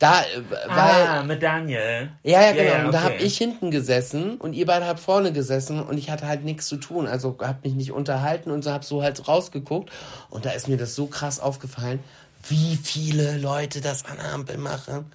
Da, 0.00 0.22
äh, 0.22 0.42
weil, 0.66 1.06
ah, 1.06 1.22
mit 1.22 1.42
Daniel. 1.42 2.10
ja, 2.22 2.40
ja, 2.40 2.52
genau. 2.52 2.86
und 2.86 2.94
da 2.94 3.04
okay. 3.04 3.12
habe 3.12 3.22
ich 3.22 3.36
hinten 3.36 3.70
gesessen 3.70 4.38
und 4.38 4.54
ihr 4.54 4.64
beide 4.64 4.86
habt 4.86 4.98
vorne 4.98 5.30
gesessen 5.30 5.82
und 5.82 5.98
ich 5.98 6.10
hatte 6.10 6.26
halt 6.26 6.42
nichts 6.42 6.66
zu 6.66 6.78
tun. 6.78 7.06
Also 7.06 7.36
hab 7.38 7.62
mich 7.62 7.74
nicht 7.74 7.92
unterhalten 7.92 8.50
und 8.50 8.64
so 8.64 8.72
hab 8.72 8.82
so 8.82 9.02
halt 9.02 9.28
rausgeguckt. 9.28 9.90
Und 10.30 10.46
da 10.46 10.52
ist 10.52 10.68
mir 10.68 10.78
das 10.78 10.94
so 10.94 11.06
krass 11.06 11.38
aufgefallen, 11.38 12.00
wie 12.48 12.76
viele 12.82 13.36
Leute 13.36 13.82
das 13.82 14.06
an 14.06 14.16
der 14.16 14.32
Ampel 14.32 14.56
machen. 14.56 15.12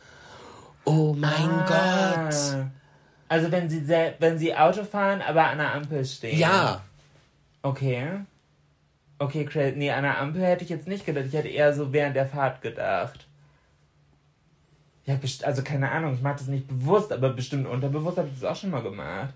Oh 0.86 1.16
mein 1.18 1.50
Ah. 1.50 2.30
Gott. 2.30 2.68
Also 3.28 3.52
wenn 3.52 3.72
sie 3.72 3.88
wenn 4.20 4.38
sie 4.38 4.56
Auto 4.56 4.84
fahren, 4.84 5.24
aber 5.28 5.48
an 5.48 5.58
der 5.58 5.74
Ampel 5.74 6.06
stehen. 6.06 6.38
Ja. 6.38 6.84
Okay. 7.64 8.08
Okay, 9.18 9.46
crazy. 9.46 9.74
Nee, 9.78 9.90
an 9.90 10.04
der 10.04 10.20
Ampel 10.20 10.44
hätte 10.44 10.64
ich 10.64 10.70
jetzt 10.70 10.88
nicht 10.88 11.08
gedacht. 11.08 11.26
Ich 11.28 11.34
hätte 11.34 11.48
eher 11.48 11.74
so 11.74 11.92
während 11.92 12.16
der 12.16 12.28
Fahrt 12.28 12.62
gedacht. 12.62 13.25
Ja, 15.06 15.20
also 15.44 15.62
keine 15.62 15.92
Ahnung, 15.92 16.16
ich 16.16 16.22
mache 16.22 16.38
das 16.40 16.48
nicht 16.48 16.68
bewusst, 16.68 17.12
aber 17.12 17.30
bestimmt 17.30 17.68
unterbewusst 17.68 18.18
habe 18.18 18.28
ich 18.28 18.40
das 18.40 18.50
auch 18.50 18.60
schon 18.60 18.72
mal 18.72 18.82
gemacht. 18.82 19.34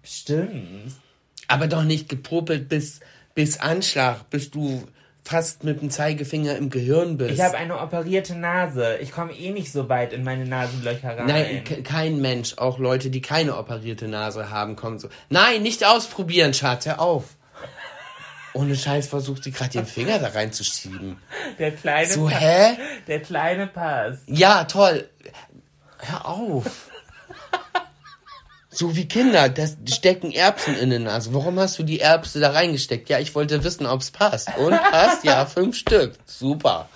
Bestimmt. 0.00 0.92
Aber 1.48 1.66
doch 1.66 1.84
nicht 1.84 2.08
gepopelt 2.08 2.68
bis, 2.68 3.00
bis 3.34 3.60
Anschlag, 3.60 4.28
bis 4.30 4.50
du 4.50 4.84
fast 5.24 5.62
mit 5.62 5.80
dem 5.80 5.90
Zeigefinger 5.90 6.56
im 6.56 6.70
Gehirn 6.70 7.16
bist. 7.16 7.32
Ich 7.34 7.40
habe 7.40 7.56
eine 7.56 7.78
operierte 7.80 8.34
Nase. 8.34 8.96
Ich 9.00 9.12
komme 9.12 9.32
eh 9.32 9.50
nicht 9.50 9.70
so 9.70 9.88
weit 9.88 10.12
in 10.12 10.24
meine 10.24 10.46
Nasenlöcher 10.46 11.16
rein. 11.16 11.26
Nein, 11.26 11.64
ke- 11.64 11.82
kein 11.82 12.20
Mensch, 12.20 12.54
auch 12.58 12.78
Leute, 12.78 13.08
die 13.10 13.20
keine 13.20 13.56
operierte 13.56 14.08
Nase 14.08 14.50
haben, 14.50 14.74
kommen 14.74 14.98
so. 14.98 15.08
Nein, 15.30 15.62
nicht 15.62 15.84
ausprobieren, 15.86 16.54
Schatz, 16.54 16.86
hör 16.86 17.00
auf. 17.00 17.36
Ohne 18.54 18.76
Scheiß 18.76 19.06
versucht 19.08 19.44
sie 19.44 19.50
gerade 19.52 19.70
den 19.70 19.86
Finger 19.86 20.18
da 20.18 20.28
reinzuschieben. 20.28 21.16
Der 21.58 21.70
kleine 21.72 22.10
So, 22.12 22.26
Pa- 22.26 22.30
hä? 22.38 22.78
Der 23.08 23.20
kleine 23.20 23.66
Pass. 23.66 24.18
Ja, 24.26 24.64
toll. 24.64 25.08
Hör 25.98 26.26
auf. 26.26 26.66
So 28.74 28.96
wie 28.96 29.06
Kinder, 29.06 29.50
das 29.50 29.76
die 29.82 29.92
stecken 29.92 30.32
Erbsen 30.32 30.74
in 30.78 30.88
den 30.88 31.02
Nase. 31.02 31.34
Warum 31.34 31.60
hast 31.60 31.78
du 31.78 31.82
die 31.82 32.00
Erbse 32.00 32.40
da 32.40 32.52
reingesteckt? 32.52 33.10
Ja, 33.10 33.18
ich 33.18 33.34
wollte 33.34 33.62
wissen, 33.64 33.84
ob's 33.86 34.10
passt. 34.10 34.48
Und 34.56 34.72
passt? 34.90 35.24
Ja, 35.24 35.44
fünf 35.44 35.76
Stück. 35.76 36.14
Super. 36.24 36.88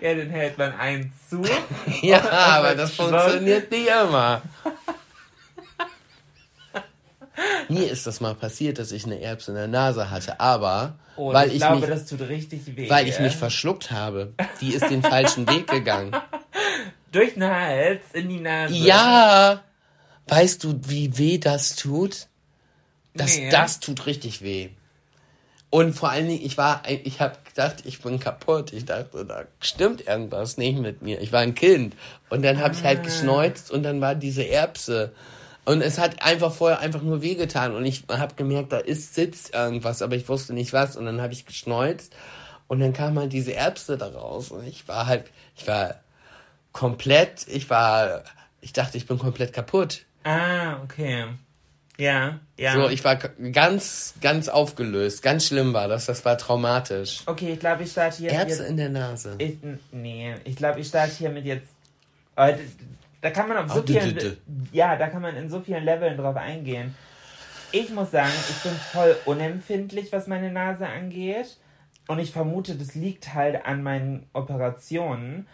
Ja, 0.00 0.14
den 0.14 0.30
hält 0.30 0.56
man 0.56 0.72
einen 0.78 1.12
zu. 1.28 1.42
Ja, 2.02 2.22
aber 2.30 2.74
das 2.74 2.92
funktioniert 2.92 3.70
nicht 3.70 3.86
immer. 3.86 4.40
Mir 7.70 7.90
ist 7.90 8.06
das 8.06 8.20
mal 8.20 8.34
passiert, 8.34 8.78
dass 8.78 8.92
ich 8.92 9.04
eine 9.04 9.20
Erbse 9.20 9.50
in 9.52 9.56
der 9.56 9.68
Nase 9.68 10.10
hatte, 10.10 10.40
aber 10.40 10.98
Oh, 11.16 11.32
weil 11.32 11.48
ich, 11.48 11.54
ich, 11.54 11.60
glaube, 11.60 11.80
mich, 11.80 11.88
das 11.90 12.06
tut 12.06 12.20
richtig 12.20 12.76
weh. 12.76 12.88
weil 12.90 13.08
ich 13.08 13.18
mich 13.20 13.36
verschluckt 13.36 13.90
habe. 13.90 14.32
Die 14.60 14.72
ist 14.74 14.88
den 14.90 15.02
falschen 15.02 15.48
Weg 15.48 15.66
gegangen. 15.68 16.14
Durch 17.12 17.34
den 17.34 17.44
Hals 17.44 18.02
in 18.12 18.28
die 18.28 18.40
Nase. 18.40 18.74
Ja, 18.74 19.62
weißt 20.28 20.62
du, 20.64 20.80
wie 20.86 21.16
weh 21.18 21.38
das 21.38 21.76
tut? 21.76 22.26
Das, 23.14 23.36
Nee. 23.36 23.50
das 23.50 23.80
tut 23.80 24.06
richtig 24.06 24.42
weh. 24.42 24.70
Und 25.70 25.92
vor 25.94 26.10
allen 26.10 26.26
Dingen, 26.28 26.44
ich 26.44 26.56
war, 26.58 26.82
ich 26.88 27.20
habe 27.20 27.36
gedacht, 27.44 27.82
ich 27.84 28.00
bin 28.00 28.18
kaputt. 28.18 28.72
Ich 28.72 28.86
dachte, 28.86 29.24
da 29.24 29.44
stimmt 29.60 30.06
irgendwas 30.06 30.56
nicht 30.56 30.78
mit 30.78 31.02
mir. 31.02 31.20
Ich 31.20 31.32
war 31.32 31.40
ein 31.40 31.54
Kind. 31.54 31.94
Und 32.28 32.42
dann 32.42 32.58
habe 32.60 32.74
ich 32.74 32.80
Ah. 32.80 32.86
halt 32.86 33.04
geschneuzt 33.04 33.70
und 33.70 33.82
dann 33.84 34.00
war 34.00 34.14
diese 34.16 34.42
Erbse. 34.48 35.12
Und 35.70 35.82
es 35.82 36.00
hat 36.00 36.24
einfach 36.24 36.52
vorher 36.52 36.80
einfach 36.80 37.00
nur 37.00 37.22
wehgetan. 37.22 37.76
Und 37.76 37.84
ich 37.84 38.02
habe 38.10 38.34
gemerkt, 38.34 38.72
da 38.72 38.78
ist, 38.78 39.14
sitzt 39.14 39.54
irgendwas, 39.54 40.02
aber 40.02 40.16
ich 40.16 40.28
wusste 40.28 40.52
nicht 40.52 40.72
was. 40.72 40.96
Und 40.96 41.06
dann 41.06 41.20
habe 41.20 41.32
ich 41.32 41.46
geschneuzt 41.46 42.12
und 42.66 42.80
dann 42.80 42.92
kam 42.92 43.16
halt 43.16 43.32
diese 43.32 43.54
Erbse 43.54 43.96
da 43.96 44.08
raus. 44.08 44.50
Und 44.50 44.66
ich 44.66 44.88
war 44.88 45.06
halt, 45.06 45.30
ich 45.56 45.68
war 45.68 46.00
komplett, 46.72 47.46
ich 47.46 47.70
war, 47.70 48.24
ich 48.60 48.72
dachte, 48.72 48.96
ich 48.96 49.06
bin 49.06 49.20
komplett 49.20 49.52
kaputt. 49.52 50.06
Ah, 50.24 50.82
okay. 50.82 51.26
Ja, 51.98 52.40
ja. 52.56 52.74
So, 52.74 52.88
ich 52.88 53.04
war 53.04 53.14
ganz, 53.14 54.14
ganz 54.20 54.48
aufgelöst. 54.48 55.22
Ganz 55.22 55.46
schlimm 55.46 55.72
war 55.72 55.86
das. 55.86 56.06
Das 56.06 56.24
war 56.24 56.36
traumatisch. 56.36 57.22
okay, 57.26 57.52
ich 57.52 57.60
glaube, 57.60 57.84
ich 57.84 57.92
starte 57.92 58.16
hier 58.16 58.32
Erbse 58.32 58.62
jetzt. 58.62 58.70
in 58.70 58.76
der 58.76 58.88
Nase. 58.88 59.36
Ich, 59.38 59.58
nee, 59.92 60.34
ich 60.42 60.56
glaube, 60.56 60.80
ich 60.80 60.88
starte 60.88 61.12
hier 61.14 61.30
mit 61.30 61.44
jetzt. 61.44 61.68
äh, 62.34 62.54
Da 63.20 63.30
kann 63.30 63.48
man 63.48 63.58
auf 63.58 63.70
so 63.72 63.82
vielen. 63.82 64.36
Ja, 64.72 64.96
da 64.96 65.08
kann 65.08 65.22
man 65.22 65.36
in 65.36 65.50
so 65.50 65.60
vielen 65.60 65.84
Leveln 65.84 66.16
drauf 66.16 66.36
eingehen. 66.36 66.94
Ich 67.72 67.90
muss 67.90 68.10
sagen, 68.10 68.32
ich 68.48 68.62
bin 68.62 68.72
voll 68.72 69.16
unempfindlich, 69.26 70.12
was 70.12 70.26
meine 70.26 70.50
Nase 70.50 70.86
angeht. 70.86 71.58
Und 72.08 72.18
ich 72.18 72.32
vermute, 72.32 72.74
das 72.74 72.94
liegt 72.94 73.34
halt 73.34 73.64
an 73.64 73.82
meinen 73.82 74.26
Operationen, 74.32 75.46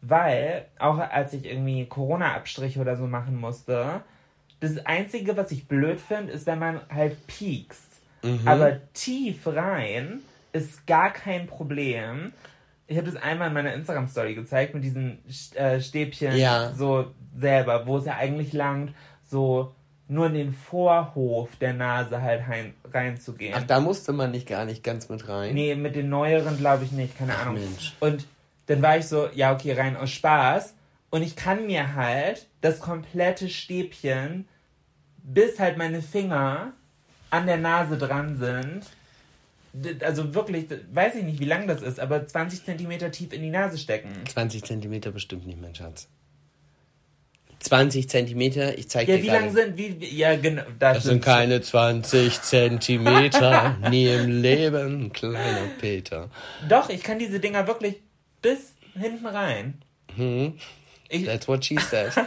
weil 0.00 0.66
auch 0.78 0.98
als 0.98 1.32
ich 1.34 1.44
irgendwie 1.44 1.86
Corona-Abstriche 1.86 2.80
oder 2.80 2.96
so 2.96 3.06
machen 3.06 3.36
musste, 3.36 4.00
das 4.60 4.84
Einzige, 4.84 5.36
was 5.36 5.52
ich 5.52 5.68
blöd 5.68 6.00
finde, 6.00 6.32
ist, 6.32 6.46
wenn 6.46 6.58
man 6.58 6.80
halt 6.92 7.26
piekst. 7.26 7.86
Mhm. 8.22 8.46
Aber 8.46 8.78
tief 8.92 9.46
rein 9.46 10.20
ist 10.52 10.86
gar 10.86 11.12
kein 11.12 11.46
Problem. 11.46 12.32
Ich 12.90 12.96
habe 12.96 13.08
das 13.08 13.22
einmal 13.22 13.48
in 13.48 13.54
meiner 13.54 13.72
Instagram-Story 13.72 14.34
gezeigt 14.34 14.74
mit 14.74 14.82
diesen 14.82 15.18
äh, 15.54 15.80
Stäbchen 15.80 16.36
Ja. 16.36 16.72
so 16.74 17.12
selber, 17.38 17.86
wo 17.86 17.98
es 17.98 18.04
ja 18.04 18.16
eigentlich 18.16 18.52
langt, 18.52 18.92
so 19.24 19.72
nur 20.08 20.26
in 20.26 20.34
den 20.34 20.52
Vorhof 20.52 21.54
der 21.60 21.72
Nase 21.72 22.20
halt 22.20 22.48
rein, 22.48 22.74
reinzugehen. 22.92 23.54
Ach, 23.56 23.62
da 23.62 23.78
musste 23.78 24.12
man 24.12 24.32
nicht 24.32 24.48
gar 24.48 24.64
nicht 24.64 24.82
ganz 24.82 25.08
mit 25.08 25.28
rein. 25.28 25.54
Nee, 25.54 25.76
mit 25.76 25.94
den 25.94 26.08
neueren 26.08 26.58
glaube 26.58 26.82
ich 26.82 26.90
nicht, 26.90 27.16
keine 27.16 27.36
Ahnung. 27.36 27.54
Mensch. 27.54 27.94
Und 28.00 28.26
dann 28.66 28.82
war 28.82 28.98
ich 28.98 29.06
so, 29.06 29.28
ja, 29.34 29.52
okay, 29.54 29.72
rein 29.72 29.96
aus 29.96 30.10
Spaß. 30.10 30.74
Und 31.10 31.22
ich 31.22 31.36
kann 31.36 31.66
mir 31.66 31.94
halt 31.94 32.48
das 32.60 32.80
komplette 32.80 33.48
Stäbchen, 33.48 34.48
bis 35.22 35.60
halt 35.60 35.78
meine 35.78 36.02
Finger 36.02 36.72
an 37.30 37.46
der 37.46 37.58
Nase 37.58 37.96
dran 37.96 38.36
sind, 38.36 38.82
also 40.04 40.34
wirklich, 40.34 40.66
weiß 40.92 41.14
ich 41.16 41.22
nicht, 41.24 41.38
wie 41.40 41.44
lang 41.44 41.66
das 41.68 41.82
ist, 41.82 42.00
aber 42.00 42.26
20 42.26 42.64
Zentimeter 42.64 43.10
tief 43.10 43.32
in 43.32 43.42
die 43.42 43.50
Nase 43.50 43.78
stecken. 43.78 44.10
20 44.26 44.64
Zentimeter 44.64 45.10
bestimmt 45.12 45.46
nicht, 45.46 45.60
mein 45.60 45.74
Schatz. 45.74 46.08
20 47.60 48.08
Zentimeter, 48.08 48.78
ich 48.78 48.88
zeig 48.88 49.06
Ja, 49.06 49.16
dir 49.16 49.22
wie 49.22 49.26
gerade. 49.26 49.44
lang 49.44 49.54
sind, 49.54 49.76
wie, 49.76 50.00
wie- 50.00 50.16
ja, 50.16 50.34
genau, 50.36 50.62
das, 50.78 50.96
Das 50.98 51.04
sind 51.04 51.22
keine 51.22 51.60
20 51.60 52.40
Zentimeter, 52.40 53.76
nie 53.90 54.06
im 54.08 54.40
Leben, 54.40 55.12
kleiner 55.12 55.66
Peter. 55.78 56.30
Doch, 56.68 56.88
ich 56.88 57.02
kann 57.02 57.18
diese 57.18 57.38
Dinger 57.38 57.66
wirklich 57.66 57.96
bis 58.40 58.72
hinten 58.98 59.26
rein. 59.26 59.82
Hm, 60.16 60.54
Ich, 61.10 61.26
that's 61.26 61.46
what 61.48 61.62
she 61.64 61.76
said. 61.78 62.12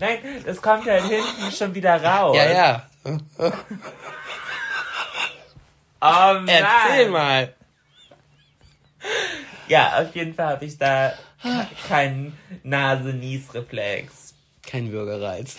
nein, 0.00 0.18
das 0.46 0.60
kommt 0.62 0.86
halt 0.86 1.04
hinten 1.04 1.52
schon 1.54 1.74
wieder 1.74 2.02
raus. 2.02 2.34
Ja, 2.36 2.50
ja. 2.50 2.86
Oh 6.02 6.04
Mann. 6.34 6.48
Erzähl 6.48 7.08
mal. 7.10 7.54
Ja, 9.68 10.02
auf 10.02 10.14
jeden 10.14 10.34
Fall 10.34 10.46
habe 10.48 10.64
ich 10.64 10.76
da 10.78 11.12
ke- 11.40 11.66
keinen 11.88 12.36
Nase-Nies-Reflex. 12.62 14.34
Kein 14.66 14.92
Würgereiz. 14.92 15.56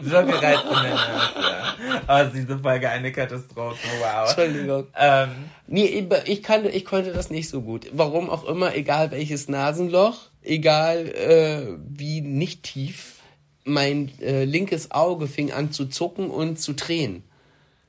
Würgereiz 0.00 0.60
in 0.62 0.82
der 0.82 0.94
Nase. 0.94 2.02
Oh, 2.08 2.16
ist 2.26 2.34
diese 2.34 2.58
Folge 2.58 2.88
eine 2.88 3.12
Katastrophe, 3.12 3.88
wow. 4.00 4.28
Entschuldigung. 4.28 4.86
Ähm, 4.96 5.30
Nee, 5.66 6.06
ich, 6.24 6.42
kann, 6.42 6.64
ich 6.64 6.84
konnte 6.84 7.12
das 7.12 7.30
nicht 7.30 7.48
so 7.48 7.60
gut. 7.60 7.86
Warum 7.92 8.30
auch 8.30 8.44
immer, 8.44 8.74
egal 8.74 9.10
welches 9.10 9.48
Nasenloch, 9.48 10.18
egal 10.42 11.06
äh, 11.08 11.76
wie 11.86 12.20
nicht 12.22 12.62
tief, 12.62 13.16
mein 13.64 14.10
äh, 14.20 14.44
linkes 14.44 14.90
Auge 14.92 15.26
fing 15.26 15.52
an 15.52 15.72
zu 15.72 15.86
zucken 15.86 16.30
und 16.30 16.58
zu 16.58 16.72
tränen. 16.72 17.22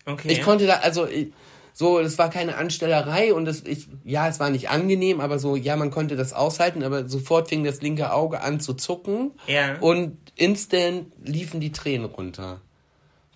Okay. 0.06 0.32
Ich 0.32 0.42
konnte 0.42 0.68
da, 0.68 0.76
also 0.76 1.08
ich, 1.08 1.28
so, 1.74 2.02
das 2.02 2.18
war 2.18 2.30
keine 2.30 2.58
Anstellerei 2.58 3.34
und 3.34 3.46
das, 3.46 3.62
ich, 3.62 3.88
ja, 4.04 4.28
es 4.28 4.40
war 4.40 4.50
nicht 4.50 4.70
angenehm, 4.70 5.22
aber 5.22 5.40
so, 5.40 5.56
ja, 5.56 5.78
man 5.78 5.92
konnte 5.92 6.18
das 6.18 6.34
aushalten, 6.34 6.84
aber 6.84 7.08
sofort 7.08 7.48
fing 7.48 7.64
das 7.64 7.82
linke 7.82 8.12
Auge 8.12 8.42
an 8.42 8.60
zu 8.60 8.74
zucken 8.74 9.32
Ja. 9.48 9.78
und 9.80 10.18
instant 10.36 11.14
liefen 11.24 11.62
die 11.62 11.72
Tränen 11.72 12.06
runter. 12.06 12.60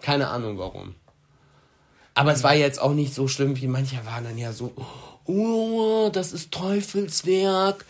Keine 0.02 0.28
Ahnung 0.28 0.58
warum. 0.58 0.96
Aber 2.16 2.34
es 2.34 2.44
war 2.44 2.54
jetzt 2.54 2.82
auch 2.82 2.94
nicht 2.94 3.14
so 3.14 3.28
schlimm, 3.28 3.56
wie 3.62 3.68
manche 3.68 4.06
waren 4.06 4.26
dann 4.26 4.38
ja 4.38 4.52
so, 4.52 4.74
oh, 5.26 6.10
das 6.12 6.34
ist 6.34 6.52
Teufelswerk. 6.52 7.86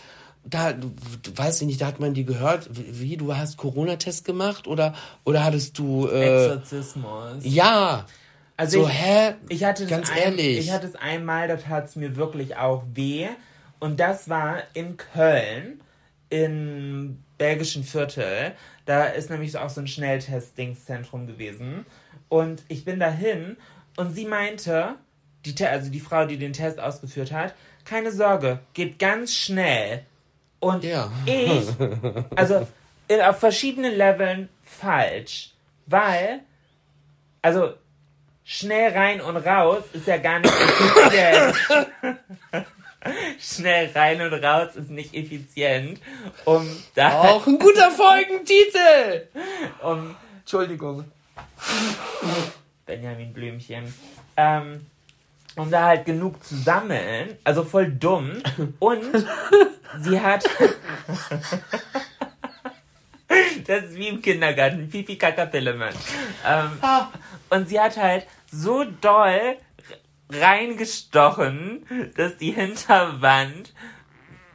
Da, 0.46 0.74
du 0.74 0.92
weißt 1.36 1.64
nicht, 1.64 1.82
da 1.82 1.88
hat 1.88 2.00
man 2.00 2.14
die 2.14 2.26
gehört, 2.26 2.70
wie, 2.72 3.18
du 3.18 3.36
hast 3.36 3.58
Corona-Test 3.58 4.26
gemacht 4.26 4.68
oder, 4.68 4.94
oder 5.24 5.44
hattest 5.44 5.80
du, 5.80 6.08
äh, 6.08 6.46
Exorzismus. 6.46 7.44
ja. 7.44 8.06
Also 8.58 8.82
so, 8.84 8.88
ich, 8.88 8.94
hä? 8.94 9.34
Ich 9.50 9.64
hatte 9.64 9.84
es 9.84 9.90
Ganz 9.90 10.12
ein, 10.12 10.18
ehrlich. 10.18 10.60
Ich 10.60 10.72
hatte 10.72 10.88
es 10.88 10.96
einmal, 10.96 11.48
da 11.48 11.58
tat 11.58 11.86
es 11.86 11.96
mir 11.96 12.16
wirklich 12.16 12.56
auch 12.56 12.84
weh. 12.94 13.28
Und 13.80 14.00
das 14.00 14.30
war 14.30 14.64
in 14.74 14.96
Köln, 14.98 15.82
im 16.30 17.24
belgischen 17.38 17.84
Viertel. 17.84 18.54
Da 18.86 19.06
ist 19.06 19.30
nämlich 19.30 19.58
auch 19.58 19.70
so 19.70 19.82
ein 19.82 19.88
Schnelltest-Dingszentrum 19.88 21.28
gewesen. 21.28 21.86
Und 22.30 22.64
ich 22.68 22.86
bin 22.86 23.00
dahin 23.00 23.58
und 23.98 24.14
sie 24.16 24.26
meinte, 24.26 24.96
die, 25.46 25.66
also 25.66 25.92
die 25.92 26.00
Frau, 26.00 26.26
die 26.26 26.38
den 26.38 26.54
Test 26.54 26.80
ausgeführt 26.80 27.32
hat, 27.32 27.54
keine 27.86 28.12
Sorge, 28.12 28.60
geht 28.74 29.00
ganz 29.00 29.34
schnell. 29.34 30.06
Und 30.60 30.84
Ja. 30.84 31.12
ich, 31.26 31.68
also 32.36 32.66
in, 33.08 33.22
auf 33.22 33.40
verschiedenen 33.40 33.96
Leveln 33.96 34.50
falsch. 34.64 35.52
Weil, 35.86 36.40
also 37.42 37.74
schnell 38.46 38.92
rein 38.92 39.22
und 39.22 39.38
raus 39.38 39.84
ist 39.94 40.08
ja 40.08 40.18
gar 40.18 40.40
nicht 40.40 40.54
effizient. 40.54 41.56
schnell 43.40 43.92
rein 43.94 44.22
und 44.22 44.34
raus 44.34 44.76
ist 44.76 44.90
nicht 44.90 45.14
effizient. 45.14 46.00
Um 46.46 46.68
da, 46.96 47.22
Auch 47.22 47.46
ein 47.48 47.60
guter 47.60 47.92
Folgentitel! 47.92 49.28
um 49.82 50.16
Entschuldigung. 50.40 51.06
Benjamin 52.86 53.34
Blümchen, 53.34 53.94
ähm, 54.36 54.86
um 55.56 55.72
da 55.72 55.86
halt 55.86 56.06
genug 56.06 56.44
zu 56.44 56.56
sammeln, 56.56 57.38
also 57.44 57.64
voll 57.64 57.88
dumm. 57.92 58.44
Und 58.80 59.26
sie 60.02 60.20
hat. 60.20 60.44
das 63.68 63.86
ist 63.86 63.96
wie 63.96 64.08
im 64.08 64.22
Kindergarten, 64.22 64.90
Pipi 64.90 65.18
Kaka 65.18 65.46
Pillemann. 65.46 65.94
Ähm, 66.46 66.72
und 67.50 67.70
sie 67.70 67.80
hat 67.80 67.98
halt 67.98 68.28
so 68.52 68.84
doll 68.84 69.58
reingestochen, 70.30 71.86
dass 72.16 72.38
die 72.38 72.52
Hinterwand 72.52 73.74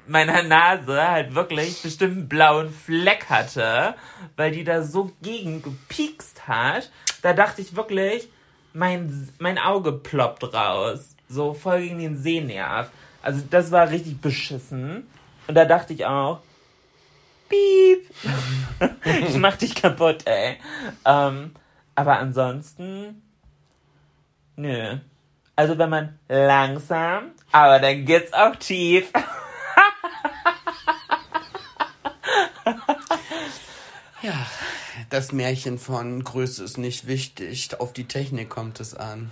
meiner 0.06 0.42
Nase 0.42 1.06
halt 1.06 1.34
wirklich 1.34 1.82
bestimmt 1.82 2.16
einen 2.16 2.28
blauen 2.28 2.72
Fleck 2.72 3.26
hatte, 3.28 3.94
weil 4.36 4.52
die 4.52 4.64
da 4.64 4.82
so 4.82 5.12
gegen 5.22 5.62
gepiekst 5.62 6.48
hat. 6.48 6.90
Da 7.22 7.32
dachte 7.32 7.61
ich 7.61 7.76
wirklich, 7.76 8.28
mein, 8.72 9.28
mein 9.38 9.59
Auge 9.59 9.92
ploppt 9.92 10.54
raus. 10.54 11.16
So 11.28 11.52
voll 11.52 11.82
gegen 11.82 11.98
den 11.98 12.16
Sehnerv. 12.16 12.90
Also 13.22 13.42
das 13.50 13.70
war 13.70 13.90
richtig 13.90 14.20
beschissen. 14.20 15.06
Und 15.46 15.54
da 15.54 15.64
dachte 15.64 15.92
ich 15.92 16.06
auch, 16.06 16.40
piep, 17.49 18.11
ich 19.28 19.36
mach 19.36 19.57
dich 19.57 19.74
kaputt, 19.74 20.26
ey. 20.26 20.59
Ähm, 21.05 21.55
aber 21.94 22.18
ansonsten, 22.18 23.22
nö. 24.57 24.99
Also 25.57 25.76
wenn 25.76 25.90
man 25.90 26.18
langsam, 26.28 27.32
aber 27.51 27.80
dann 27.80 28.05
geht's 28.05 28.32
auch 28.32 28.55
tief. 28.57 29.11
Ja, 34.20 34.46
das 35.11 35.30
Märchen 35.30 35.78
von 35.78 36.24
Größe 36.24 36.64
ist 36.64 36.76
nicht 36.76 37.07
wichtig, 37.07 37.70
auf 37.78 37.92
die 37.92 38.09
Technik 38.09 38.51
kommt 38.51 38.80
es 38.80 38.94
an. 38.94 39.30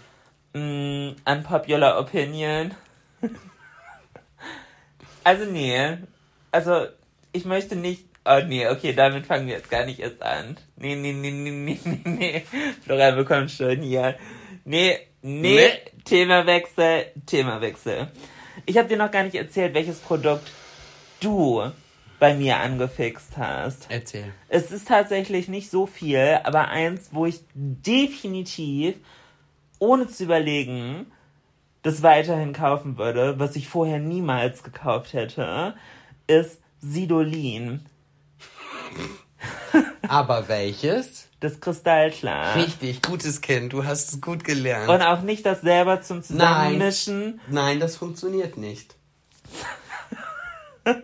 Mm, 0.54 1.16
unpopular 1.24 1.98
opinion. 1.98 2.72
also 5.24 5.44
nee. 5.44 5.98
Also 6.52 6.86
ich 7.36 7.44
möchte 7.44 7.76
nicht. 7.76 8.06
Oh 8.24 8.40
nee, 8.46 8.66
okay, 8.68 8.92
damit 8.92 9.26
fangen 9.26 9.46
wir 9.46 9.54
jetzt 9.54 9.70
gar 9.70 9.84
nicht 9.84 10.00
erst 10.00 10.22
an. 10.22 10.56
Nee, 10.76 10.96
nee, 10.96 11.12
nee, 11.12 11.30
nee, 11.30 11.50
nee, 11.50 11.78
nee, 11.84 12.00
nee. 12.04 12.42
Florian 12.84 13.16
bekommt 13.16 13.50
schon 13.50 13.82
hier. 13.82 14.16
Nee, 14.64 14.98
nee, 15.22 15.54
Nee. 15.56 15.70
Themawechsel, 16.04 17.06
Themawechsel. 17.26 18.08
Ich 18.64 18.78
habe 18.78 18.88
dir 18.88 18.96
noch 18.96 19.10
gar 19.10 19.24
nicht 19.24 19.34
erzählt, 19.34 19.74
welches 19.74 19.98
Produkt 19.98 20.50
du 21.20 21.70
bei 22.18 22.34
mir 22.34 22.58
angefixt 22.58 23.36
hast. 23.36 23.86
Erzähl. 23.90 24.32
Es 24.48 24.72
ist 24.72 24.88
tatsächlich 24.88 25.48
nicht 25.48 25.70
so 25.70 25.86
viel, 25.86 26.38
aber 26.44 26.68
eins, 26.68 27.10
wo 27.12 27.26
ich 27.26 27.40
definitiv, 27.54 28.96
ohne 29.78 30.06
zu 30.08 30.24
überlegen, 30.24 31.06
das 31.82 32.02
weiterhin 32.02 32.52
kaufen 32.52 32.98
würde, 32.98 33.38
was 33.38 33.56
ich 33.56 33.68
vorher 33.68 33.98
niemals 33.98 34.62
gekauft 34.62 35.12
hätte, 35.12 35.74
ist 36.26 36.60
Sidolin. 36.88 37.80
Aber 40.08 40.48
welches? 40.48 41.28
Das 41.40 41.60
Kristallklar. 41.60 42.54
Richtig, 42.56 43.02
gutes 43.02 43.40
Kind, 43.40 43.72
du 43.72 43.84
hast 43.84 44.12
es 44.12 44.20
gut 44.20 44.44
gelernt. 44.44 44.88
Und 44.88 45.02
auch 45.02 45.22
nicht 45.22 45.44
das 45.44 45.60
selber 45.60 46.00
zum 46.02 46.22
Zusammenmischen, 46.22 47.40
Nein, 47.48 47.80
das 47.80 47.96
funktioniert 47.96 48.56
nicht. 48.56 48.94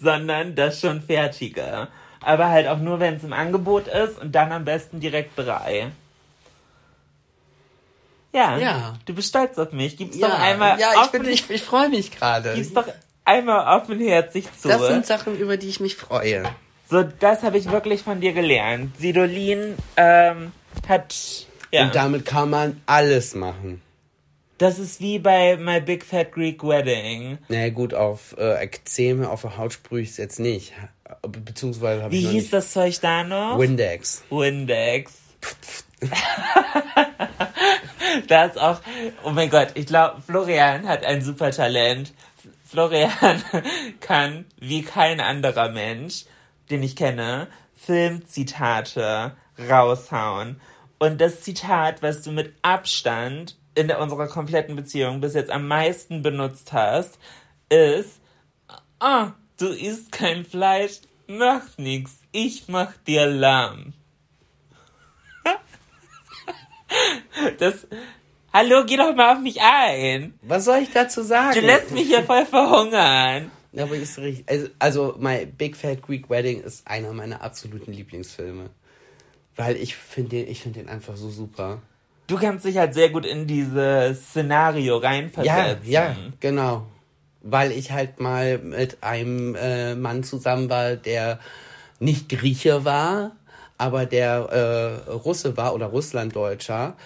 sondern 0.00 0.54
das 0.54 0.80
schon 0.80 1.02
fertige. 1.02 1.88
Aber 2.20 2.48
halt 2.48 2.68
auch 2.68 2.78
nur, 2.78 3.00
wenn 3.00 3.16
es 3.16 3.24
im 3.24 3.32
Angebot 3.32 3.88
ist 3.88 4.18
und 4.18 4.32
dann 4.32 4.52
am 4.52 4.64
besten 4.64 5.00
direkt 5.00 5.38
drei. 5.38 5.90
Ja. 8.32 8.58
Ja. 8.58 8.98
Du 9.06 9.14
bist 9.14 9.30
stolz 9.30 9.58
auf 9.58 9.72
mich. 9.72 9.96
Gib's 9.96 10.18
doch 10.18 10.38
einmal 10.38 10.78
ja, 10.78 11.02
ich, 11.02 11.10
bin, 11.10 11.24
ich, 11.24 11.50
ich 11.50 11.62
freue 11.62 11.88
mich 11.88 12.10
gerade. 12.10 12.54
gib's 12.54 12.72
doch 12.72 12.86
einmal 13.30 13.80
offenherzig 13.80 14.46
zu. 14.58 14.68
Das 14.68 14.86
sind 14.86 15.06
Sachen, 15.06 15.36
über 15.38 15.56
die 15.56 15.68
ich 15.68 15.80
mich 15.80 15.96
freue. 15.96 16.44
so, 16.88 17.02
das 17.02 17.42
habe 17.42 17.58
ich 17.58 17.70
wirklich 17.70 18.02
von 18.02 18.20
dir 18.20 18.32
gelernt. 18.32 18.96
Sidolin 18.98 19.76
ähm, 19.96 20.52
hat 20.88 21.14
ja. 21.72 21.84
Und 21.84 21.94
damit 21.94 22.24
kann 22.26 22.50
man 22.50 22.80
alles 22.86 23.34
machen. 23.34 23.80
das 24.58 24.78
ist 24.78 25.00
wie 25.00 25.18
bei 25.18 25.56
My 25.56 25.80
Big 25.80 26.04
Fat 26.04 26.32
Greek 26.32 26.62
Wedding. 26.64 27.38
Na 27.48 27.58
ja, 27.58 27.70
gut, 27.70 27.94
auf 27.94 28.36
äh, 28.38 28.62
Ekzeme, 28.62 29.30
auf 29.30 29.42
der 29.42 29.56
Haut 29.56 29.72
sprühe 29.72 30.02
ich 30.02 30.10
es 30.10 30.16
jetzt 30.16 30.40
nicht. 30.40 30.72
Be 31.22 31.40
beziehungsweise 31.40 32.02
habe 32.02 32.12
Wie 32.12 32.18
ich 32.18 32.24
noch 32.24 32.32
hieß 32.32 32.42
nicht. 32.42 32.52
das 32.52 32.72
Zeug 32.72 33.00
da 33.00 33.24
noch? 33.24 33.58
Windex. 33.58 34.22
Windex. 34.30 35.12
da 38.28 38.44
ist 38.46 38.58
auch, 38.58 38.80
oh 39.24 39.30
mein 39.30 39.50
Gott, 39.50 39.68
ich 39.74 39.86
glaube, 39.86 40.20
Florian 40.26 40.86
hat 40.88 41.04
ein 41.04 41.22
super 41.22 41.50
Talent. 41.50 42.12
Florian 42.70 43.42
kann, 44.00 44.44
wie 44.56 44.82
kein 44.82 45.20
anderer 45.20 45.70
Mensch, 45.70 46.24
den 46.70 46.84
ich 46.84 46.94
kenne, 46.94 47.48
Filmzitate 47.74 49.36
raushauen. 49.58 50.60
Und 51.00 51.20
das 51.20 51.40
Zitat, 51.40 52.00
was 52.00 52.22
du 52.22 52.30
mit 52.30 52.54
Abstand 52.62 53.56
in 53.74 53.90
unserer 53.90 54.28
kompletten 54.28 54.76
Beziehung 54.76 55.20
bis 55.20 55.34
jetzt 55.34 55.50
am 55.50 55.66
meisten 55.66 56.22
benutzt 56.22 56.72
hast, 56.72 57.18
ist, 57.70 58.20
ah, 59.00 59.32
du 59.58 59.66
isst 59.66 60.12
kein 60.12 60.44
Fleisch, 60.44 61.00
macht 61.26 61.76
nix, 61.78 62.18
ich 62.30 62.68
mach 62.68 62.92
dir 63.06 63.26
Lamm. 63.26 63.94
Das, 67.58 67.86
hallo, 68.52 68.84
geh 68.86 68.96
doch 68.96 69.14
mal 69.14 69.34
auf 69.34 69.40
mich 69.40 69.60
ein. 69.60 70.34
Was 70.42 70.64
soll 70.64 70.78
ich 70.78 70.90
dazu 70.92 71.22
sagen? 71.22 71.54
Du 71.58 71.66
lässt 71.66 71.90
mich 71.90 72.06
hier 72.08 72.22
voll 72.24 72.44
verhungern. 72.46 73.50
Ja, 73.72 73.84
aber 73.84 73.94
ist 73.96 74.18
richtig. 74.18 74.48
Also, 74.48 74.68
also, 74.78 75.16
My 75.18 75.46
Big 75.46 75.76
Fat 75.76 76.02
Greek 76.02 76.28
Wedding 76.28 76.60
ist 76.62 76.86
einer 76.86 77.12
meiner 77.12 77.42
absoluten 77.42 77.92
Lieblingsfilme. 77.92 78.70
Weil 79.56 79.76
ich 79.76 79.94
finde 79.96 80.30
den, 80.30 80.48
ich 80.48 80.60
finde 80.62 80.80
den 80.80 80.88
einfach 80.88 81.16
so 81.16 81.28
super. 81.28 81.80
Du 82.26 82.36
kannst 82.38 82.64
dich 82.64 82.76
halt 82.78 82.94
sehr 82.94 83.10
gut 83.10 83.26
in 83.26 83.46
dieses 83.46 84.20
Szenario 84.30 85.00
Ja, 85.00 85.08
reinversetzen. 85.08 85.90
ja, 85.90 86.16
genau. 86.40 86.86
Weil 87.42 87.72
ich 87.72 87.90
halt 87.90 88.20
mal 88.20 88.58
mit 88.58 89.02
einem 89.02 89.54
äh, 89.56 89.94
Mann 89.94 90.22
zusammen 90.24 90.68
war, 90.70 90.94
der 90.96 91.40
nicht 91.98 92.28
Grieche 92.28 92.84
war, 92.84 93.32
aber 93.78 94.06
der 94.06 95.04
äh, 95.06 95.10
Russe 95.10 95.56
war 95.56 95.74
oder 95.74 95.86
Russlanddeutscher. 95.86 96.96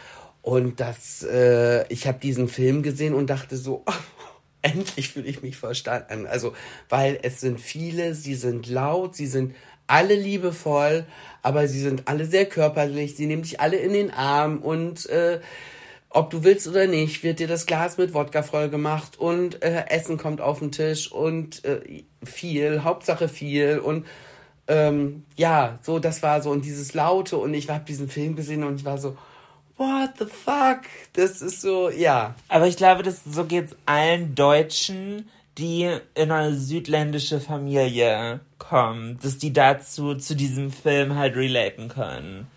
Und 0.45 0.79
das, 0.79 1.23
äh, 1.23 1.87
ich 1.89 2.07
habe 2.07 2.19
diesen 2.19 2.49
Film 2.49 2.83
gesehen 2.83 3.15
und 3.15 3.31
dachte 3.31 3.57
so, 3.57 3.83
endlich 4.63 5.09
fühle 5.09 5.27
ich 5.27 5.41
mich 5.41 5.57
verstanden. 5.57 6.27
Also, 6.27 6.53
weil 6.91 7.19
es 7.23 7.41
sind 7.41 7.59
viele, 7.59 8.15
sie 8.15 8.35
sind 8.35 8.67
laut, 8.67 9.17
sie 9.17 9.27
sind 9.27 9.55
alle 9.87 10.15
liebevoll, 10.15 11.07
aber 11.41 11.67
sie 11.67 11.81
sind 11.81 12.09
alle 12.09 12.27
sehr 12.27 12.45
körperlich, 12.45 13.17
sie 13.17 13.25
nehmen 13.25 13.43
dich 13.43 13.61
alle 13.61 13.79
in 13.79 13.95
den 13.95 14.11
Arm 14.11 14.59
und 14.59 15.07
äh, 15.07 15.41
ob 16.11 16.29
du 16.29 16.45
willst 16.45 16.69
oder 16.69 16.87
nicht, 16.87 17.23
wird 17.23 17.39
dir 17.39 17.49
das 17.49 17.65
Glas 17.65 17.97
mit 17.97 18.13
Wodka 18.13 18.43
voll 18.43 18.69
gemacht 18.69 19.19
und 19.19 19.63
äh, 19.63 19.85
Essen 19.89 20.19
kommt 20.19 20.43
auf 20.43 20.59
den 20.59 20.73
Tisch 20.73 21.11
und 21.11 21.65
äh, 21.65 22.05
viel, 22.23 22.85
Hauptsache 22.85 23.29
viel 23.29 23.79
und 23.79 24.07
ähm, 24.69 25.25
ja, 25.37 25.79
so 25.81 25.99
das 25.99 26.23
war 26.23 26.43
so 26.43 26.51
und 26.51 26.67
dieses 26.67 26.93
Laute 26.93 27.39
und 27.39 27.55
ich 27.55 27.71
habe 27.71 27.85
diesen 27.87 28.11
Film 28.11 28.37
gesehen 28.37 28.63
und 28.63 28.77
ich 28.77 28.85
war 28.85 28.99
so, 28.99 29.17
what 29.77 30.11
the 30.19 30.27
fuck? 30.27 30.83
Das 31.15 31.43
ist 31.43 31.61
so, 31.61 31.91
ja. 31.91 32.35
Aber 32.49 32.67
ich 32.67 32.77
glaube, 32.77 33.03
das, 33.03 33.23
so 33.25 33.45
geht's 33.45 33.77
allen 33.87 34.35
Deutschen, 34.35 35.29
die 35.59 35.99
in 36.15 36.31
eine 36.31 36.55
südländische 36.55 37.41
Familie 37.41 38.41
kommen, 38.59 39.19
dass 39.23 39.39
die 39.39 39.53
dazu, 39.53 40.15
zu 40.15 40.35
diesem 40.35 40.73
Film 40.73 41.17
halt 41.17 41.37
relaten 41.37 41.89
können. 41.89 42.49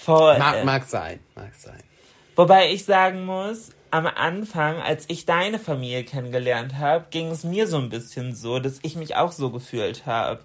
Voll. 0.00 0.38
Mag, 0.38 0.64
mag 0.64 0.84
sein, 0.84 1.20
mag 1.34 1.54
sein. 1.54 1.82
Wobei 2.36 2.72
ich 2.72 2.84
sagen 2.84 3.24
muss, 3.24 3.70
am 3.90 4.06
Anfang, 4.06 4.76
als 4.80 5.04
ich 5.08 5.24
deine 5.24 5.58
Familie 5.58 6.04
kennengelernt 6.04 6.78
habe, 6.78 7.06
ging 7.10 7.30
es 7.30 7.44
mir 7.44 7.66
so 7.68 7.78
ein 7.78 7.90
bisschen 7.90 8.34
so, 8.34 8.58
dass 8.58 8.80
ich 8.82 8.96
mich 8.96 9.16
auch 9.16 9.32
so 9.32 9.50
gefühlt 9.50 10.04
habe. 10.04 10.40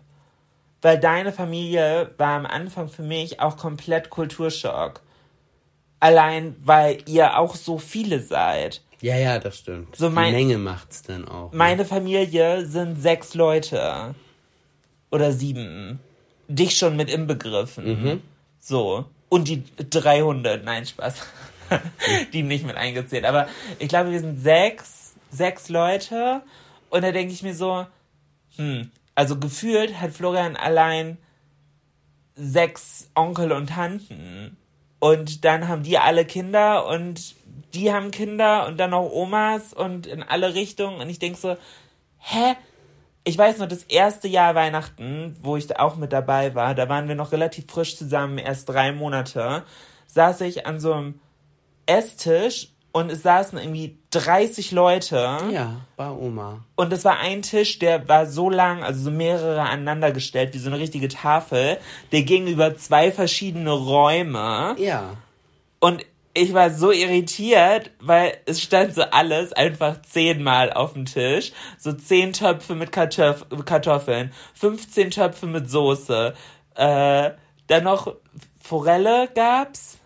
Weil 0.82 1.00
deine 1.00 1.34
Familie 1.34 2.12
war 2.18 2.38
am 2.38 2.46
Anfang 2.46 2.88
für 2.88 3.02
mich 3.02 3.42
auch 3.42 3.58
komplett 3.58 4.10
Kulturschock. 4.10 5.02
Allein, 6.00 6.56
weil 6.64 7.00
ihr 7.08 7.38
auch 7.38 7.56
so 7.56 7.78
viele 7.78 8.22
seid. 8.22 8.82
Ja, 9.02 9.16
ja, 9.18 9.40
das 9.40 9.58
stimmt. 9.60 9.96
So 9.96 10.10
mein- 10.10 10.34
Die 10.34 10.38
Menge 10.46 10.58
macht's 10.58 11.02
dann 11.04 11.28
auch. 11.28 11.52
ne? 11.52 11.58
Meine 11.58 11.86
Familie 11.86 12.66
sind 12.66 13.02
sechs 13.02 13.34
Leute. 13.34 14.16
Oder 15.12 15.32
sieben. 15.34 16.00
Dich 16.48 16.78
schon 16.78 16.96
mit 16.96 17.10
inbegriffen. 17.10 18.22
So. 18.60 19.06
Und 19.30 19.48
die 19.48 19.64
300, 19.90 20.64
nein, 20.64 20.86
Spaß. 20.86 21.16
die 22.34 22.44
nicht 22.44 22.66
mit 22.66 22.76
eingezählt. 22.78 23.26
Aber 23.26 23.48
ich 23.78 23.88
glaube, 23.90 24.12
wir 24.12 24.20
sind 24.20 24.42
sechs, 24.42 25.14
sechs 25.30 25.70
Leute. 25.70 26.42
Und 26.90 27.04
da 27.04 27.12
denke 27.12 27.32
ich 27.34 27.44
mir 27.44 27.54
so, 27.54 27.86
hm, 28.56 28.90
also 29.16 29.38
gefühlt 29.38 30.00
hat 30.02 30.12
Florian 30.12 30.56
allein 30.56 31.18
sechs 32.36 33.10
Onkel 33.16 33.52
und 33.52 33.68
Tanten. 33.70 34.58
Und 35.00 35.46
dann 35.46 35.68
haben 35.68 35.84
die 35.84 35.98
alle 35.98 36.26
Kinder 36.26 36.86
und 36.88 37.36
die 37.74 37.94
haben 37.94 38.12
Kinder 38.12 38.68
und 38.68 38.78
dann 38.78 38.92
noch 38.92 39.10
Omas 39.10 39.74
und 39.74 40.08
in 40.08 40.24
alle 40.24 40.54
Richtungen. 40.54 41.00
Und 41.00 41.10
ich 41.10 41.20
denk 41.20 41.38
so, 41.38 41.58
hä? 42.18 42.56
Ich 43.24 43.38
weiß 43.38 43.60
noch, 43.60 43.68
das 43.68 43.84
erste 43.84 44.28
Jahr 44.28 44.56
Weihnachten, 44.56 45.36
wo 45.42 45.56
ich 45.56 45.78
auch 45.78 45.98
mit 45.98 46.14
dabei 46.14 46.56
war, 46.56 46.74
da 46.74 46.90
waren 46.90 47.08
wir 47.08 47.16
noch 47.16 47.32
relativ 47.32 47.66
frisch 47.70 47.98
zusammen, 47.98 48.38
erst 48.38 48.70
drei 48.70 48.92
Monate, 48.92 49.64
saß 50.08 50.42
ich 50.42 50.66
an 50.66 50.80
so 50.80 50.94
einem 50.94 51.20
Esstisch 51.86 52.70
und 52.92 53.12
es 53.12 53.22
saßen 53.22 53.60
irgendwie 53.60 53.98
30 54.12 54.72
Leute. 54.72 55.38
Ja, 55.52 55.82
bei 55.96 56.10
Oma. 56.10 56.66
Und 56.76 56.92
es 56.92 57.06
war 57.06 57.20
ein 57.20 57.42
Tisch, 57.42 57.80
der 57.80 58.08
war 58.08 58.26
so 58.26 58.50
lang, 58.50 58.84
also 58.84 59.04
so 59.04 59.12
mehrere 59.12 59.62
aneinander 59.62 60.12
gestellt, 60.12 60.54
wie 60.54 60.60
so 60.60 60.70
eine 60.70 60.80
richtige 60.80 61.08
Tafel. 61.08 61.78
Der 62.12 62.24
ging 62.24 62.48
über 62.48 62.76
zwei 62.76 63.12
verschiedene 63.12 63.72
Räume. 63.72 64.76
Ja. 64.80 65.18
Und 65.80 66.06
ich 66.34 66.54
war 66.54 66.72
so 66.72 66.92
irritiert, 66.92 67.92
weil 68.00 68.38
es 68.46 68.62
stand 68.62 68.96
so 68.96 69.02
alles 69.04 69.54
einfach 69.54 70.02
zehnmal 70.02 70.74
auf 70.74 70.94
dem 70.94 71.06
Tisch. 71.06 71.52
So 71.78 71.94
zehn 71.94 72.34
Töpfe 72.34 72.76
mit 72.76 72.92
Kartoff 72.92 73.46
Kartoffeln, 73.66 74.32
15 74.56 75.12
Töpfe 75.12 75.48
mit 75.48 75.70
Soße. 75.70 76.34
Äh, 76.76 77.32
dann 77.68 77.84
noch 77.84 78.16
Forelle 78.62 79.30
gab's. 79.34 79.99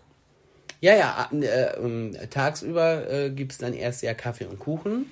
Ja, 0.84 0.94
ja, 0.94 1.28
äh, 1.32 1.78
ähm, 1.78 2.14
tagsüber 2.28 3.10
äh, 3.10 3.30
gibt's 3.30 3.56
dann 3.56 3.72
erst 3.72 4.02
ja 4.02 4.12
Kaffee 4.12 4.44
und 4.44 4.58
Kuchen. 4.58 5.06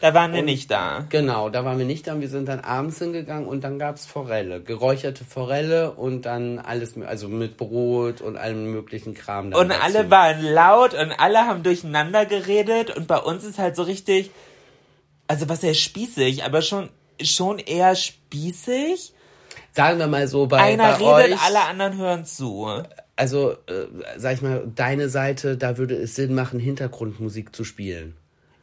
Da 0.00 0.14
waren 0.14 0.32
wir 0.32 0.38
Und- 0.38 0.46
nicht 0.46 0.70
da. 0.70 1.04
Genau, 1.10 1.50
da 1.50 1.66
waren 1.66 1.76
wir 1.78 1.84
nicht 1.84 2.06
da. 2.06 2.18
Wir 2.18 2.30
sind 2.30 2.48
dann 2.48 2.60
abends 2.60 2.98
hingegangen 2.98 3.46
und 3.46 3.62
dann 3.62 3.78
gab's 3.78 4.06
Forelle. 4.06 4.62
Geräucherte 4.62 5.26
Forelle 5.26 5.90
und 5.90 6.22
dann 6.22 6.58
alles, 6.58 6.94
also 7.02 7.28
mit 7.28 7.58
Brot 7.58 8.22
und 8.22 8.38
allem 8.38 8.72
möglichen 8.72 9.12
Kram. 9.12 9.52
Und 9.52 9.68
dazu. 9.68 9.82
alle 9.82 10.10
waren 10.10 10.40
laut 10.42 10.94
und 10.94 11.12
alle 11.18 11.40
haben 11.40 11.62
durcheinander 11.62 12.24
geredet 12.24 12.96
und 12.96 13.06
bei 13.06 13.18
uns 13.18 13.44
ist 13.44 13.58
halt 13.58 13.76
so 13.76 13.82
richtig, 13.82 14.30
also 15.26 15.46
was 15.50 15.62
heißt 15.62 15.78
spießig, 15.78 16.42
aber 16.44 16.62
schon, 16.62 16.88
schon 17.20 17.58
eher 17.58 17.94
spießig. 17.96 19.12
Sagen 19.72 19.98
wir 19.98 20.06
mal 20.06 20.26
so, 20.26 20.46
bei, 20.46 20.56
Einer 20.58 20.96
bei 20.96 21.20
redet, 21.20 21.34
euch, 21.34 21.42
alle 21.44 21.60
anderen 21.66 21.98
hören 21.98 22.24
zu. 22.24 22.66
Also 23.18 23.52
äh, 23.66 23.86
sag 24.16 24.34
ich 24.34 24.42
mal, 24.42 24.62
deine 24.74 25.08
Seite, 25.08 25.56
da 25.56 25.76
würde 25.76 25.94
es 25.96 26.14
Sinn 26.14 26.34
machen, 26.34 26.58
Hintergrundmusik 26.60 27.54
zu 27.54 27.64
spielen. 27.64 28.14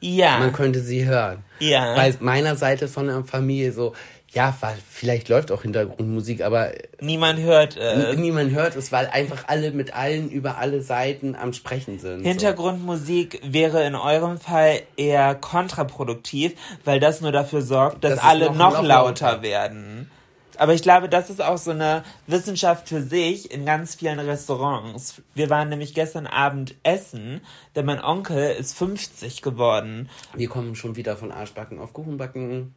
Ja. 0.01 0.37
Man 0.39 0.53
könnte 0.53 0.79
sie 0.81 1.05
hören. 1.05 1.43
Ja. 1.59 1.95
Bei 1.95 2.13
meiner 2.19 2.55
Seite 2.55 2.87
von 2.87 3.07
der 3.07 3.23
Familie 3.23 3.71
so, 3.71 3.93
ja, 4.29 4.55
weil 4.59 4.75
vielleicht 4.89 5.29
läuft 5.29 5.51
auch 5.51 5.61
Hintergrundmusik, 5.61 6.41
aber 6.43 6.71
Niemand 6.99 7.39
hört 7.39 7.77
es. 7.77 8.17
niemand 8.17 8.51
hört 8.51 8.75
es, 8.75 8.91
weil 8.91 9.07
einfach 9.07 9.45
alle 9.47 9.71
mit 9.71 9.93
allen 9.95 10.29
über 10.29 10.57
alle 10.57 10.81
Seiten 10.81 11.35
am 11.35 11.53
Sprechen 11.53 11.99
sind. 11.99 12.23
Hintergrundmusik 12.23 13.39
wäre 13.45 13.85
in 13.85 13.95
eurem 13.95 14.37
Fall 14.39 14.81
eher 14.97 15.35
kontraproduktiv, 15.35 16.53
weil 16.83 16.99
das 16.99 17.21
nur 17.21 17.31
dafür 17.31 17.61
sorgt, 17.61 18.03
dass 18.03 18.15
Das 18.15 18.23
alle 18.23 18.47
noch- 18.47 18.55
noch, 18.55 18.73
noch 18.73 18.83
lauter 18.83 19.25
lauter. 19.31 19.41
werden. 19.41 20.11
Aber 20.59 20.73
ich 20.73 20.81
glaube, 20.81 21.09
das 21.09 21.29
ist 21.29 21.41
auch 21.41 21.57
so 21.57 21.71
eine 21.71 22.03
Wissenschaft 22.27 22.89
für 22.89 23.01
sich 23.01 23.51
in 23.51 23.65
ganz 23.65 23.95
vielen 23.95 24.19
Restaurants. 24.19 25.21
Wir 25.33 25.49
waren 25.49 25.69
nämlich 25.69 25.93
gestern 25.93 26.27
Abend 26.27 26.75
essen, 26.83 27.41
denn 27.75 27.85
mein 27.85 28.03
Onkel 28.03 28.55
ist 28.55 28.77
50 28.77 29.41
geworden. 29.41 30.09
Wir 30.33 30.49
kommen 30.49 30.75
schon 30.75 30.95
wieder 30.95 31.17
von 31.17 31.31
Arschbacken 31.31 31.79
auf 31.79 31.93
Kuchenbacken. 31.93 32.75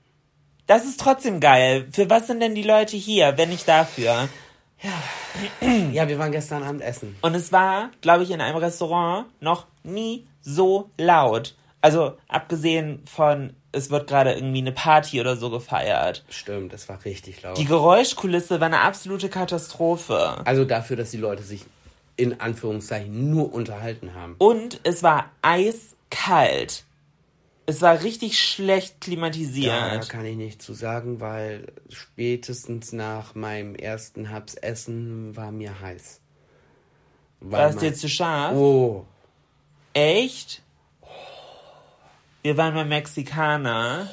Das 0.66 0.84
ist 0.84 1.00
trotzdem 1.00 1.40
geil. 1.40 1.88
Für 1.92 2.10
was 2.10 2.26
sind 2.26 2.40
denn 2.40 2.54
die 2.54 2.62
Leute 2.62 2.96
hier, 2.96 3.38
wenn 3.38 3.48
nicht 3.48 3.66
dafür? 3.66 4.28
Ja, 5.92 6.06
wir 6.06 6.18
waren 6.18 6.30
gestern 6.30 6.62
Abend 6.62 6.82
essen. 6.82 7.16
Und 7.20 7.34
es 7.34 7.50
war, 7.52 7.90
glaube 8.00 8.22
ich, 8.22 8.30
in 8.30 8.40
einem 8.40 8.58
Restaurant 8.58 9.26
noch 9.40 9.66
nie 9.82 10.26
so 10.40 10.90
laut. 10.98 11.56
Also 11.80 12.16
abgesehen 12.28 13.02
von, 13.06 13.54
es 13.72 13.90
wird 13.90 14.08
gerade 14.08 14.32
irgendwie 14.32 14.58
eine 14.58 14.72
Party 14.72 15.20
oder 15.20 15.36
so 15.36 15.50
gefeiert. 15.50 16.24
Stimmt, 16.28 16.72
das 16.72 16.88
war 16.88 17.04
richtig 17.04 17.42
laut. 17.42 17.58
Die 17.58 17.64
Geräuschkulisse 17.64 18.60
war 18.60 18.66
eine 18.66 18.80
absolute 18.80 19.28
Katastrophe. 19.28 20.40
Also 20.44 20.64
dafür, 20.64 20.96
dass 20.96 21.10
die 21.10 21.18
Leute 21.18 21.42
sich 21.42 21.64
in 22.16 22.40
Anführungszeichen 22.40 23.30
nur 23.30 23.52
unterhalten 23.52 24.14
haben. 24.14 24.34
Und 24.38 24.80
es 24.84 25.02
war 25.02 25.30
eiskalt. 25.42 26.84
Es 27.66 27.82
war 27.82 28.02
richtig 28.02 28.40
schlecht 28.40 29.00
klimatisiert. 29.02 29.72
Da 29.72 29.98
kann 30.00 30.24
ich 30.24 30.36
nicht 30.36 30.62
zu 30.62 30.72
sagen, 30.72 31.20
weil 31.20 31.66
spätestens 31.90 32.92
nach 32.92 33.34
meinem 33.34 33.74
ersten 33.74 34.30
Haps 34.30 34.54
Essen 34.54 35.36
war 35.36 35.52
mir 35.52 35.78
heiß. 35.78 36.20
War 37.40 37.68
es 37.68 37.76
dir 37.76 37.94
zu 37.94 38.08
scharf? 38.08 38.56
Oh, 38.56 39.04
Echt? 39.92 40.62
Wir 42.48 42.56
waren 42.56 42.72
beim 42.72 42.88
Mexikaner. 42.88 44.08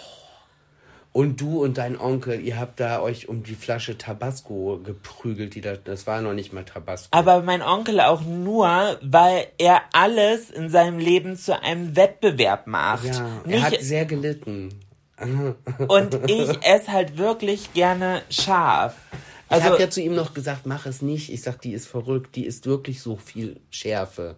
und 1.13 1.39
du 1.39 1.63
und 1.63 1.77
dein 1.77 1.97
Onkel, 1.97 2.41
ihr 2.41 2.59
habt 2.59 2.81
da 2.81 2.99
euch 2.99 3.29
um 3.29 3.43
die 3.43 3.55
Flasche 3.55 3.97
Tabasco 3.97 4.77
geprügelt, 4.83 5.55
die 5.55 5.61
da, 5.61 5.77
das 5.77 6.05
war 6.05 6.19
noch 6.19 6.33
nicht 6.33 6.51
mal 6.51 6.65
Tabasco. 6.65 7.07
Aber 7.17 7.43
mein 7.43 7.61
Onkel 7.61 8.01
auch 8.01 8.23
nur, 8.23 8.99
weil 9.01 9.47
er 9.57 9.83
alles 9.93 10.49
in 10.49 10.69
seinem 10.69 10.99
Leben 10.99 11.37
zu 11.37 11.57
einem 11.61 11.95
Wettbewerb 11.95 12.67
macht. 12.67 13.05
ja, 13.05 13.25
er 13.45 13.47
Nicht, 13.49 13.63
hat 13.63 13.79
sehr 13.79 14.03
gelitten. 14.03 14.81
und 15.87 16.29
ich 16.29 16.61
esse 16.61 16.91
halt 16.91 17.17
wirklich 17.17 17.71
gerne 17.71 18.21
scharf. 18.29 18.95
Ich 19.45 19.51
Also, 19.53 19.65
habe 19.67 19.79
ja 19.81 19.89
zu 19.89 20.01
ihm 20.01 20.13
noch 20.13 20.33
gesagt, 20.33 20.65
mach 20.65 20.85
es 20.87 21.01
nicht. 21.01 21.31
Ich 21.31 21.41
sag, 21.41 21.61
die 21.61 21.71
ist 21.71 21.87
verrückt, 21.87 22.35
die 22.35 22.45
ist 22.45 22.65
wirklich 22.65 23.01
so 23.01 23.15
viel 23.15 23.61
Schärfe. 23.69 24.35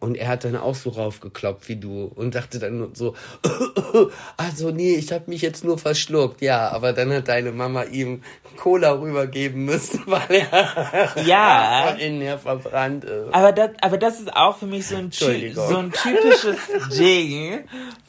Und 0.00 0.16
er 0.16 0.28
hat 0.28 0.44
dann 0.44 0.56
auch 0.56 0.74
so 0.74 0.88
raufgeklopft 0.90 1.68
wie 1.68 1.76
du 1.76 2.10
und 2.14 2.34
dachte 2.34 2.58
dann 2.58 2.94
so, 2.94 3.14
also 4.38 4.70
nee, 4.70 4.94
ich 4.94 5.12
habe 5.12 5.24
mich 5.26 5.42
jetzt 5.42 5.62
nur 5.62 5.76
verschluckt. 5.78 6.40
Ja, 6.40 6.70
aber 6.70 6.94
dann 6.94 7.12
hat 7.12 7.28
deine 7.28 7.52
Mama 7.52 7.82
ihm 7.84 8.22
Cola 8.56 8.92
rübergeben 8.92 9.66
müssen, 9.66 10.00
weil 10.06 10.46
er 10.50 11.22
Ja. 11.26 11.90
innen 11.90 12.22
her 12.22 12.38
verbrannt 12.38 13.04
ist. 13.04 13.32
aber 13.34 13.52
das, 13.52 13.70
aber 13.82 13.98
das 13.98 14.20
ist 14.20 14.34
auch 14.34 14.56
für 14.56 14.66
mich 14.66 14.86
so 14.86 14.96
ein, 14.96 15.10
ty 15.10 15.52
so 15.54 15.76
ein 15.76 15.92
typisches 15.92 16.56
Ding 16.98 17.60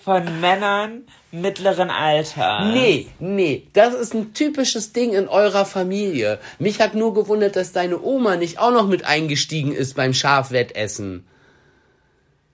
von 0.04 0.40
Männern 0.40 1.04
mittleren 1.34 1.90
Alters. 1.90 2.74
Nee, 2.74 3.08
nee, 3.20 3.68
das 3.74 3.94
ist 3.96 4.14
ein 4.14 4.34
typisches 4.34 4.94
Ding 4.94 5.14
in 5.14 5.28
eurer 5.28 5.66
Familie. 5.66 6.40
Mich 6.60 6.80
hat 6.80 6.96
nur 6.96 7.14
gewundert, 7.14 7.56
dass 7.58 7.72
deine 7.74 8.02
Oma 8.02 8.36
nicht 8.38 8.60
auch 8.60 8.72
noch 8.72 8.88
mit 8.88 9.06
eingestiegen 9.06 9.74
ist 9.74 9.96
beim 9.96 10.14
Schafwettessen. 10.14 11.26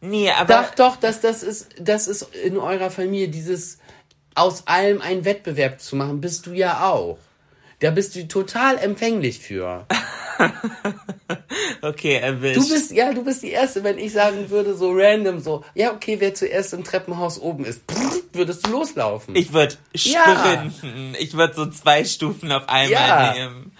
Nee, 0.02 0.30
aber 0.32 0.54
Doch, 0.64 0.76
doch, 0.76 0.96
das, 0.98 1.22
das, 1.22 1.44
ist, 1.44 1.70
das 1.80 2.08
ist 2.08 2.36
in 2.36 2.58
eurer 2.58 2.92
Familie, 2.92 3.30
dieses 3.30 3.80
aus 4.36 4.68
allem 4.68 5.02
einen 5.02 5.26
Wettbewerb 5.26 5.82
zu 5.82 5.96
machen, 5.96 6.22
bist 6.22 6.46
du 6.46 6.52
ja 6.54 6.88
auch. 6.90 7.18
Da 7.80 7.92
bist 7.92 8.16
du 8.16 8.28
total 8.28 8.78
empfänglich 8.78 9.40
für. 9.40 9.86
okay, 11.82 12.16
erwischt. 12.16 12.58
Du 12.58 12.68
bist, 12.70 12.92
ja, 12.92 13.14
du 13.14 13.24
bist 13.24 13.44
die 13.44 13.52
Erste, 13.52 13.84
wenn 13.84 13.98
ich 13.98 14.14
sagen 14.14 14.50
würde, 14.50 14.76
so 14.76 14.92
random, 14.94 15.40
so, 15.40 15.64
ja, 15.74 15.92
okay, 15.94 16.18
wer 16.20 16.34
zuerst 16.34 16.74
im 16.74 16.84
Treppenhaus 16.84 17.40
oben 17.40 17.66
ist, 17.66 17.82
würdest 18.34 18.66
du 18.68 18.72
loslaufen. 18.72 19.36
Ich 19.36 19.54
würde 19.54 19.76
Ja. 19.94 20.22
sprinten. 20.24 21.16
Ich 21.20 21.34
würde 21.36 21.54
so 21.56 21.66
zwei 21.70 22.04
Stufen 22.04 22.52
auf 22.52 22.70
einmal 22.70 22.90
Ja. 22.90 23.34
nehmen. 23.34 23.72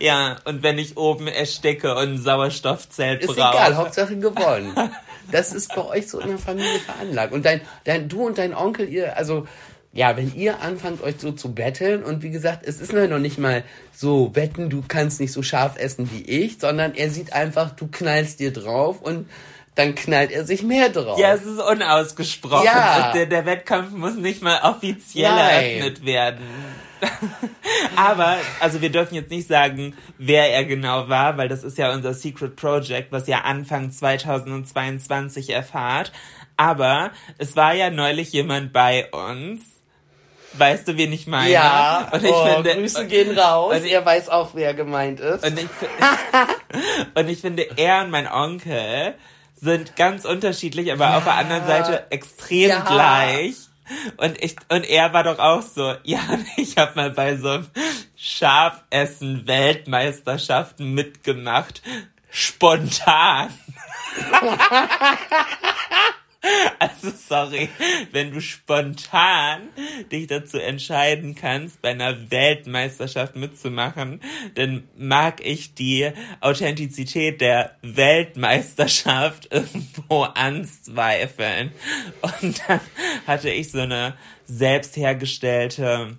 Ja, 0.00 0.36
und 0.44 0.62
wenn 0.64 0.78
ich 0.78 0.96
oben 0.96 1.28
ersticke 1.28 1.94
und 1.94 2.14
ein 2.14 2.18
Sauerstoffzelt 2.22 3.22
Ist 3.22 3.28
brauche. 3.36 3.54
egal, 3.56 3.76
Hauptsache 3.76 4.16
gewonnen. 4.16 4.74
Das 5.30 5.52
ist 5.52 5.74
bei 5.74 5.84
euch 5.84 6.08
so 6.08 6.20
in 6.20 6.28
der 6.28 6.38
Familie 6.38 6.78
veranlagt. 6.78 7.32
Und 7.32 7.44
dein, 7.44 7.60
dein, 7.84 8.08
du 8.08 8.26
und 8.26 8.38
dein 8.38 8.54
Onkel, 8.54 8.88
ihr, 8.88 9.16
also, 9.16 9.46
ja, 9.92 10.16
wenn 10.16 10.34
ihr 10.34 10.60
anfangt, 10.60 11.02
euch 11.02 11.16
so 11.18 11.32
zu 11.32 11.54
betteln, 11.54 12.02
und 12.02 12.22
wie 12.22 12.30
gesagt, 12.30 12.66
es 12.66 12.80
ist 12.80 12.92
noch 12.92 13.18
nicht 13.18 13.38
mal 13.38 13.62
so, 13.92 14.34
wetten, 14.34 14.70
du 14.70 14.82
kannst 14.86 15.20
nicht 15.20 15.32
so 15.32 15.42
scharf 15.42 15.76
essen 15.76 16.10
wie 16.12 16.22
ich, 16.22 16.58
sondern 16.58 16.94
er 16.94 17.10
sieht 17.10 17.32
einfach, 17.32 17.70
du 17.70 17.86
knallst 17.86 18.40
dir 18.40 18.52
drauf 18.52 19.00
und 19.00 19.28
dann 19.74 19.94
knallt 19.94 20.30
er 20.30 20.44
sich 20.44 20.62
mehr 20.62 20.88
drauf. 20.88 21.18
Ja, 21.18 21.34
es 21.34 21.42
ist 21.44 21.60
unausgesprochen. 21.60 22.64
Ja. 22.64 23.12
Der, 23.12 23.26
der 23.26 23.44
Wettkampf 23.44 23.90
muss 23.90 24.14
nicht 24.14 24.42
mal 24.42 24.60
offiziell 24.62 25.30
Nein. 25.30 25.64
eröffnet 25.64 26.04
werden. 26.04 26.44
Aber, 27.96 28.36
also 28.60 28.80
wir 28.80 28.90
dürfen 28.90 29.14
jetzt 29.14 29.30
nicht 29.30 29.48
sagen, 29.48 29.94
wer 30.18 30.52
er 30.52 30.64
genau 30.64 31.08
war, 31.08 31.36
weil 31.36 31.48
das 31.48 31.64
ist 31.64 31.78
ja 31.78 31.92
unser 31.92 32.14
Secret 32.14 32.56
Project, 32.56 33.12
was 33.12 33.26
ja 33.26 33.40
Anfang 33.42 33.90
2022 33.90 35.50
erfahrt. 35.50 36.12
Aber 36.56 37.10
es 37.38 37.56
war 37.56 37.74
ja 37.74 37.90
neulich 37.90 38.32
jemand 38.32 38.72
bei 38.72 39.10
uns. 39.10 39.62
Weißt 40.56 40.86
du, 40.86 40.96
wen 40.96 41.12
ich 41.12 41.26
meine? 41.26 41.50
Ja, 41.50 42.08
und 42.12 42.22
ich 42.22 42.30
oh, 42.30 42.46
finde, 42.46 42.74
Grüße 42.76 43.06
gehen 43.08 43.36
raus. 43.36 43.74
und 43.74 43.84
er 43.84 44.06
weiß 44.06 44.28
auch, 44.28 44.50
wer 44.54 44.72
gemeint 44.72 45.18
ist. 45.18 45.44
Und 45.44 45.58
ich, 45.58 45.66
und 47.14 47.28
ich 47.28 47.40
finde, 47.40 47.66
er 47.76 48.04
und 48.04 48.10
mein 48.10 48.30
Onkel 48.30 49.14
sind 49.56 49.96
ganz 49.96 50.24
unterschiedlich, 50.24 50.92
aber 50.92 51.16
auf 51.16 51.24
der 51.24 51.34
anderen 51.34 51.66
Seite 51.66 52.06
extrem 52.10 52.68
Ja. 52.68 52.80
gleich. 52.80 53.54
Und 54.16 54.42
ich 54.42 54.56
und 54.68 54.88
er 54.88 55.12
war 55.12 55.24
doch 55.24 55.38
auch 55.38 55.62
so, 55.62 55.94
ja, 56.04 56.20
ich 56.56 56.76
habe 56.76 56.92
mal 56.96 57.10
bei 57.10 57.36
so 57.36 57.50
einem 57.50 57.66
Schafessen 58.16 59.46
Weltmeisterschaften 59.46 60.94
mitgemacht, 60.94 61.82
spontan. 62.30 63.52
Also 66.78 67.10
sorry, 67.10 67.68
wenn 68.12 68.32
du 68.32 68.40
spontan 68.40 69.68
dich 70.12 70.26
dazu 70.26 70.58
entscheiden 70.58 71.34
kannst, 71.34 71.80
bei 71.82 71.90
einer 71.90 72.30
Weltmeisterschaft 72.30 73.36
mitzumachen, 73.36 74.20
dann 74.54 74.84
mag 74.96 75.44
ich 75.44 75.74
die 75.74 76.10
Authentizität 76.40 77.40
der 77.40 77.76
Weltmeisterschaft 77.82 79.48
irgendwo 79.50 80.22
anzweifeln. 80.22 81.72
Und 82.20 82.62
dann 82.68 82.80
hatte 83.26 83.50
ich 83.50 83.70
so 83.70 83.80
eine 83.80 84.14
selbst 84.46 84.96
hergestellte 84.96 86.18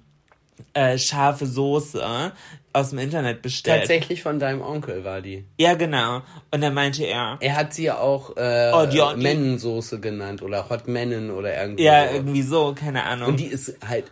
äh, 0.73 0.97
scharfe 0.97 1.45
Soße 1.45 2.33
aus 2.75 2.89
dem 2.91 2.99
Internet 2.99 3.41
bestellt. 3.41 3.79
Tatsächlich 3.81 4.21
von 4.21 4.37
deinem 4.39 4.61
Onkel 4.61 5.03
war 5.03 5.21
die. 5.21 5.45
Ja, 5.57 5.73
genau. 5.75 6.21
Und 6.51 6.61
dann 6.61 6.73
meinte 6.73 7.03
er, 7.05 7.37
Er 7.39 7.55
hat 7.55 7.73
sie 7.73 7.85
ja 7.85 7.97
auch 7.97 8.35
äh, 8.37 8.71
Oh, 8.73 8.85
die- 8.85 8.91
die- 8.91 10.01
genannt 10.01 10.41
oder 10.41 10.69
Hot 10.69 10.87
Mennen 10.87 11.31
oder 11.31 11.59
irgendwie 11.59 11.83
ja, 11.83 12.07
so. 12.09 12.13
irgendwie 12.15 12.41
so, 12.41 12.75
keine 12.77 13.03
Ahnung. 13.03 13.29
Und 13.29 13.39
die 13.39 13.45
ist 13.47 13.75
halt, 13.87 14.11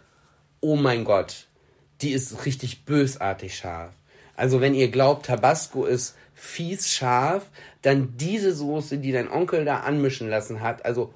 oh 0.61 0.75
mein 0.75 1.03
Gott, 1.03 1.45
die 2.01 2.11
ist 2.11 2.45
richtig 2.45 2.85
bösartig 2.85 3.55
scharf. 3.57 3.91
Also 4.35 4.61
wenn 4.61 4.73
ihr 4.73 4.87
glaubt, 4.89 5.27
Tabasco 5.27 5.85
ist 5.85 6.15
fies 6.33 6.91
scharf, 6.91 7.45
dann 7.83 8.15
diese 8.17 8.53
Soße, 8.53 8.97
die 8.97 9.11
dein 9.11 9.29
Onkel 9.31 9.65
da 9.65 9.81
anmischen 9.81 10.29
lassen 10.29 10.61
hat, 10.61 10.85
also 10.85 11.13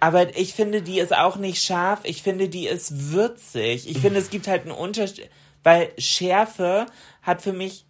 Aber 0.00 0.36
ich 0.36 0.54
finde, 0.54 0.82
die 0.82 0.98
ist 0.98 1.14
auch 1.14 1.36
nicht 1.36 1.62
scharf. 1.62 2.00
Ich 2.04 2.22
finde, 2.22 2.48
die 2.48 2.66
ist 2.66 3.12
würzig. 3.12 3.88
Ich 3.88 3.98
finde, 4.02 4.18
es 4.18 4.30
gibt 4.30 4.48
halt 4.48 4.62
einen 4.62 4.72
Unterschied, 4.72 5.28
weil 5.62 5.90
Schärfe 5.98 6.86
hat 7.22 7.42
für 7.42 7.52
mich. 7.52 7.84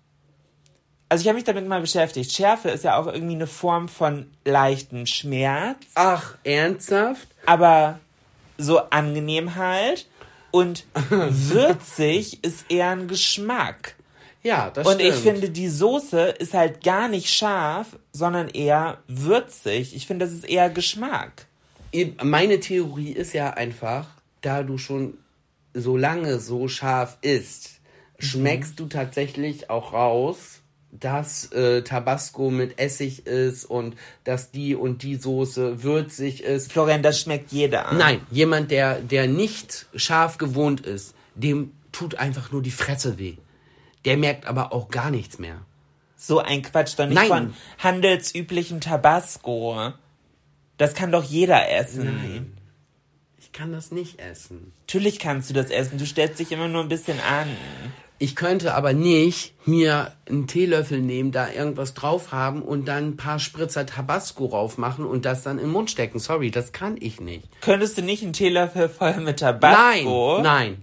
Also 1.09 1.23
ich 1.23 1.29
habe 1.29 1.37
mich 1.37 1.45
damit 1.45 1.67
mal 1.69 1.81
beschäftigt. 1.81 2.33
Schärfe 2.33 2.71
ist 2.71 2.85
ja 2.85 2.97
auch 2.97 3.07
irgendwie 3.07 3.35
eine 3.35 3.47
Form 3.47 3.89
von 3.89 4.31
leichten 4.45 5.07
Schmerz, 5.07 5.77
ach, 5.95 6.37
ernsthaft? 6.43 7.29
aber 7.45 8.01
so 8.57 8.79
angenehm 8.91 9.55
halt. 9.57 10.07
Und 10.51 10.85
würzig 11.11 12.45
ist 12.45 12.71
eher 12.71 12.91
ein 12.91 13.09
Geschmack. 13.09 13.95
Ja, 14.43 14.71
das 14.71 14.87
Und 14.87 14.95
stimmt. 15.01 15.09
ich 15.15 15.21
finde, 15.21 15.51
die 15.51 15.69
Soße 15.69 16.21
ist 16.21 16.53
halt 16.53 16.83
gar 16.83 17.09
nicht 17.09 17.31
scharf, 17.31 17.99
sondern 18.13 18.49
eher 18.49 18.99
würzig. 19.07 19.95
Ich 19.95 20.07
finde, 20.07 20.27
das 20.27 20.35
ist 20.35 20.45
eher 20.45 20.69
Geschmack. 20.69 21.47
meine 22.23 22.59
Theorie 22.61 23.13
ist 23.13 23.33
ja 23.35 23.51
einfach, 23.51 24.07
da 24.41 24.63
du 24.63 24.79
schon 24.79 25.17
so 25.75 25.97
lange 25.97 26.39
so 26.39 26.69
scharf 26.69 27.19
isst, 27.23 27.81
schmeckst 28.19 28.79
du 28.79 28.87
tatsächlich 28.87 29.71
auch 29.71 29.93
raus, 29.93 30.63
dass 30.93 31.51
äh, 31.53 31.83
Tabasco 31.83 32.51
mit 32.51 32.79
Essig 32.79 33.27
ist 33.27 33.65
und 33.65 33.97
dass 34.25 34.51
die 34.51 34.75
und 34.75 35.03
die 35.03 35.17
Soße 35.17 35.83
würzig 35.83 36.43
ist. 36.43 36.71
Florian, 36.71 37.03
das 37.03 37.21
schmeckt 37.21 37.51
jeder. 37.51 37.93
Nein, 37.95 38.21
jemand, 38.31 38.71
der, 38.71 39.01
der 39.01 39.27
nicht 39.27 39.87
scharf 39.95 40.37
gewohnt 40.37 40.83
ist, 40.83 41.15
dem 41.35 41.73
tut 41.93 42.17
einfach 42.17 42.53
nur 42.53 42.63
die 42.63 42.71
Fresse 42.71 43.19
weh. 43.19 43.37
Der 44.05 44.17
merkt 44.17 44.47
aber 44.47 44.73
auch 44.73 44.89
gar 44.89 45.11
nichts 45.11 45.39
mehr. 45.39 45.63
So 46.17 46.39
ein 46.39 46.63
Quatsch, 46.63 46.99
doch 46.99 47.07
nicht 47.07 47.15
Nein. 47.15 47.29
von 47.29 47.55
handelsüblichen 47.79 48.81
Tabasco. 48.81 49.93
Das 50.77 50.95
kann 50.95 51.11
doch 51.11 51.25
jeder 51.25 51.71
essen. 51.71 52.05
Nein. 52.05 52.59
Ich 53.55 53.59
kann 53.59 53.71
das 53.73 53.93
nicht 53.93 54.19
essen. 54.19 54.73
Natürlich 54.87 55.19
kannst 55.19 55.51
du 55.51 55.55
das 55.55 55.69
essen. 55.71 55.99
Du 55.99 56.07
stellst 56.07 56.39
dich 56.41 56.53
immer 56.53 56.69
nur 56.69 56.81
ein 56.83 56.89
bisschen 56.89 57.19
an. 57.21 57.47
Ich 58.19 58.35
könnte 58.35 58.75
aber 58.75 58.95
nicht 58.95 59.53
mir 59.67 60.13
einen 60.27 60.47
Teelöffel 60.47 61.01
nehmen, 61.01 61.33
da 61.33 61.51
irgendwas 61.51 61.93
drauf 61.93 62.33
haben 62.33 62.63
und 62.63 62.87
dann 62.87 63.09
ein 63.09 63.17
paar 63.19 63.39
Spritzer 63.39 63.85
Tabasco 63.85 64.47
rauf 64.47 64.79
machen 64.79 65.05
und 65.05 65.27
das 65.27 65.43
dann 65.43 65.59
in 65.59 65.65
den 65.67 65.73
Mund 65.73 65.91
stecken. 65.91 66.19
Sorry, 66.19 66.51
das 66.51 66.73
kann 66.73 66.97
ich 66.99 67.21
nicht. 67.21 67.47
Könntest 67.61 67.99
du 67.99 68.03
nicht 68.03 68.23
einen 68.23 68.33
Teelöffel 68.33 68.89
voll 68.89 69.17
mit 69.17 69.25
Nein, 69.43 69.61
Tabasco? 69.61 70.41
nein. 70.43 70.83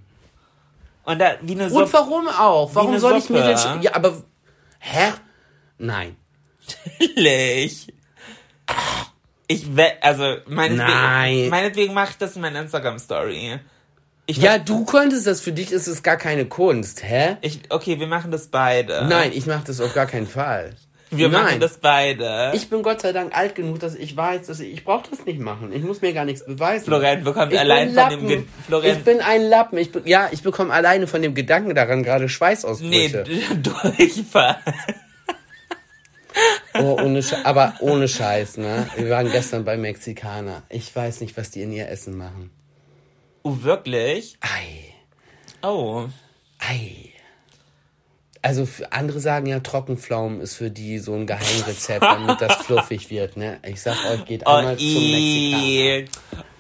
Und 1.06 1.18
da, 1.20 1.38
wie 1.42 1.54
eine 1.54 1.64
Und 1.64 1.70
Suppe. 1.72 1.94
warum 1.94 2.28
auch? 2.28 2.76
Warum 2.76 3.00
soll 3.00 3.18
ich 3.18 3.30
mir 3.32 3.42
den... 3.42 3.58
Suppe. 3.58 3.80
Sch- 3.80 3.82
Ja, 3.82 3.96
aber... 3.96 4.22
Hä? 4.78 5.14
Nein. 5.80 6.16
Natürlich. 7.00 7.88
Ich 9.52 9.76
we 9.76 9.92
also 10.02 10.36
meinetwegen, 10.46 10.88
Nein. 10.88 11.50
meinetwegen 11.50 11.94
mache 11.96 12.12
ich 12.12 12.18
das 12.18 12.36
in 12.36 12.44
meiner 12.44 12.62
Instagram-Story. 12.62 13.60
Ja, 14.30 14.60
du 14.60 14.86
könntest 14.86 15.26
das, 15.26 15.42
für 15.42 15.52
dich 15.52 15.72
ist 15.72 15.88
es 15.88 16.04
gar 16.04 16.18
keine 16.18 16.46
Kunst, 16.46 17.02
hä? 17.04 17.38
Ich, 17.42 17.62
okay, 17.70 18.00
wir 18.00 18.06
machen 18.06 18.30
das 18.30 18.50
beide. 18.50 19.08
Nein, 19.10 19.32
ich 19.34 19.48
mache 19.48 19.64
das 19.66 19.82
auf 19.82 19.96
gar 19.96 20.06
keinen 20.06 20.28
Fall. 20.28 20.76
Wir 21.10 21.30
Nein. 21.30 21.42
machen 21.42 21.60
das 21.60 21.80
beide. 21.80 22.52
Ich 22.54 22.70
bin 22.70 22.84
Gott 22.84 23.02
sei 23.02 23.12
Dank 23.12 23.36
alt 23.36 23.56
genug, 23.56 23.80
dass 23.80 23.96
ich 23.96 24.16
weiß, 24.16 24.46
dass 24.46 24.60
ich, 24.60 24.72
ich 24.72 24.84
brauche 24.84 25.10
das 25.10 25.26
nicht 25.26 25.40
machen. 25.40 25.74
Ich 25.74 25.82
muss 25.82 26.02
mir 26.04 26.14
gar 26.14 26.26
nichts 26.26 26.46
beweisen. 26.46 26.86
Florian 26.86 27.24
bekommt 27.24 27.52
ich 27.52 27.60
allein 27.60 27.88
bin 27.88 27.98
von 27.98 28.10
dem. 28.12 28.28
Ge 28.28 28.44
Florian 28.68 28.98
Ich 28.98 29.04
bin 29.04 29.20
ein 29.20 29.42
Lappen. 29.42 29.80
Ich 29.80 29.92
be 29.92 30.04
ja, 30.06 30.30
ich 30.32 30.44
bekomme 30.44 30.72
alleine 30.72 31.08
von 31.08 31.24
dem 31.24 31.34
Gedanken 31.34 31.74
daran 31.74 32.04
gerade 32.04 32.26
Nee, 32.26 32.30
Schweißausbrüche. 32.30 33.24
Durchfall. 33.64 34.58
Oh, 36.80 36.98
ohne 37.02 37.22
aber 37.44 37.74
ohne 37.82 38.08
Scheiß, 38.08 38.58
ne? 38.58 38.88
Wir 38.96 39.10
waren 39.10 39.32
gestern 39.32 39.66
bei 39.66 39.78
Mexikaner. 39.78 40.64
Ich 40.70 40.96
weiß 40.96 41.22
nicht, 41.22 41.36
was 41.38 41.52
die 41.52 41.62
in 41.62 41.72
ihr 41.72 41.90
Essen 41.90 42.18
machen. 42.18 42.52
Oh, 43.44 43.58
wirklich? 43.62 44.38
Ei, 44.42 44.86
Oh. 45.62 46.08
ei. 46.60 47.10
Also 48.42 48.66
andere 48.92 49.20
sagen 49.20 49.48
ja, 49.48 49.60
Trockenpflaumen 49.60 50.40
ist 50.40 50.56
für 50.56 50.72
die 50.72 51.00
so 51.00 51.14
ein 51.14 51.28
Geheimrezept, 51.28 52.02
damit 52.02 52.40
das 52.40 52.56
fluffig 52.66 53.10
wird, 53.10 53.36
ne? 53.36 53.60
Ich 53.68 53.82
sag 53.82 53.98
euch, 54.10 54.24
geht 54.26 54.44
Oh, 54.46 54.52
einmal 54.52 54.78
zum 54.78 54.86
Mexikaner. 55.12 56.08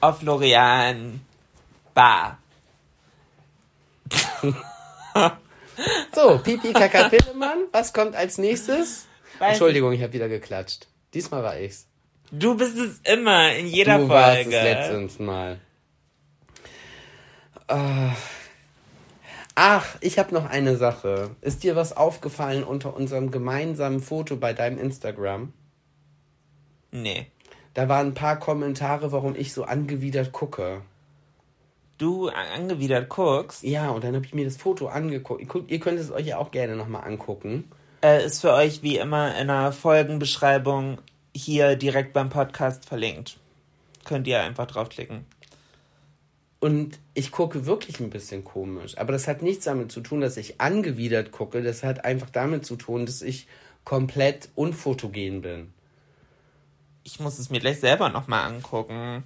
Oh, 0.02 0.12
Florian. 0.12 1.22
Bah. 1.94 2.38
So, 6.14 6.38
Pipi 6.40 6.74
Kaka 6.74 7.08
Pillemann, 7.08 7.60
was 7.72 7.94
kommt 7.94 8.14
als 8.16 8.38
nächstes? 8.38 9.06
Weiß 9.40 9.50
Entschuldigung, 9.52 9.92
ich 9.94 10.02
habe 10.04 10.14
wieder 10.14 10.30
geklatscht. 10.30 10.88
Diesmal 11.14 11.44
war 11.44 11.58
ich's. 11.60 11.88
Du 12.32 12.56
bist 12.56 12.78
es 12.78 13.00
immer, 13.12 13.54
in 13.56 13.68
jeder 13.68 13.98
du 13.98 14.10
warst 14.10 14.44
Folge. 14.44 14.56
es 14.58 14.64
letztens 14.64 15.20
Mal. 15.20 15.60
Ah. 17.68 18.12
Ach, 19.56 19.98
ich 20.02 20.18
habe 20.20 20.34
noch 20.34 20.46
eine 20.46 20.78
Sache. 20.78 21.32
Ist 21.42 21.64
dir 21.64 21.76
was 21.76 21.96
aufgefallen 21.98 22.64
unter 22.64 22.96
unserem 22.96 23.30
gemeinsamen 23.32 24.00
Foto 24.00 24.38
bei 24.38 24.54
deinem 24.54 24.78
Instagram? 24.80 25.52
Nee. 26.92 27.28
Da 27.74 27.90
waren 27.90 28.08
ein 28.08 28.14
paar 28.14 28.40
Kommentare, 28.40 29.12
warum 29.12 29.36
ich 29.36 29.54
so 29.54 29.64
angewidert 29.64 30.32
gucke. 30.32 30.82
Du 31.98 32.30
angewidert 32.30 33.10
guckst, 33.10 33.64
Ja, 33.64 33.90
und 33.90 34.04
dann 34.04 34.16
habe 34.16 34.26
ich 34.26 34.34
mir 34.34 34.46
das 34.46 34.56
Foto 34.58 34.88
angeguckt. 34.88 35.42
Ihr 35.42 35.48
könnt- 35.48 35.70
Ihr 35.70 35.80
könnt 35.80 36.00
es 36.00 36.12
euch 36.12 36.26
ja 36.28 36.38
auch 36.38 36.52
gerne 36.52 36.76
nochmal 36.76 37.04
angucken. 37.04 37.70
Äh, 38.04 38.26
ist 38.26 38.42
für 38.42 38.54
euch 38.54 38.82
wie 38.84 38.98
immer 38.98 39.38
in 39.38 39.48
der 39.48 39.72
Folgenbeschreibung 39.72 41.00
hier 41.36 41.76
direkt 41.76 42.14
beim 42.14 42.30
Podcast 42.30 42.86
verlinkt. 42.86 43.38
Könnt 44.06 44.28
ihr 44.28 44.42
einfach 44.42 44.68
draufklicken. 44.68 45.26
Und 46.60 47.00
ich 47.14 47.32
gucke 47.32 47.66
wirklich 47.66 48.00
ein 48.00 48.10
bisschen 48.10 48.44
komisch. 48.44 48.98
Aber 48.98 49.14
das 49.14 49.28
hat 49.28 49.42
nichts 49.42 49.66
damit 49.66 49.92
zu 49.92 50.02
tun, 50.02 50.20
dass 50.20 50.36
ich 50.36 50.60
angewidert 50.60 51.32
gucke. 51.32 51.62
Das 51.62 51.84
hat 51.84 52.04
einfach 52.04 52.30
damit 52.30 52.66
zu 52.66 52.76
tun, 52.76 53.06
dass 53.06 53.22
ich 53.22 53.48
komplett 53.86 54.50
unfotogen 54.56 55.42
bin. 55.42 55.74
Ich 57.04 57.20
muss 57.20 57.40
es 57.40 57.50
mir 57.50 57.60
gleich 57.60 57.80
selber 57.80 58.10
nochmal 58.10 58.44
angucken. 58.44 59.24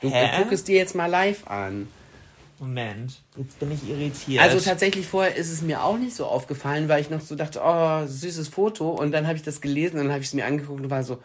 Du 0.00 0.10
Hä? 0.10 0.30
guck 0.36 0.52
es 0.52 0.64
dir 0.64 0.76
jetzt 0.76 0.94
mal 0.94 1.06
live 1.06 1.46
an. 1.46 1.88
Moment, 2.58 3.20
jetzt 3.36 3.58
bin 3.60 3.70
ich 3.70 3.88
irritiert. 3.88 4.42
Also 4.42 4.58
tatsächlich 4.60 5.06
vorher 5.06 5.36
ist 5.36 5.50
es 5.50 5.60
mir 5.60 5.84
auch 5.84 5.98
nicht 5.98 6.16
so 6.16 6.24
aufgefallen, 6.26 6.88
weil 6.88 7.02
ich 7.02 7.10
noch 7.10 7.20
so 7.20 7.34
dachte, 7.34 7.60
oh, 7.62 8.06
süßes 8.06 8.48
Foto. 8.48 8.90
Und 8.90 9.12
dann 9.12 9.26
habe 9.26 9.36
ich 9.36 9.42
das 9.42 9.60
gelesen 9.60 9.98
und 9.98 10.04
dann 10.06 10.12
habe 10.12 10.22
ich 10.22 10.28
es 10.28 10.34
mir 10.34 10.46
angeguckt 10.46 10.80
und 10.80 10.88
war 10.90 11.04
so, 11.04 11.22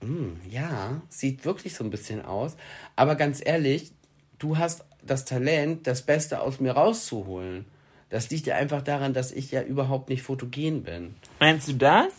"Hm, 0.00 0.40
ja, 0.48 1.02
sieht 1.10 1.44
wirklich 1.44 1.74
so 1.74 1.84
ein 1.84 1.90
bisschen 1.90 2.24
aus. 2.24 2.56
Aber 2.96 3.16
ganz 3.16 3.42
ehrlich, 3.44 3.92
du 4.38 4.56
hast 4.56 4.84
das 5.02 5.24
Talent, 5.26 5.86
das 5.86 6.02
Beste 6.02 6.40
aus 6.40 6.58
mir 6.58 6.72
rauszuholen. 6.72 7.66
Das 8.08 8.30
liegt 8.30 8.46
ja 8.46 8.56
einfach 8.56 8.82
daran, 8.82 9.12
dass 9.14 9.32
ich 9.32 9.50
ja 9.50 9.62
überhaupt 9.62 10.08
nicht 10.08 10.22
fotogen 10.22 10.82
bin. 10.84 11.14
Meinst 11.40 11.68
du 11.68 11.74
das? 11.74 12.12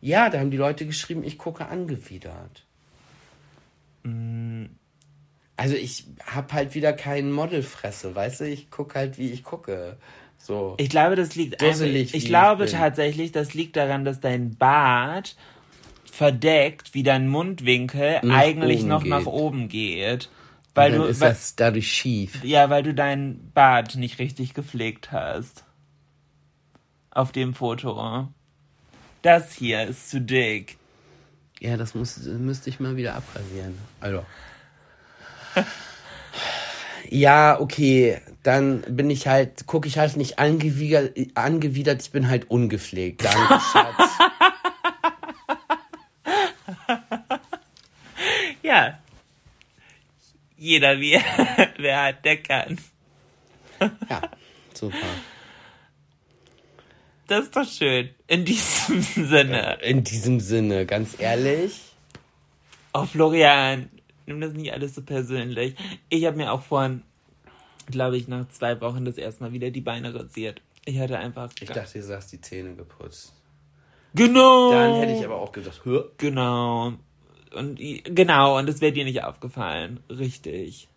Ja, 0.00 0.30
da 0.30 0.38
haben 0.38 0.50
die 0.50 0.56
Leute 0.56 0.86
geschrieben, 0.86 1.24
ich 1.24 1.38
gucke 1.38 1.66
angewidert. 1.66 2.64
Also 5.58 5.74
ich 5.74 6.04
hab 6.24 6.52
halt 6.52 6.76
wieder 6.76 6.92
keinen 6.92 7.32
Modelfresse, 7.32 8.14
weißt 8.14 8.40
du? 8.42 8.44
Ich 8.48 8.70
gucke 8.70 8.96
halt, 8.96 9.18
wie 9.18 9.32
ich 9.32 9.42
gucke. 9.42 9.96
So. 10.38 10.76
Ich 10.78 10.88
glaube, 10.88 11.16
das 11.16 11.34
liegt 11.34 11.60
Dusselig, 11.60 12.12
wie 12.12 12.16
ich 12.16 12.24
ich 12.24 12.26
glaube 12.26 12.66
bin. 12.66 12.72
tatsächlich, 12.72 13.32
das 13.32 13.54
liegt 13.54 13.74
daran, 13.74 14.04
dass 14.04 14.20
dein 14.20 14.54
Bart 14.54 15.34
verdeckt, 16.12 16.94
wie 16.94 17.02
dein 17.02 17.26
Mundwinkel 17.26 18.20
Nach 18.22 18.38
eigentlich 18.38 18.84
noch 18.84 19.02
geht. 19.02 19.10
nach 19.10 19.26
oben 19.26 19.68
geht. 19.68 20.30
Weil 20.76 20.92
du, 20.92 21.02
ist 21.02 21.20
weil, 21.20 21.30
das 21.30 21.56
dadurch 21.56 21.92
schief. 21.92 22.44
ja, 22.44 22.70
weil 22.70 22.84
du 22.84 22.94
deinen 22.94 23.50
Bart 23.52 23.96
nicht 23.96 24.20
richtig 24.20 24.54
gepflegt 24.54 25.10
hast. 25.10 25.64
Auf 27.10 27.32
dem 27.32 27.52
Foto. 27.52 28.28
Das 29.22 29.54
hier 29.54 29.88
ist 29.88 30.08
zu 30.08 30.20
dick. 30.20 30.76
Ja, 31.58 31.76
das 31.76 31.96
muss, 31.96 32.16
müsste 32.18 32.70
ich 32.70 32.78
mal 32.78 32.96
wieder 32.96 33.16
abrasieren. 33.16 33.76
Also. 33.98 34.24
Ja, 37.08 37.60
okay. 37.60 38.20
Dann 38.42 38.82
bin 38.82 39.10
ich 39.10 39.26
halt, 39.26 39.66
gucke 39.66 39.88
ich 39.88 39.98
halt 39.98 40.16
nicht 40.16 40.38
angewidert, 40.38 41.16
angewidert, 41.34 42.02
ich 42.02 42.10
bin 42.10 42.28
halt 42.28 42.50
ungepflegt. 42.50 43.24
Danke, 43.24 43.60
Schatz. 43.72 44.10
Ja. 48.62 48.98
Jeder 50.56 51.00
wie 51.00 51.12
wer 51.78 52.02
hat, 52.02 52.24
der 52.24 52.36
kann. 52.42 52.78
Ja, 54.10 54.22
super. 54.74 54.96
Das 57.28 57.44
ist 57.44 57.56
doch 57.56 57.68
schön. 57.68 58.10
In 58.26 58.44
diesem 58.44 59.02
Sinne. 59.02 59.78
In 59.82 60.02
diesem 60.02 60.40
Sinne, 60.40 60.84
ganz 60.86 61.18
ehrlich. 61.18 61.80
Oh, 62.92 63.04
Florian, 63.04 63.90
nimm 64.28 64.40
das 64.40 64.52
nicht 64.52 64.72
alles 64.72 64.94
so 64.94 65.02
persönlich. 65.02 65.74
Ich 66.08 66.24
habe 66.26 66.36
mir 66.36 66.52
auch 66.52 66.62
vorhin, 66.62 67.02
glaube 67.86 68.16
ich, 68.16 68.28
nach 68.28 68.48
zwei 68.48 68.80
Wochen 68.80 69.04
das 69.04 69.18
erste 69.18 69.42
Mal 69.42 69.52
wieder 69.52 69.70
die 69.70 69.80
Beine 69.80 70.14
rasiert. 70.14 70.62
Ich 70.84 70.98
hatte 70.98 71.18
einfach. 71.18 71.50
Ich 71.60 71.68
dachte, 71.68 72.00
du 72.00 72.16
hast 72.16 72.32
die 72.32 72.40
Zähne 72.40 72.74
geputzt. 72.74 73.34
genau. 74.14 74.70
Dann 74.70 74.94
hätte 75.00 75.12
ich 75.12 75.24
aber 75.24 75.36
auch 75.36 75.52
gedacht, 75.52 75.80
hör. 75.84 76.10
Genau. 76.18 76.92
Und 77.54 77.76
genau, 77.76 78.58
und 78.58 78.68
das 78.68 78.80
wäre 78.80 78.92
dir 78.92 79.04
nicht 79.04 79.24
aufgefallen. 79.24 80.00
Richtig. 80.10 80.88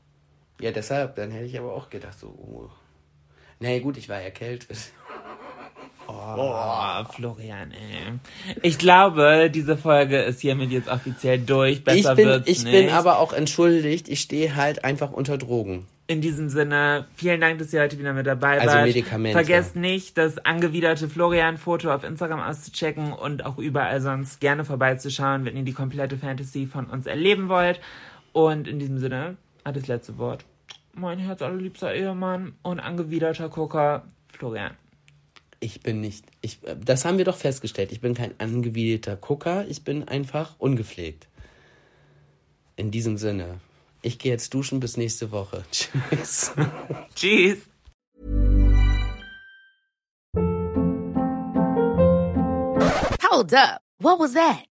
Ja, 0.60 0.72
deshalb, 0.72 1.16
dann 1.16 1.32
hätte 1.32 1.46
ich 1.46 1.58
aber 1.58 1.74
auch 1.74 1.90
gedacht, 1.90 2.20
so, 2.20 2.28
oh. 2.28 2.70
Nee, 3.60 3.80
gut, 3.80 3.98
ich 3.98 4.10
war 4.10 4.20
erkältet. 4.20 4.92
Oh, 6.24 7.04
Florian, 7.12 7.72
ey. 7.72 8.56
Ich 8.62 8.78
glaube, 8.78 9.50
diese 9.54 9.78
Folge 9.78 10.18
ist 10.22 10.42
hiermit 10.42 10.72
jetzt 10.72 10.88
offiziell 10.88 11.40
durch. 11.40 11.78
Ich 11.78 11.84
Besser 11.84 12.16
bin, 12.16 12.28
wird's 12.28 12.48
ich 12.48 12.64
nicht. 12.64 12.72
bin 12.74 12.90
aber 12.90 13.20
auch 13.20 13.34
entschuldigt, 13.34 14.08
ich 14.08 14.22
stehe 14.22 14.56
halt 14.56 14.84
einfach 14.84 15.12
unter 15.12 15.38
Drogen. 15.38 15.88
In 16.08 16.22
diesem 16.22 16.50
Sinne, 16.50 17.06
vielen 17.16 17.40
Dank, 17.40 17.60
dass 17.60 17.72
ihr 17.74 17.82
heute 17.82 17.98
wieder 17.98 18.14
mit 18.14 18.28
dabei 18.28 18.60
Also 18.60 18.76
wart. 18.76 18.86
Medikamente. 18.86 19.34
Vergesst 19.38 19.76
nicht, 19.76 20.18
das 20.18 20.38
angewiderte 20.40 21.08
Florian-Foto 21.08 21.92
auf 21.92 22.04
Instagram 22.04 22.42
auszuchecken 22.42 23.14
und 23.14 23.46
auch 23.46 23.58
überall 23.58 24.02
sonst 24.02 24.42
gerne 24.42 24.66
vorbeizuschauen, 24.66 25.46
wenn 25.46 25.56
ihr 25.56 25.64
die 25.64 25.74
komplette 25.74 26.18
Fantasy 26.18 26.68
von 26.68 26.86
uns 26.88 27.08
erleben 27.08 27.50
wollt. 27.50 27.80
Und 28.34 28.68
in 28.68 28.80
diesem 28.80 29.00
Sinne 29.00 29.38
hat 29.64 29.76
das 29.76 29.88
letzte 29.88 30.18
Wort 30.18 30.46
mein 30.94 31.20
Herz 31.20 31.42
allerliebster 31.42 31.94
Ehemann 31.94 32.54
und 32.64 32.80
angewiderter 32.80 33.50
Gucker, 33.50 34.04
Florian. 34.28 34.72
Ich 35.64 35.82
bin 35.82 36.02
nicht, 36.02 36.26
ich, 36.42 36.58
das 36.84 37.06
haben 37.06 37.20
wir 37.20 37.26
doch 37.26 37.38
festgestellt. 37.38 37.92
Ich 37.92 38.02
bin 38.02 38.16
kein 38.16 38.34
angewiderter 38.40 39.16
Gucker, 39.16 39.68
ich 39.68 39.84
bin 39.84 40.08
einfach 40.08 40.56
ungepflegt. 40.58 41.28
In 42.78 42.90
diesem 42.90 43.18
Sinne, 43.20 43.60
ich 44.02 44.18
gehe 44.18 44.32
jetzt 44.32 44.56
duschen 44.56 44.80
bis 44.80 44.98
nächste 44.98 45.32
Woche. 45.32 45.64
Tschüss. 45.72 46.54
Tschüss. 47.14 47.60
Hold 53.22 53.54
up. 53.54 53.82
What 54.00 54.20
was 54.20 54.34
that? 54.34 54.71